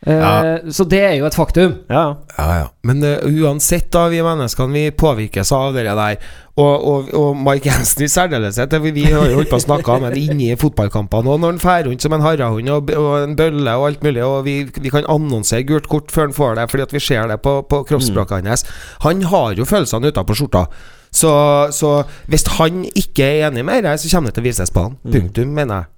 Eh, 0.07 0.15
Ja. 0.15 0.59
Så 0.71 0.85
det 0.87 0.99
er 1.03 1.15
jo 1.19 1.25
et 1.27 1.35
faktum. 1.35 1.73
Ja, 1.89 2.15
Ja, 2.37 2.45
ja. 2.55 2.67
Men 2.83 3.03
uh, 3.03 3.17
uansett, 3.27 3.89
da, 3.91 4.07
vi 4.07 4.21
menneskene 4.23 4.71
vi 4.73 4.91
påvirkes 4.91 5.51
av 5.51 5.73
det 5.75 5.83
der. 5.83 6.15
Og, 6.55 6.87
og, 6.87 7.09
og 7.15 7.35
Mike 7.35 7.67
Jensen 7.67 8.03
i 8.03 8.07
særdeleshet. 8.07 8.71
Vi 8.83 9.03
har 9.11 9.27
jo 9.27 9.35
holdt 9.39 9.51
på 9.51 9.59
å 9.59 9.63
snakke 9.63 9.91
om 9.91 10.05
ham 10.07 10.15
inni 10.15 10.55
fotballkampene 10.59 11.31
òg, 11.31 11.39
når 11.39 11.51
han 11.53 11.59
drar 11.63 11.83
rundt 11.87 12.03
som 12.03 12.15
en 12.15 12.23
harrehund 12.23 12.69
og, 12.69 12.91
og 12.95 13.11
en 13.23 13.35
bølle 13.39 13.75
og 13.75 13.87
alt 13.89 14.03
mulig. 14.03 14.23
Og 14.23 14.45
vi, 14.47 14.55
vi 14.79 14.89
kan 14.93 15.07
annonsere 15.07 15.63
gult 15.67 15.87
kort 15.91 16.11
før 16.15 16.29
han 16.29 16.35
får 16.35 16.55
det, 16.59 16.69
fordi 16.71 16.87
at 16.87 16.95
vi 16.95 17.03
ser 17.03 17.27
det 17.31 17.39
på, 17.43 17.57
på 17.67 17.83
kroppsspråket 17.91 18.47
hans. 18.47 18.65
Han 19.03 19.23
har 19.31 19.53
jo 19.59 19.67
følelsene 19.67 20.11
utapå 20.11 20.35
skjorta. 20.39 20.65
Så, 21.11 21.31
så 21.75 22.03
hvis 22.29 22.45
han 22.59 22.83
ikke 22.87 23.25
er 23.25 23.47
enig 23.49 23.65
med 23.65 23.83
det, 23.83 23.97
så 23.99 24.11
kommer 24.15 24.29
det 24.31 24.39
til 24.39 24.45
å 24.45 24.49
vises 24.49 24.71
på 24.75 24.83
han. 24.87 24.99
Punktum, 25.11 25.55
mener 25.55 25.83
jeg. 25.83 25.93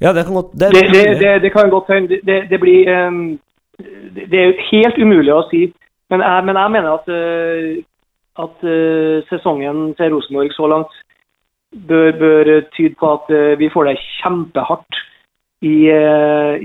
Ja 0.00 0.12
det 0.12 0.24
kan 0.24 0.34
godt 0.34 0.52
Det, 0.52 0.72
Det, 0.74 0.88
det, 0.94 1.04
det, 1.20 1.42
det 1.42 1.52
kan 1.52 1.70
godt 1.70 1.92
hende. 1.92 2.08
Det, 2.08 2.20
det, 2.26 2.38
det 2.50 2.60
blir 2.60 3.06
um, 3.06 3.38
det, 4.14 4.24
det 4.30 4.40
er 4.40 4.66
helt 4.70 4.98
umulig 4.98 5.34
å 5.34 5.44
si. 5.50 5.68
Men 6.10 6.24
jeg, 6.26 6.44
men 6.48 6.58
jeg 6.58 6.74
mener 6.74 6.90
at, 6.98 7.06
uh, 7.08 8.44
at 8.44 8.66
uh, 8.66 9.22
sesongen 9.30 9.94
til 9.98 10.14
Rosenborg 10.14 10.52
så 10.56 10.66
langt 10.72 10.98
bør, 11.88 12.10
bør 12.18 12.52
tyde 12.76 12.94
på 12.98 13.12
at 13.14 13.30
uh, 13.30 13.58
vi 13.58 13.70
får 13.72 13.90
det 13.90 13.96
kjempehardt 14.20 15.00
i, 15.62 15.76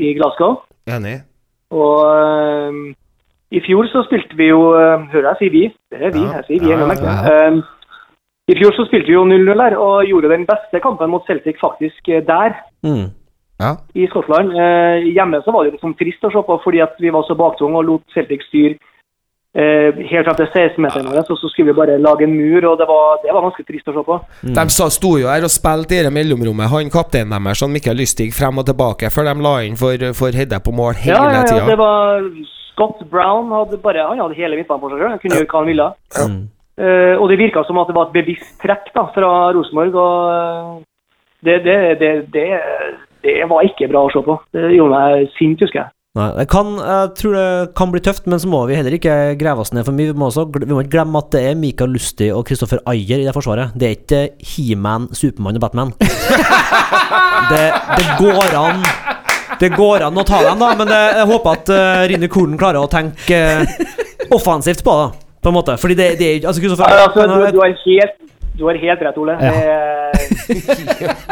i 0.08 0.14
Glasgow. 0.16 0.62
Enig? 0.88 1.18
Og 1.76 2.86
i 3.52 3.60
fjor 3.66 3.90
så 3.92 4.06
spilte 4.06 4.38
vi 4.40 4.48
jo 4.48 4.70
Hører 4.72 5.34
jeg 5.34 5.40
sier 5.42 5.52
vi? 5.52 5.64
Det 5.92 6.00
er 6.00 6.14
vi. 6.16 6.22
Ja. 6.24 6.38
Jeg 6.38 6.46
sier 6.48 6.64
vi. 6.64 6.70
Ja, 6.72 6.78
ja, 6.80 7.16
ja. 7.36 7.75
I 8.46 8.56
fjor 8.60 8.76
så 8.78 8.86
spilte 8.86 9.10
vi 9.10 9.16
jo 9.18 9.26
0-0 9.26 9.62
her 9.64 9.76
og 9.82 10.06
gjorde 10.06 10.30
den 10.30 10.46
beste 10.46 10.82
kampen 10.84 11.10
mot 11.10 11.26
Celtic 11.26 11.58
faktisk 11.62 12.10
eh, 12.14 12.22
der 12.26 12.60
mm. 12.86 13.08
Ja. 13.58 13.72
i 13.96 14.06
Skottland. 14.12 14.52
Eh, 14.54 15.08
hjemme 15.16 15.42
så 15.42 15.54
var 15.56 15.66
det 15.66 15.78
liksom 15.78 15.96
trist 15.98 16.28
å 16.28 16.34
se 16.34 16.44
på 16.46 16.60
fordi 16.66 16.84
at 16.86 17.00
vi 17.02 17.14
var 17.16 17.26
så 17.26 17.38
baktunge 17.40 17.82
og 17.82 17.88
lot 17.90 18.14
Celtic 18.14 18.46
styre 18.50 18.78
eh, 19.56 19.98
helt 20.12 20.28
frem 20.28 20.38
til 20.38 20.50
16-meteren 20.52 21.10
vår. 21.10 21.24
Så, 21.26 21.40
så 21.42 21.50
skulle 21.50 21.72
vi 21.72 21.78
bare 21.80 21.98
lage 21.98 22.28
en 22.28 22.36
mur, 22.38 22.70
og 22.70 22.78
det 22.82 22.88
var, 22.90 23.22
det 23.24 23.34
var 23.34 23.48
ganske 23.48 23.66
trist 23.66 23.90
å 23.90 23.96
se 23.96 24.04
på. 24.10 24.18
De 24.60 24.66
sa, 24.78 24.90
sto 24.94 25.16
jo 25.22 25.32
her 25.32 25.48
og 25.48 25.54
spilte 25.54 25.98
i 25.98 26.04
det 26.06 26.14
mellomrommet. 26.14 26.70
Han 26.74 26.94
kapteinen 26.94 27.34
deres, 27.40 27.64
han 27.66 27.74
Mikkel 27.74 27.98
Lystig, 27.98 28.30
frem 28.36 28.62
og 28.62 28.68
tilbake 28.70 29.10
før 29.14 29.32
de 29.32 29.38
la 29.48 29.56
inn 29.66 29.80
for, 29.80 30.12
for 30.18 30.36
Hedde 30.36 30.62
på 30.62 30.76
mål 30.76 31.00
hele 31.02 31.18
Ja, 31.18 31.32
ja, 31.32 31.42
ja, 31.42 31.48
tida. 31.50 31.70
det 31.72 31.80
var 31.82 32.30
Scott 32.76 33.06
Brown 33.10 33.54
hadde 33.56 33.80
bare 33.80 34.04
Han 34.10 34.20
hadde 34.20 34.36
hele 34.36 34.60
midtbanen 34.60 34.84
på 34.84 34.92
seg 34.92 35.00
sjøl. 35.00 35.14
Han 35.16 35.24
kunne 35.24 35.40
gjøre 35.40 35.50
hva 35.50 35.62
han 35.64 35.72
ville. 35.72 35.90
Mm. 36.20 36.44
Eh, 36.76 37.16
og 37.16 37.30
det 37.32 37.40
virka 37.40 37.64
som 37.64 37.78
at 37.80 37.88
det 37.88 37.96
var 37.96 38.10
et 38.10 38.18
bevisst 38.18 38.58
trekk 38.60 38.90
da, 38.96 39.08
fra 39.16 39.32
Rosenborg. 39.56 39.96
og 39.96 40.32
eh, 40.36 40.84
det, 41.46 41.60
det, 41.64 41.76
det, 42.34 42.46
det, 43.24 43.36
var 43.48 43.64
ikke 43.64 43.88
bra 43.92 44.06
å 44.06 44.12
se 44.12 44.24
på. 44.26 44.40
Det 44.52 44.74
gjorde 44.76 45.00
meg 45.00 45.30
sint, 45.38 45.62
husker 45.64 45.86
jeg. 45.86 45.92
Nei, 46.16 46.30
jeg, 46.40 46.48
kan, 46.48 46.70
jeg 46.80 47.08
tror 47.20 47.34
det 47.36 47.48
kan 47.76 47.92
bli 47.92 48.02
tøft, 48.04 48.28
men 48.32 48.40
så 48.40 48.48
må 48.48 48.62
vi 48.70 48.78
heller 48.78 48.96
ikke 48.96 49.36
grave 49.40 49.64
oss 49.64 49.74
ned 49.76 49.84
for 49.88 49.96
mye. 49.96 50.14
Vi 50.14 50.20
må, 50.20 50.30
også, 50.30 50.46
vi 50.48 50.72
må 50.72 50.80
ikke 50.84 50.96
glemme 50.96 51.20
at 51.20 51.32
det 51.36 51.42
er 51.50 51.58
Mikael 51.60 51.92
Lustig 51.92 52.30
og 52.32 52.46
Kristoffer 52.48 52.80
Ayer 52.88 53.20
i 53.20 53.28
det 53.28 53.36
forsvaret. 53.36 53.76
Det 53.76 53.88
er 53.88 53.98
ikke 53.98 54.22
He-Man, 54.54 55.10
Supermann 55.16 55.60
og 55.60 55.66
Batman. 55.66 55.92
det, 57.52 57.66
det 58.00 58.08
går 58.20 58.56
an 58.60 58.80
Det 59.60 59.70
går 59.76 60.08
an 60.08 60.18
å 60.20 60.24
ta 60.28 60.40
dem, 60.44 60.64
da, 60.64 60.72
men 60.80 60.90
jeg 60.92 61.28
håper 61.30 61.60
at 61.60 61.70
uh, 61.72 62.08
Rine 62.12 62.32
Kolen 62.32 62.58
klarer 62.60 62.84
å 62.84 62.92
tenke 62.92 63.38
uh, 63.60 63.78
offensivt 64.36 64.84
på 64.84 64.96
det, 65.00 65.25
på 65.46 65.52
en 65.54 65.58
måte. 65.62 65.78
Fordi 65.82 65.96
det, 66.02 66.08
det 66.20 66.30
er 66.34 66.48
Altså, 66.50 66.62
Kristoffer 66.64 66.90
Ja, 66.90 67.06
altså, 67.08 67.28
du, 67.30 67.36
du, 67.56 67.62
har 67.62 67.76
helt, 67.86 68.16
du 68.60 68.64
har 68.70 68.78
helt 68.82 69.06
rett, 69.08 69.18
Ole. 69.22 69.38
Det, 69.40 70.56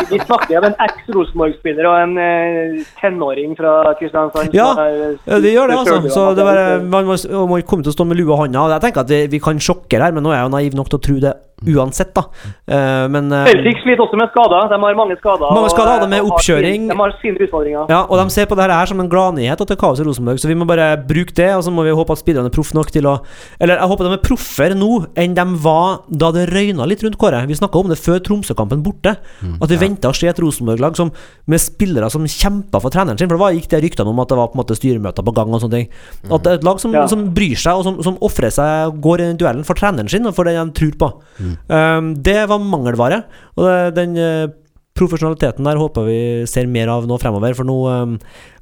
vi 0.10 0.20
snakker 0.20 0.58
om 0.60 0.66
en 0.68 0.76
eks-Rosenborg-spiller 0.86 1.88
og 1.90 1.96
en 2.04 2.14
eh, 2.22 2.82
tenåring 3.00 3.54
fra 3.60 3.94
Kristiansand. 4.00 4.54
Ja, 4.58 4.70
er- 4.84 5.18
Ja, 5.28 5.40
det 5.40 5.54
gjør 5.54 5.68
det, 5.72 5.78
altså. 5.80 5.98
Så 6.14 6.26
det 6.38 6.46
bare, 6.48 6.66
man 6.84 7.06
må, 7.10 7.16
må 7.50 7.60
komme 7.68 7.84
til 7.86 7.94
å 7.94 7.96
stå 7.98 8.06
med 8.10 8.20
lua 8.20 8.36
i 8.36 8.42
hånda. 8.46 8.68
Jeg 8.76 8.86
tenker 8.88 9.06
at 9.06 9.14
vi, 9.14 9.22
vi 9.36 9.40
kan 9.44 9.60
sjokkere 9.62 10.08
her, 10.10 10.16
men 10.16 10.24
nå 10.26 10.34
er 10.34 10.42
jeg 10.42 10.48
jo 10.50 10.54
naiv 10.58 10.78
nok 10.80 10.92
til 10.94 11.00
å 11.00 11.06
tro 11.08 11.18
det 11.24 11.34
uansett, 11.68 12.14
da. 12.16 12.24
Uh, 12.68 13.08
men 13.12 13.32
eh, 13.32 13.46
Celtic 13.52 13.82
sliter 13.84 14.04
også 14.06 14.18
med 14.20 14.30
skader. 14.34 14.68
De 14.72 14.80
har 14.84 14.96
mange 15.00 15.18
skader. 15.20 15.50
Mange 15.54 15.70
og- 15.70 15.76
skader, 15.76 16.04
de 16.08 16.18
er 16.18 16.24
og 16.24 16.32
oppkjøring. 16.34 16.88
De 16.90 16.98
har 17.00 17.14
sine 17.22 17.38
utfordringer. 17.46 17.86
Ja, 17.90 18.02
og 18.10 18.18
de 18.20 18.30
ser 18.34 18.46
på 18.50 18.56
det 18.60 18.70
her 18.72 18.86
som 18.90 19.00
en 19.00 19.10
gladnyhet 19.10 19.60
at 19.62 19.68
det 19.68 19.78
er 19.78 19.82
kaos 19.82 20.00
i 20.00 20.04
Rosenborg, 20.08 20.40
så 20.40 20.48
vi 20.48 20.56
må 20.56 20.66
bare 20.68 20.98
bruke 20.98 21.34
det, 21.34 21.50
og 21.56 21.64
så 21.64 21.72
må 21.72 21.84
vi 21.88 21.92
håpe 21.96 22.12
at 22.12 22.20
spillerne 22.24 22.50
er 22.52 22.56
proff 22.56 22.74
nok 22.74 22.92
til 22.92 23.06
å 23.10 23.16
Eller 23.60 23.78
jeg 23.78 23.88
håper 23.90 24.04
de 24.10 24.14
er 24.18 24.24
proffere 24.24 24.76
nå 24.78 24.92
enn 25.16 25.34
de 25.36 25.46
var 25.64 26.02
da 26.10 26.32
det 26.32 26.50
røyna 26.52 26.88
litt 26.88 27.04
rundt 27.04 27.18
Kåre. 27.18 27.46
Vi 27.48 27.56
snakka 27.56 27.80
om 27.80 27.90
det 27.90 28.00
før 28.00 28.20
Tromsø-kampen 28.20 28.84
borte. 28.84 29.16
At 29.62 29.70
vi 29.70 29.78
venta 29.78 30.10
å 30.10 30.16
se 30.16 30.28
et 30.28 30.40
Rosenborg-lag 30.40 30.96
som- 30.96 31.12
med 31.48 31.60
spillere 31.60 32.10
som 32.12 32.24
kjempa 32.26 32.80
for 32.82 32.90
treneren 32.90 33.18
sin. 33.18 33.28
For 33.30 33.36
det 33.38 33.40
var, 33.44 33.52
gikk 33.54 33.68
det 33.70 33.84
ryktene 33.84 34.08
om 34.10 34.20
at 34.20 34.28
det 34.30 34.38
var 34.38 34.48
på 34.48 34.56
en 34.58 34.64
måte 34.64 34.76
styremøter 34.78 35.24
på 35.24 35.34
gang 35.34 35.54
og 35.54 35.62
sånne 35.62 35.72
ting. 35.72 35.90
At 36.32 36.44
det 36.44 36.52
er 36.52 36.56
et 36.56 36.64
lag 36.64 36.80
som, 36.80 36.92
Ja. 36.94 37.06
som 37.08 37.34
bryr 37.34 37.56
seg, 37.56 37.74
og 37.78 37.84
som, 37.84 38.02
som 38.04 38.18
ofrer 38.22 38.52
seg, 38.52 39.00
går 39.02 39.20
i 39.22 39.34
duellen 39.38 39.64
for 39.66 39.74
treneren 39.76 40.10
sin 40.10 40.26
og 40.26 40.34
for 40.36 40.44
det 40.46 40.56
de 40.56 40.72
tror 40.72 40.96
på. 40.98 41.53
Um, 41.68 42.14
det 42.26 42.38
var 42.50 42.62
mangelvare. 42.62 43.24
Og 43.58 43.66
det, 43.68 43.78
den 43.98 44.16
uh, 44.20 44.54
profesjonaliteten 44.98 45.66
der 45.66 45.80
håper 45.82 46.08
vi 46.08 46.20
ser 46.50 46.70
mer 46.70 46.92
av 46.94 47.08
nå 47.10 47.18
fremover, 47.22 47.56
for 47.58 47.68
nå, 47.68 47.78
um, 47.90 48.16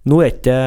nå 0.08 0.22
er 0.24 0.32
ikke 0.34 0.58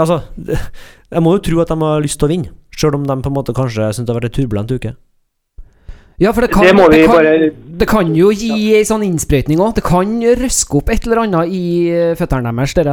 Altså, 0.00 0.22
jeg 1.12 1.24
må 1.24 1.36
jo 1.36 1.44
tro 1.50 1.62
at 1.64 1.72
de 1.72 1.80
har 1.84 2.04
lyst 2.04 2.20
til 2.20 2.28
å 2.28 2.32
vinne, 2.32 2.52
sjøl 2.72 2.96
om 3.00 3.08
de 3.08 3.18
på 3.20 3.32
en 3.32 3.36
måte 3.36 3.56
kanskje 3.56 3.92
syns 3.92 4.06
det 4.08 4.14
har 4.14 4.20
vært 4.22 4.30
en 4.32 4.38
turbulent 4.40 4.76
uke. 4.76 4.94
Ja, 6.20 6.30
for 6.30 6.44
det 6.44 6.52
kan, 6.52 6.62
Det 6.62 6.72
det, 6.92 7.06
kan, 7.06 7.14
bare- 7.16 7.50
det 7.80 7.86
kan 7.88 8.10
jo 8.14 8.28
gi 8.30 8.74
ei 8.76 8.84
sånn 8.86 9.02
innsprøytning 9.02 9.58
òg. 9.58 9.72
Det 9.78 9.82
kan 9.82 10.12
røske 10.38 10.78
opp 10.78 10.92
et 10.92 11.06
eller 11.08 11.22
annet 11.24 11.50
i 11.50 11.62
eh, 11.90 12.12
føttene 12.18 12.52
deres, 12.52 12.74
det, 12.76 12.84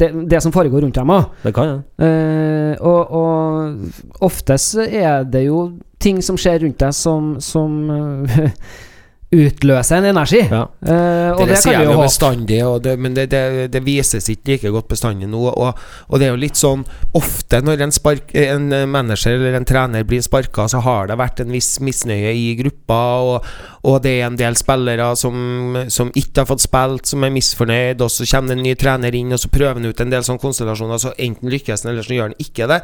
det, 0.00 0.08
det 0.32 0.40
som 0.42 0.54
foregår 0.54 0.82
rundt 0.82 0.98
dem. 0.98 1.12
Det 1.44 1.52
kan 1.54 1.68
ja. 1.68 1.76
Eh, 2.02 2.74
og, 2.80 3.12
og 3.20 4.24
oftest 4.24 4.80
er 4.82 5.22
det 5.28 5.44
jo 5.46 5.66
ting 6.02 6.22
som 6.24 6.38
skjer 6.40 6.64
rundt 6.64 6.80
deg 6.82 6.94
som, 6.96 7.36
som 7.40 7.76
utløser 9.32 9.98
en 9.98 10.10
energi. 10.10 10.42
Ja. 10.44 10.66
Eh, 10.84 11.30
og 11.32 11.46
det 11.48 11.56
det 11.56 11.62
kan 11.64 11.78
vi 11.80 11.88
jo 11.88 12.00
bestandig, 12.02 12.58
det, 12.84 12.96
men 13.00 13.14
det, 13.16 13.28
det, 13.32 13.68
det 13.72 13.80
vises 13.84 14.28
ikke 14.28 14.52
like 14.52 14.72
godt 14.74 14.90
bestandig 14.92 15.28
nå. 15.30 15.40
Og, 15.48 15.78
og 16.08 16.20
det 16.20 16.28
er 16.28 16.34
jo 16.34 16.40
litt 16.42 16.58
sånn 16.58 16.84
Ofte 17.16 17.60
når 17.64 17.84
en, 17.84 17.92
spark, 17.92 18.32
en 18.36 18.70
manager 18.88 19.34
eller 19.34 19.58
en 19.58 19.66
trener 19.68 20.04
blir 20.08 20.22
sparka, 20.24 20.66
så 20.68 20.80
har 20.84 21.08
det 21.10 21.18
vært 21.20 21.42
en 21.44 21.52
viss 21.52 21.74
misnøye 21.84 22.32
i 22.36 22.46
gruppa, 22.58 23.00
og, 23.20 23.48
og 23.88 23.98
det 24.04 24.14
er 24.18 24.26
en 24.26 24.38
del 24.38 24.56
spillere 24.58 25.10
som, 25.18 25.76
som 25.92 26.12
ikke 26.16 26.42
har 26.42 26.48
fått 26.48 26.64
spilt, 26.64 27.08
som 27.10 27.24
er 27.26 27.34
misfornøyd, 27.34 28.04
og 28.04 28.12
så 28.12 28.26
kommer 28.30 28.52
det 28.52 28.58
en 28.58 28.66
ny 28.68 28.74
trener 28.80 29.18
inn, 29.18 29.34
og 29.34 29.42
så 29.42 29.52
prøver 29.52 29.80
han 29.80 29.88
ut 29.88 30.02
en 30.04 30.14
del 30.14 30.24
sånne 30.26 30.42
konstellasjoner, 30.42 31.02
så 31.02 31.12
enten 31.20 31.52
lykkes 31.52 31.84
han, 31.84 31.92
eller 31.92 32.06
så 32.06 32.16
gjør 32.16 32.30
han 32.30 32.38
ikke 32.42 32.68
det. 32.72 32.80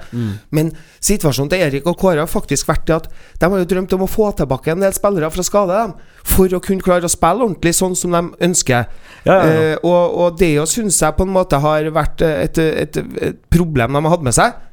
Men 0.54 0.72
situasjonen 1.00 1.52
til 1.52 1.64
Erik 1.66 1.88
og 1.88 1.96
Kåre 2.00 2.24
har 2.24 2.30
faktisk 2.30 2.68
vært 2.68 2.86
det 2.88 2.98
at 2.98 3.10
de 3.40 3.50
har 3.50 3.64
jo 3.64 3.70
drømt 3.72 3.96
om 3.96 4.04
å 4.04 4.10
få 4.10 4.30
tilbake 4.38 4.74
en 4.74 4.84
del 4.84 4.96
spillere 4.96 5.32
fra 5.32 5.46
skade, 5.46 5.80
dem, 5.82 5.96
for 6.38 6.54
å 6.54 6.62
kunne 6.62 6.84
klare 6.84 7.08
å 7.08 7.12
spille 7.12 7.44
ordentlig 7.44 7.74
sånn 7.76 7.98
som 7.98 8.14
de 8.14 8.22
ønsker. 8.48 8.86
Ja, 9.26 9.34
ja, 9.34 9.42
ja. 9.42 9.58
Eh, 9.74 9.74
og, 9.82 10.16
og 10.22 10.38
det 10.40 10.54
jo 10.54 10.64
syns 10.70 11.02
jeg 11.02 11.18
på 11.18 11.26
en 11.26 11.34
måte 11.34 11.58
har 11.60 11.90
vært 11.94 12.22
et, 12.24 12.62
et, 12.86 13.02
et 13.28 13.44
problem 13.52 13.98
de 13.98 14.04
har 14.06 14.14
hatt 14.14 14.26
med 14.30 14.38
seg. 14.38 14.64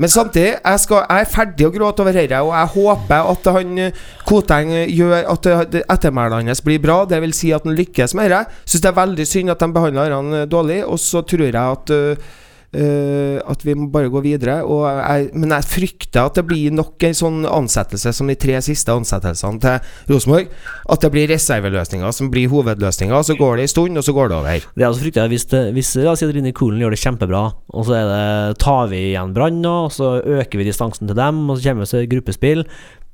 Men 0.00 0.08
samtidig, 0.08 0.54
jeg, 0.56 0.78
skal, 0.82 1.04
jeg 1.04 1.22
er 1.22 1.28
ferdig 1.30 1.66
å 1.68 1.70
gråte 1.70 2.02
over 2.02 2.16
dette, 2.16 2.38
og 2.42 2.54
jeg 2.56 2.70
håper 2.72 3.28
at 3.32 3.48
han 3.54 3.80
Koteng 4.26 4.72
gjør 4.88 5.28
at 5.30 5.48
ettermælet 5.84 6.48
hans 6.48 6.64
blir 6.64 6.80
bra. 6.82 7.02
Det 7.06 7.20
vil 7.22 7.34
si 7.36 7.52
at 7.54 7.68
han 7.68 7.76
lykkes 7.78 8.16
med 8.18 8.32
dette. 8.32 8.62
Syns 8.64 8.82
det 8.82 8.90
er 8.90 8.96
veldig 8.96 9.26
synd 9.28 9.52
at 9.52 9.62
de 9.62 9.68
behandler 9.76 10.16
han 10.16 10.38
eh, 10.40 10.48
dårlig, 10.50 10.80
og 10.88 10.98
så 10.98 11.22
tror 11.28 11.44
jeg 11.46 11.60
at 11.60 11.92
eh, 11.94 12.32
eh, 12.76 13.38
at 13.40 13.64
vi 13.66 13.74
må 13.78 13.88
bare 13.92 14.10
gå 14.12 14.22
videre. 14.24 14.60
Jeg, 14.62 15.30
men 15.36 15.54
jeg 15.56 15.68
frykter 15.68 16.26
at 16.26 16.38
det 16.38 16.46
blir 16.48 16.74
nok 16.74 17.02
en 17.08 17.16
sånn 17.16 17.40
ansettelse 17.48 18.14
som 18.16 18.30
de 18.30 18.36
tre 18.40 18.58
siste 18.64 18.94
ansettelsene 18.94 19.60
til 19.62 20.14
Rosenborg. 20.14 20.52
At 20.92 21.04
det 21.04 21.12
blir 21.14 21.30
reserveløsninger 21.32 22.16
som 22.16 22.30
blir 22.32 22.50
hovedløsninger. 22.52 23.26
Så 23.26 23.36
går 23.38 23.60
det 23.60 23.68
en 23.68 23.74
stund, 23.74 24.00
og 24.00 24.06
så 24.06 24.16
går 24.16 24.32
det 24.32 24.38
over. 24.38 24.70
Det 24.72 24.84
er 24.84 24.88
altså 24.90 25.06
frykter 25.06 25.30
hvis, 25.32 25.46
det, 25.52 25.62
hvis 25.76 25.94
La 26.02 26.14
oss 26.14 26.22
si 26.22 26.28
at 26.28 26.34
Rine 26.34 26.54
Kolen 26.56 26.82
gjør 26.82 26.96
det 26.96 27.02
kjempebra, 27.02 27.44
og 27.72 27.86
så 27.86 28.00
det, 28.00 28.58
tar 28.62 28.88
vi 28.90 29.04
igjen 29.12 29.34
Brann 29.36 29.62
og 29.68 29.92
så 29.94 30.16
øker 30.20 30.60
vi 30.60 30.66
distansen 30.66 31.08
til 31.08 31.18
dem, 31.18 31.44
og 31.50 31.58
så 31.58 31.68
kommer 31.68 31.86
vi 31.86 31.92
til 31.92 32.10
gruppespill. 32.16 32.66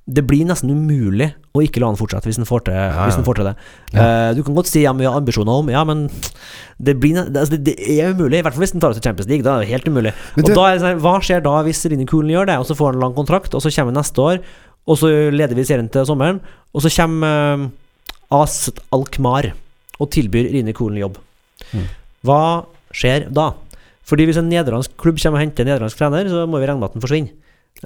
Det 0.08 0.22
blir 0.24 0.46
nesten 0.48 0.70
umulig 0.72 1.26
å 1.52 1.60
ikke 1.60 1.82
la 1.82 1.90
han 1.90 1.98
fortsette 1.98 2.30
hvis 2.30 2.38
han 2.40 2.48
får 2.48 2.62
til, 2.68 2.76
hvis 2.96 3.18
han 3.18 3.26
får 3.26 3.38
til 3.38 3.48
det. 3.50 3.52
Eh, 3.92 4.28
du 4.38 4.40
kan 4.46 4.56
godt 4.56 4.70
si 4.70 4.80
ja, 4.80 4.94
vi 4.96 5.04
har 5.04 5.18
ambisjoner 5.18 5.60
om 5.60 5.68
Ja, 5.72 5.82
men 5.84 6.06
det, 6.08 6.94
blir, 7.02 7.18
det, 7.18 7.36
altså, 7.36 7.58
det, 7.58 7.74
det 7.74 7.96
er 7.98 8.14
umulig. 8.16 8.38
I 8.40 8.46
hvert 8.46 8.56
fall 8.56 8.64
hvis 8.64 8.72
han 8.72 8.84
tar 8.84 8.94
oss 8.94 9.00
til 9.00 9.04
Champions 9.04 9.28
League. 9.28 9.44
Da 9.44 9.58
er 9.58 9.66
det 9.66 9.72
helt 9.74 9.90
umulig. 9.90 10.14
Det, 10.36 10.46
Og 10.46 10.54
da 10.54 10.64
er 10.64 10.78
det 10.78 10.84
sånn, 10.84 11.02
Hva 11.04 11.14
skjer 11.24 11.44
da 11.44 11.58
hvis 11.66 11.84
Rine 11.92 12.08
Kolen 12.08 12.32
gjør 12.32 12.48
det, 12.48 12.56
og 12.62 12.68
så 12.70 12.78
får 12.78 12.94
han 12.94 13.04
lang 13.04 13.16
kontrakt, 13.18 13.52
og 13.52 13.64
så 13.64 13.72
kommer 13.74 13.98
neste 13.98 14.24
år, 14.24 14.40
og 14.88 15.00
så 15.00 15.12
leder 15.34 15.58
vi 15.58 15.66
serien 15.68 15.90
til 15.92 16.08
sommeren. 16.08 16.40
Og 16.72 16.84
så 16.84 16.92
kommer 16.94 17.68
uh, 17.68 18.40
AS 18.40 18.70
Alkmaar 18.94 19.50
og 19.98 20.12
tilbyr 20.14 20.48
Rini 20.54 20.72
Kolen 20.76 21.02
jobb. 21.02 21.20
Hva 22.24 22.42
skjer 22.96 23.28
da? 23.34 23.50
Fordi 24.08 24.24
hvis 24.24 24.38
en 24.40 24.48
nederlandsk 24.48 24.94
klubb 25.00 25.20
kommer 25.20 25.36
og 25.36 25.44
henter 25.44 25.66
en 25.66 25.72
nederlandsk 25.74 26.00
trener, 26.00 26.30
så 26.32 26.46
må 26.48 26.62
vi 26.62 26.68
regne 26.70 26.80
med 26.80 26.88
at 26.88 26.96
den 26.96 27.04
forsvinner. 27.04 27.34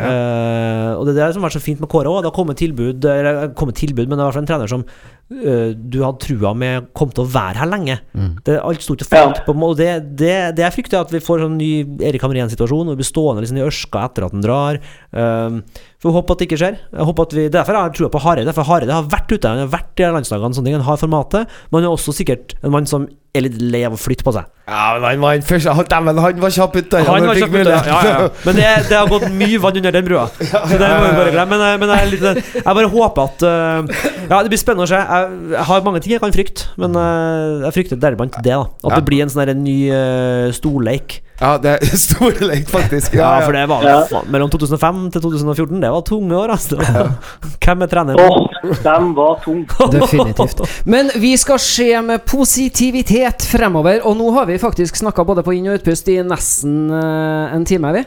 Eh, 0.00 0.90
og 0.96 1.04
det 1.04 1.12
er 1.12 1.28
det 1.28 1.34
som 1.36 1.42
har 1.42 1.50
vært 1.50 1.58
så 1.58 1.64
fint 1.64 1.82
med 1.82 1.90
Kåre 1.92 2.08
òg. 2.08 2.22
Det 2.22 2.30
har 2.30 2.36
kommet 2.36 2.60
tilbud, 2.60 3.04
eller 3.04 3.52
kommet 3.58 3.76
tilbud, 3.76 4.06
men 4.06 4.16
det 4.16 4.22
er 4.22 4.24
i 4.24 4.28
hvert 4.30 4.38
fall 4.38 4.46
en 4.46 4.52
trener 4.52 4.70
som 4.70 4.86
du 5.32 5.98
hadde 6.02 6.20
trua 6.22 6.52
med 6.56 6.90
kom 6.96 7.12
til 7.14 7.24
å 7.24 7.30
være 7.32 7.62
her 7.62 7.70
lenge. 7.70 7.98
Det, 8.44 8.58
alt 8.60 8.84
sto 8.84 8.96
til 8.98 9.08
falt. 9.08 9.42
På, 9.46 9.54
måte, 9.56 9.72
og 9.72 9.80
det, 9.80 10.18
det, 10.20 10.34
det 10.58 10.66
jeg 10.66 10.76
frykter, 10.76 10.98
er 10.98 11.06
at 11.06 11.14
vi 11.14 11.22
får 11.24 11.44
sånn 11.44 11.56
ny 11.58 11.70
Erik 12.04 12.24
Hamrén-situasjon, 12.24 12.90
og 12.90 12.94
vi 12.94 13.02
blir 13.02 13.08
stående 13.08 13.44
liksom 13.44 13.60
i 13.60 13.64
ørska 13.64 14.04
etter 14.08 14.26
at 14.26 14.36
han 14.36 14.44
drar. 14.44 14.80
Um, 15.10 15.62
får 16.02 16.10
vi 16.10 16.16
håpe 16.18 16.34
at 16.34 16.42
det 16.42 16.50
ikke 16.50 16.60
skjer. 16.60 16.78
Jeg 16.90 17.08
håper 17.08 17.28
at 17.28 17.34
vi, 17.38 17.48
derfor 17.56 17.78
har 17.78 17.88
jeg 17.88 17.98
trua 18.00 18.12
på 18.12 18.22
Hareide. 18.26 18.54
For 18.56 18.68
Hareide 18.68 18.98
har 18.98 19.10
vært 19.12 19.32
ute, 19.32 19.48
han 19.48 19.64
har 19.64 19.72
vært 19.72 20.02
i 20.02 20.12
landslagene, 20.18 20.58
sånne 20.58 20.70
ting, 20.70 20.78
han 20.80 20.88
har 20.88 21.00
formatet. 21.00 21.58
Men 21.70 21.82
han 21.82 21.90
er 21.90 21.96
også 21.96 22.14
sikkert 22.16 22.56
en 22.60 22.74
mann 22.74 22.88
som 22.90 23.08
er 23.32 23.46
litt 23.46 23.54
lei 23.64 23.80
av 23.86 23.94
å 23.96 23.98
flytte 24.00 24.24
på 24.26 24.32
seg. 24.36 24.48
Ja, 24.68 24.98
men 24.98 25.06
han 25.06 25.22
var, 25.22 25.36
han 25.36 25.44
først, 25.46 25.68
han, 25.72 25.86
dæven, 25.88 26.18
han 26.20 26.40
var 26.42 26.52
kjapp 26.54 26.76
ut 26.76 26.92
Han 26.94 27.24
var 27.26 27.38
kjapt 27.38 27.54
ute, 27.56 27.70
Ja, 27.72 27.78
ja, 27.82 28.00
ja. 28.06 28.26
Men 28.44 28.58
det, 28.58 28.66
det 28.90 28.94
har 28.94 29.08
gått 29.10 29.24
mye 29.34 29.60
vann 29.62 29.78
under 29.80 29.94
den 29.96 30.06
brua. 30.06 30.26
Så 30.50 30.78
det 30.78 30.90
må 30.90 31.06
vi 31.06 31.14
bare 31.16 31.32
glemme. 31.34 31.58
Men, 31.62 31.80
men 31.80 31.92
jeg, 31.96 32.20
er 32.20 32.42
jeg 32.60 32.66
bare 32.66 32.90
håper 32.92 33.30
at 33.30 33.46
uh, 33.46 34.04
Ja, 34.28 34.42
det 34.42 34.52
blir 34.52 34.60
spennende 34.60 34.86
å 34.86 34.90
se. 34.90 35.00
Jeg, 35.00 35.21
jeg 35.52 35.64
har 35.68 35.84
mange 35.86 36.00
ting 36.02 36.14
jeg 36.14 36.22
kan 36.22 36.34
frykte, 36.34 36.68
men 36.80 36.96
uh, 36.98 37.62
jeg 37.66 37.76
frykter 37.76 38.00
deriblant 38.00 38.34
det. 38.42 38.52
da 38.52 38.60
At 38.62 38.90
Ja. 38.90 38.96
det 38.98 39.04
blir 39.08 39.22
en 39.24 39.32
sånn 39.32 39.62
ny 39.62 39.76
uh, 39.90 40.48
storleik. 40.54 41.20
Ja, 41.42 41.56
det 41.58 41.72
er 41.74 41.96
storlek, 42.06 42.68
faktisk. 42.70 43.16
Ja, 43.18 43.32
Ja, 43.40 43.46
for 43.46 43.56
det 43.56 43.64
var 43.70 43.82
Ja. 43.86 44.22
mellom 44.30 44.50
2005 44.52 45.00
til 45.12 45.24
2014. 45.24 45.80
Det 45.82 45.90
var 45.90 46.04
tunge 46.06 46.36
år, 46.38 46.52
altså. 46.54 46.78
Hvem 47.64 47.82
er 47.82 47.90
trener? 47.90 48.20
Åh, 48.22 48.46
de 48.62 48.94
var 49.18 49.40
tunge. 49.44 49.66
Definitivt. 49.96 50.62
Men 50.86 51.10
vi 51.18 51.32
skal 51.40 51.58
se 51.62 51.88
med 52.02 52.22
positivitet 52.30 53.42
fremover, 53.50 54.00
og 54.06 54.16
nå 54.20 54.30
har 54.38 54.46
vi 54.46 54.58
faktisk 54.62 54.96
snakka 55.02 55.24
både 55.26 55.42
på 55.46 55.54
inn- 55.58 55.66
og 55.72 55.80
utpust 55.80 56.08
i 56.14 56.20
nesten 56.22 56.86
eh, 56.94 57.56
en 57.56 57.66
time, 57.66 57.90
vi. 57.98 58.04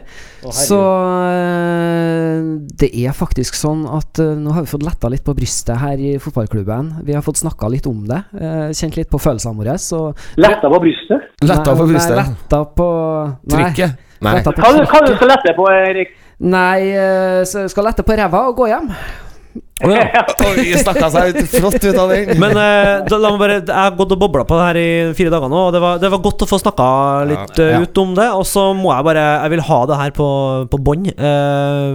Så 0.56 0.78
eh, 0.80 2.40
det 2.80 2.92
er 3.06 3.16
faktisk 3.18 3.58
sånn 3.58 3.84
at 3.90 4.20
eh, 4.22 4.34
nå 4.38 4.54
har 4.56 4.66
vi 4.66 4.72
fått 4.72 4.86
letta 4.86 5.10
litt 5.12 5.26
på 5.26 5.36
brystet 5.38 5.80
her 5.82 6.00
i 6.00 6.16
fotballklubben. 6.22 6.94
Vi 7.08 7.16
har 7.18 7.24
fått 7.26 7.42
snakka 7.42 7.70
litt 7.74 7.88
om 7.90 8.04
det, 8.10 8.22
kjent 8.78 8.96
litt 9.00 9.10
på 9.12 9.20
følelsene 9.22 9.58
våre. 9.60 9.76
Så 9.82 10.02
Letta 10.40 10.70
på 10.72 10.80
brystet. 10.84 11.32
Letta 11.50 11.76
på 11.76 11.88
brystet. 11.90 12.16
Nei, 12.16 12.24
letta 12.26 12.64
på 12.80 12.88
nei, 13.26 13.52
Trykket. 13.56 14.02
Nei. 14.26 14.38
På 14.46 14.56
Hva, 14.58 14.74
hva 14.90 15.04
du 15.06 15.14
skal 15.18 15.32
lette 15.34 15.54
på, 15.58 15.68
Erik? 15.72 16.16
Nei, 16.46 16.80
eh, 16.92 17.44
så 17.48 17.68
skal 17.72 17.90
lette 17.92 18.04
på 18.04 18.18
ræva 18.18 18.48
og 18.50 18.58
gå 18.60 18.72
hjem. 18.72 18.90
Oi, 19.86 20.72
snakka 20.80 21.10
seg 21.12 21.36
ut 21.36 21.50
flott 21.52 21.84
ut 21.84 21.98
av 22.00 22.12
den. 22.12 22.30
Men 22.40 22.54
eh, 22.60 22.90
da, 23.08 23.18
la 23.20 23.32
meg 23.34 23.40
bare 23.42 23.56
Jeg 23.60 23.76
har 23.76 23.96
gått 24.00 24.14
og 24.16 24.20
bobla 24.22 24.46
på 24.48 24.56
det 24.56 24.66
her 24.70 24.78
i 24.80 24.86
fire 25.16 25.32
dager 25.34 25.52
nå, 25.52 25.62
og 25.68 25.74
det 25.76 25.82
var, 25.84 26.00
det 26.00 26.12
var 26.14 26.22
godt 26.24 26.46
å 26.46 26.48
få 26.48 26.60
snakka 26.62 26.86
litt 27.28 27.60
Ja, 27.60 27.66
eh, 27.66 27.72
ja. 27.76 27.82
ut 27.84 28.00
om 28.04 28.14
det. 28.16 28.28
Og 28.40 28.46
så 28.48 28.70
må 28.76 28.94
jeg 28.94 29.08
bare 29.10 29.26
Jeg 29.44 29.54
vil 29.56 29.64
ha 29.68 29.80
det 29.92 29.98
her 30.00 30.12
på, 30.16 30.28
på 30.72 30.80
bånd. 30.90 31.12
Eh, 31.12 31.92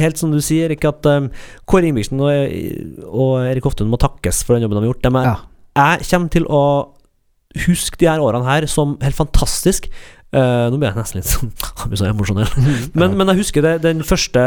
helt 0.00 0.20
som 0.20 0.32
du 0.32 0.40
sier, 0.44 0.70
Erik, 0.70 0.84
at 0.88 1.04
eh, 1.10 1.28
Kåre 1.68 1.88
Ingebrigtsen 1.88 2.20
og, 2.24 2.32
og 3.12 3.32
Erik 3.50 3.68
Hoftun 3.68 3.92
må 3.92 4.00
takkes 4.00 4.40
for 4.46 4.56
den 4.56 4.64
jobben 4.66 4.80
de 4.80 4.84
har 4.86 4.92
gjort. 4.94 5.04
De 5.04 5.12
er, 5.20 5.28
Ja. 5.32 5.36
Jeg 5.76 6.06
kommer 6.08 6.32
til 6.32 6.46
å 6.48 6.60
huske 7.64 7.98
de 8.00 8.08
her 8.10 8.22
årene 8.22 8.46
her 8.48 8.66
som 8.70 8.96
helt 9.02 9.18
fantastisk. 9.18 9.88
Uh, 10.34 10.68
nå 10.68 10.78
blir 10.78 10.90
jeg 10.90 10.98
nesten 10.98 11.20
litt 11.20 11.30
sånn 11.30 11.96
så 12.00 12.08
emosjonell. 12.10 12.50
Men, 12.98 13.14
men 13.16 13.30
jeg 13.32 13.44
husker 13.44 13.64
det, 13.64 13.76
den 13.84 14.02
første 14.04 14.42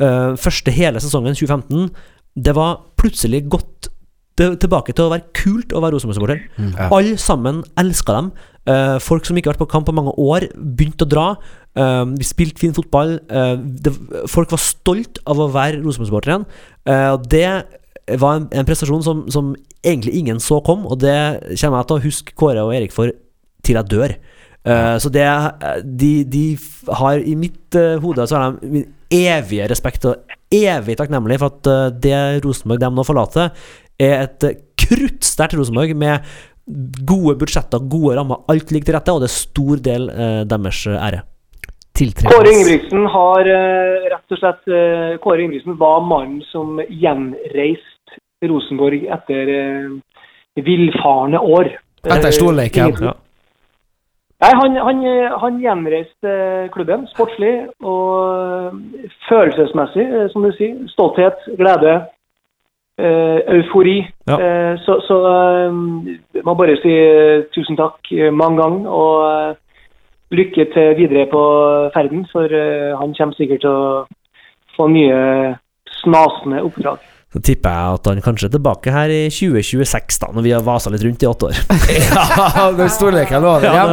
uh, 0.00 0.32
Første 0.40 0.72
hele 0.74 1.00
sesongen 1.02 1.36
2015. 1.36 1.90
Det 2.36 2.54
var 2.56 2.80
plutselig 3.00 3.44
gått 3.52 3.90
tilbake 4.36 4.92
til 4.92 5.06
å 5.06 5.12
være 5.14 5.30
kult 5.36 5.72
å 5.72 5.80
være 5.80 5.96
Rosenborg-supporter. 5.96 6.42
Ja. 6.60 6.90
Alle 6.92 7.16
sammen 7.20 7.62
elska 7.80 8.18
dem. 8.18 8.28
Uh, 8.66 8.98
folk 9.00 9.24
som 9.24 9.38
ikke 9.38 9.48
har 9.48 9.54
vært 9.54 9.64
på 9.64 9.70
kamp 9.72 9.86
på 9.88 9.94
mange 9.96 10.12
år, 10.20 10.48
begynte 10.56 11.06
å 11.06 11.10
dra. 11.10 11.26
Uh, 11.78 12.04
vi 12.16 12.26
spilte 12.26 12.60
fin 12.60 12.74
fotball. 12.76 13.16
Uh, 13.30 13.56
det, 13.56 13.94
folk 14.32 14.52
var 14.52 14.62
stolt 14.62 15.20
av 15.24 15.40
å 15.40 15.48
være 15.54 15.80
Rosenborg-supporter 15.80 16.34
igjen. 16.34 16.48
Det 17.30 17.48
var 18.20 18.40
en, 18.40 18.48
en 18.54 18.66
prestasjon 18.68 19.02
som, 19.02 19.24
som 19.32 19.54
egentlig 19.82 20.14
ingen 20.20 20.40
så 20.42 20.60
kom, 20.64 20.86
og 20.86 21.00
det 21.02 21.16
kommer 21.58 21.80
jeg 21.80 21.88
til 21.90 21.96
å 21.96 22.04
huske 22.06 22.36
Kåre 22.38 22.64
og 22.66 22.74
Erik 22.76 22.94
for 22.94 23.12
til 23.66 23.78
jeg 23.80 23.90
dør. 23.90 24.16
Uh, 24.66 24.96
så 24.98 25.10
det 25.14 25.26
de, 25.86 26.12
de 26.26 26.44
har 26.98 27.22
I 27.22 27.36
mitt 27.38 27.76
uh, 27.78 28.00
hode 28.02 28.24
så 28.26 28.34
har 28.34 28.56
de 28.56 28.70
min 28.72 28.88
evige 29.14 29.68
respekt 29.70 30.08
og 30.10 30.34
evig 30.50 30.96
takknemlig 30.98 31.38
for 31.38 31.54
at 31.54 31.70
uh, 31.70 31.94
det 31.94 32.42
Rosenborg 32.42 32.82
de 32.82 32.90
nå 32.94 33.04
forlater, 33.06 33.54
er 34.02 34.24
et 34.24 34.46
uh, 34.46 34.56
kruttsterkt 34.86 35.54
Rosenborg 35.58 35.94
med 35.98 36.26
gode 37.06 37.36
budsjetter, 37.38 37.78
gode 37.78 38.16
rammer. 38.18 38.42
Alt 38.50 38.72
ligger 38.74 38.90
til 38.90 38.96
rette, 38.98 39.14
og 39.14 39.22
det 39.22 39.30
er 39.30 39.36
stor 39.36 39.82
del 39.82 40.08
eh, 40.10 40.42
deres 40.50 40.82
eh, 40.90 40.98
ære. 41.08 41.22
Kåre 41.96 42.50
Ingebrigtsen 42.52 43.06
har 43.08 43.48
eh, 43.48 44.08
rett 44.12 44.34
og 44.34 44.40
slett 44.40 44.66
eh, 44.68 45.14
Kåre 45.22 45.46
Ingebrigtsen 45.46 45.78
var 45.80 46.02
mannen 46.04 46.42
som 46.50 46.76
gjenreiste 46.90 47.95
Rosenborg 48.44 49.06
etter 49.08 49.48
eh, 49.48 50.64
villfarne 50.64 51.40
år. 51.40 51.70
Etter 52.04 52.30
storleken 52.34 52.92
storleiken. 52.92 53.08
Ja. 53.08 53.14
Nei, 54.44 54.50
han, 54.60 54.76
han, 54.76 54.98
eh, 55.08 55.38
han 55.40 55.60
gjenreiste 55.62 56.28
eh, 56.28 56.66
klubben 56.74 57.06
sportslig 57.08 57.54
og 57.80 58.68
eh, 58.68 59.08
følelsesmessig, 59.30 60.04
eh, 60.04 60.26
som 60.32 60.44
du 60.44 60.50
sier. 60.52 60.76
Stolthet, 60.92 61.40
glede, 61.56 61.94
eh, 63.00 63.40
eufori. 63.56 64.02
Ja. 64.28 64.36
Eh, 64.36 64.74
så 64.84 65.00
så 65.06 65.20
eh, 65.32 66.42
må 66.44 66.54
bare 66.54 66.76
si 66.82 66.92
eh, 66.92 67.46
tusen 67.56 67.80
takk 67.80 68.12
eh, 68.12 68.28
mange 68.28 68.60
ganger, 68.60 68.92
og 68.92 69.16
eh, 69.32 69.82
lykke 70.36 70.68
til 70.74 70.94
videre 71.00 71.26
på 71.32 71.42
ferden, 71.96 72.28
for 72.32 72.44
eh, 72.52 72.92
han 73.00 73.16
kommer 73.16 73.40
sikkert 73.40 73.64
til 73.64 73.72
å 73.72 74.04
få 74.76 74.92
nye 74.92 75.56
snasende 76.02 76.60
oppdrag. 76.60 77.00
Så 77.36 77.42
tipper 77.44 77.68
jeg 77.68 77.96
at 77.98 78.08
han 78.08 78.20
kanskje 78.24 78.46
er 78.48 78.52
tilbake 78.54 78.92
her 78.94 79.10
i 79.12 79.18
2026, 79.28 80.16
da, 80.22 80.30
når 80.32 80.44
vi 80.46 80.52
har 80.56 80.62
vasa 80.64 80.88
litt 80.88 81.02
rundt 81.04 81.20
i 81.20 81.28
åtte 81.28 81.50
år. 81.50 81.58
Ja, 82.56 82.70
det 82.72 82.86
er 82.86 82.94
storleken 82.96 83.44
over. 83.44 83.66
Ja, 83.68 83.86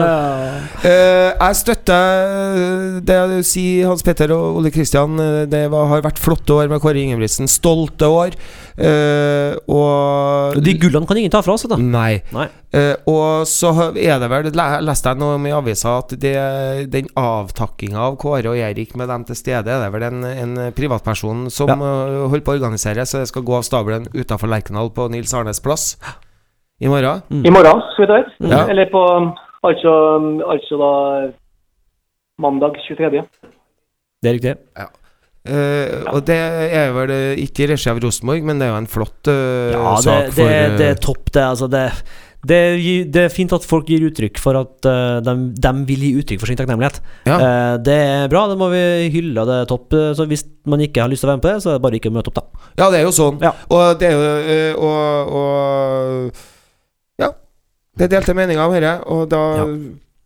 Eh, 0.84 1.30
jeg 1.40 1.56
støtter 1.56 3.00
det 3.08 3.18
du 3.32 3.38
sier, 3.48 3.86
Hans 3.88 4.04
Petter 4.04 4.32
og 4.36 4.58
Ole 4.60 4.72
Kristian. 4.74 5.14
Eh, 5.20 5.46
Det 5.52 5.62
var, 5.72 5.88
har 5.92 6.02
vært 6.04 6.20
flotte 6.20 6.56
år 6.56 6.72
med 6.72 6.82
Kåre 6.84 7.00
Ingebrigtsen. 7.04 7.48
Stolte 7.52 8.08
år. 8.12 8.36
Eh, 8.78 9.54
og 9.70 10.56
De 10.66 10.74
gullene 10.82 11.06
kan 11.10 11.18
ingen 11.20 11.34
ta 11.34 11.44
fra 11.46 11.54
oss, 11.54 11.66
da. 11.70 11.78
Nei. 11.78 12.22
Nei. 12.34 12.48
Uh, 12.74 12.96
og 13.06 13.44
så 13.46 13.70
er 13.94 14.18
det 14.18 14.30
vel 14.32 14.48
Leste 14.50 15.12
jeg 15.12 15.20
noe 15.22 15.38
i 15.46 15.52
avisa 15.54 16.00
at 16.02 16.16
det, 16.18 16.34
den 16.90 17.06
avtakkinga 17.20 18.00
av 18.02 18.16
Kåre 18.18 18.50
og 18.50 18.58
Erik 18.58 18.96
med 18.98 19.12
dem 19.14 19.28
til 19.30 19.38
stede, 19.38 19.70
er 19.70 19.84
det 19.84 19.92
vel 19.94 20.08
en, 20.08 20.24
en 20.26 20.56
privatperson 20.74 21.46
som 21.54 21.70
Ja. 21.70 21.76
eh, 21.78 22.24
holder 22.32 22.46
på 22.48 22.56
å 22.56 22.58
organisere, 22.58 23.06
så 23.06 23.22
det 23.22 23.30
skal 23.30 23.46
gå 23.46 23.60
av 23.60 23.68
stabelen 23.68 24.08
utafor 24.14 24.50
Lerkendal 24.50 24.90
på 24.96 25.06
Nils 25.14 25.34
Arnes 25.38 25.62
plass 25.62 25.94
i 26.82 26.90
morgen. 26.90 27.22
I 27.46 27.54
morgen, 27.54 27.86
skal 27.94 28.08
vi 28.08 28.10
ta. 28.10 28.20
Ja. 28.50 28.66
Eller 28.74 28.90
på 28.90 29.04
altså, 29.64 29.94
altså 30.50 30.82
da 30.82 30.92
mandag 32.42 32.82
23. 32.90 33.22
Det 34.24 34.30
er 34.30 34.38
riktig. 34.40 34.58
Eh, 35.44 36.04
og 36.14 36.22
det 36.24 36.38
er 36.40 36.94
vel 36.96 37.12
eh, 37.12 37.42
ikke 37.44 37.66
i 37.66 37.72
regi 37.74 37.90
av 37.92 37.98
Rosenborg, 38.00 38.46
men 38.48 38.62
det 38.62 38.68
er 38.70 38.72
jo 38.72 38.78
en 38.80 38.88
flott 38.88 39.28
uh, 39.28 39.74
Ja, 39.74 39.96
det, 39.98 40.04
sak 40.06 40.30
for 40.38 40.48
det, 40.54 40.78
det 40.80 40.86
er 40.94 41.02
topp, 41.04 41.26
det. 41.36 41.44
Altså, 41.44 41.68
det, 41.68 41.82
det, 42.48 42.60
det 43.12 43.22
er 43.26 43.34
fint 43.34 43.52
at 43.56 43.66
folk 43.68 43.92
gir 43.92 44.06
uttrykk 44.08 44.40
for 44.40 44.56
at 44.62 44.88
uh, 44.88 45.20
de, 45.24 45.34
de 45.60 45.74
vil 45.90 46.06
gi 46.08 46.12
uttrykk 46.22 46.42
for 46.44 46.52
sin 46.52 46.60
takknemlighet. 46.60 47.02
Ja. 47.28 47.38
Eh, 47.40 47.76
det 47.84 47.98
er 48.06 48.32
bra, 48.32 48.46
det 48.52 48.58
må 48.60 48.68
vi 48.72 48.82
hylle, 49.14 49.44
det 49.48 49.60
er 49.62 49.70
topp. 49.70 49.92
Eh, 50.00 50.10
Så 50.16 50.28
hvis 50.32 50.46
man 50.68 50.84
ikke 50.84 51.04
har 51.04 51.12
lyst 51.12 51.24
til 51.24 51.30
å 51.30 51.34
være 51.34 51.42
med 51.42 51.46
på 51.46 51.52
det, 51.52 51.64
så 51.64 51.72
er 51.74 51.78
det 51.80 51.86
bare 51.90 52.00
ikke 52.00 52.12
å 52.12 52.16
møte 52.16 52.32
opp, 52.32 52.40
da. 52.40 52.68
Ja, 52.80 52.90
det 52.92 53.02
er 53.02 53.06
jo 53.08 53.14
sånn. 53.16 53.40
Ja. 53.44 53.52
Og 53.72 54.00
det 54.00 54.10
er 54.10 54.16
jo 54.16 54.24
eh, 54.56 54.76
og, 54.80 55.36
og 55.40 57.24
Ja. 57.24 57.34
Det 58.00 58.08
er 58.08 58.16
delte 58.16 58.36
meninger 58.36 58.64
om 58.64 58.74
dette, 58.80 58.96
og 59.12 59.28
da 59.32 59.44
Ja. 59.60 59.68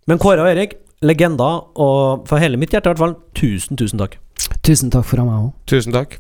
Men 0.08 0.22
Kåre 0.24 0.46
og 0.46 0.54
Erik, 0.54 0.78
legender, 1.04 1.66
og 1.76 2.30
for 2.30 2.40
hele 2.42 2.58
mitt 2.58 2.72
hjerte 2.72 2.88
i 2.88 2.94
hvert 2.94 3.02
fall, 3.02 3.18
tusen, 3.36 3.78
tusen 3.78 4.00
takk. 4.00 4.16
Tusen 4.66 4.92
takk 4.94 5.06
fra 5.08 5.24
meg 5.28 5.38
òg. 5.48 5.50
Tusen 5.70 5.96
takk. 5.96 6.18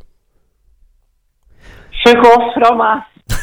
Sjekk 2.03 2.23
oss 2.29 2.49
fra 2.55 2.71
meg. 2.79 3.05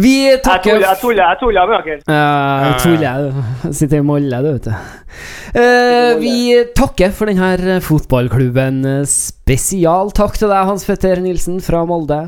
Vi 0.00 0.12
Jeg 0.28 0.38
takker 0.44 0.76
tuller, 0.76 0.86
jeg 0.86 0.98
tuller, 1.00 1.22
jeg 1.24 1.38
tuller 1.40 1.66
med 1.66 1.88
dere. 1.88 2.00
Ja, 2.06 2.76
tuller 2.78 3.04
jeg. 3.06 3.16
du. 3.26 3.72
Sitter 3.74 3.98
i 3.98 4.04
Molle, 4.06 4.38
du, 4.44 4.50
vet 4.54 4.68
du. 4.68 4.74
Eh, 5.60 6.12
vi 6.22 6.34
takker 6.78 7.10
for 7.16 7.26
denne 7.30 7.80
fotballklubben 7.84 8.84
spesial. 9.10 10.12
Takk 10.16 10.38
til 10.38 10.48
deg, 10.52 10.62
Hans 10.70 10.86
Petter 10.86 11.20
Nilsen 11.24 11.58
fra 11.64 11.82
Molde. 11.88 12.20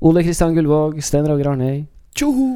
Ole 0.00 0.24
Kristian 0.24 0.56
Gullvåg, 0.56 0.96
Stein 1.04 1.28
Roger 1.28 1.52
Arnøy. 1.52 1.82
Tjoho! 2.16 2.48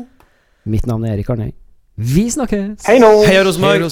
Mitt 0.64 0.88
navn 0.88 1.04
er 1.04 1.18
Erik 1.18 1.28
Arnøy. 1.34 1.52
Vi 2.00 2.24
snakkes! 2.32 2.88
Hei 2.88 2.96
nå. 3.02 3.12
Hei, 3.28 3.36
Rosenborg. 3.44 3.84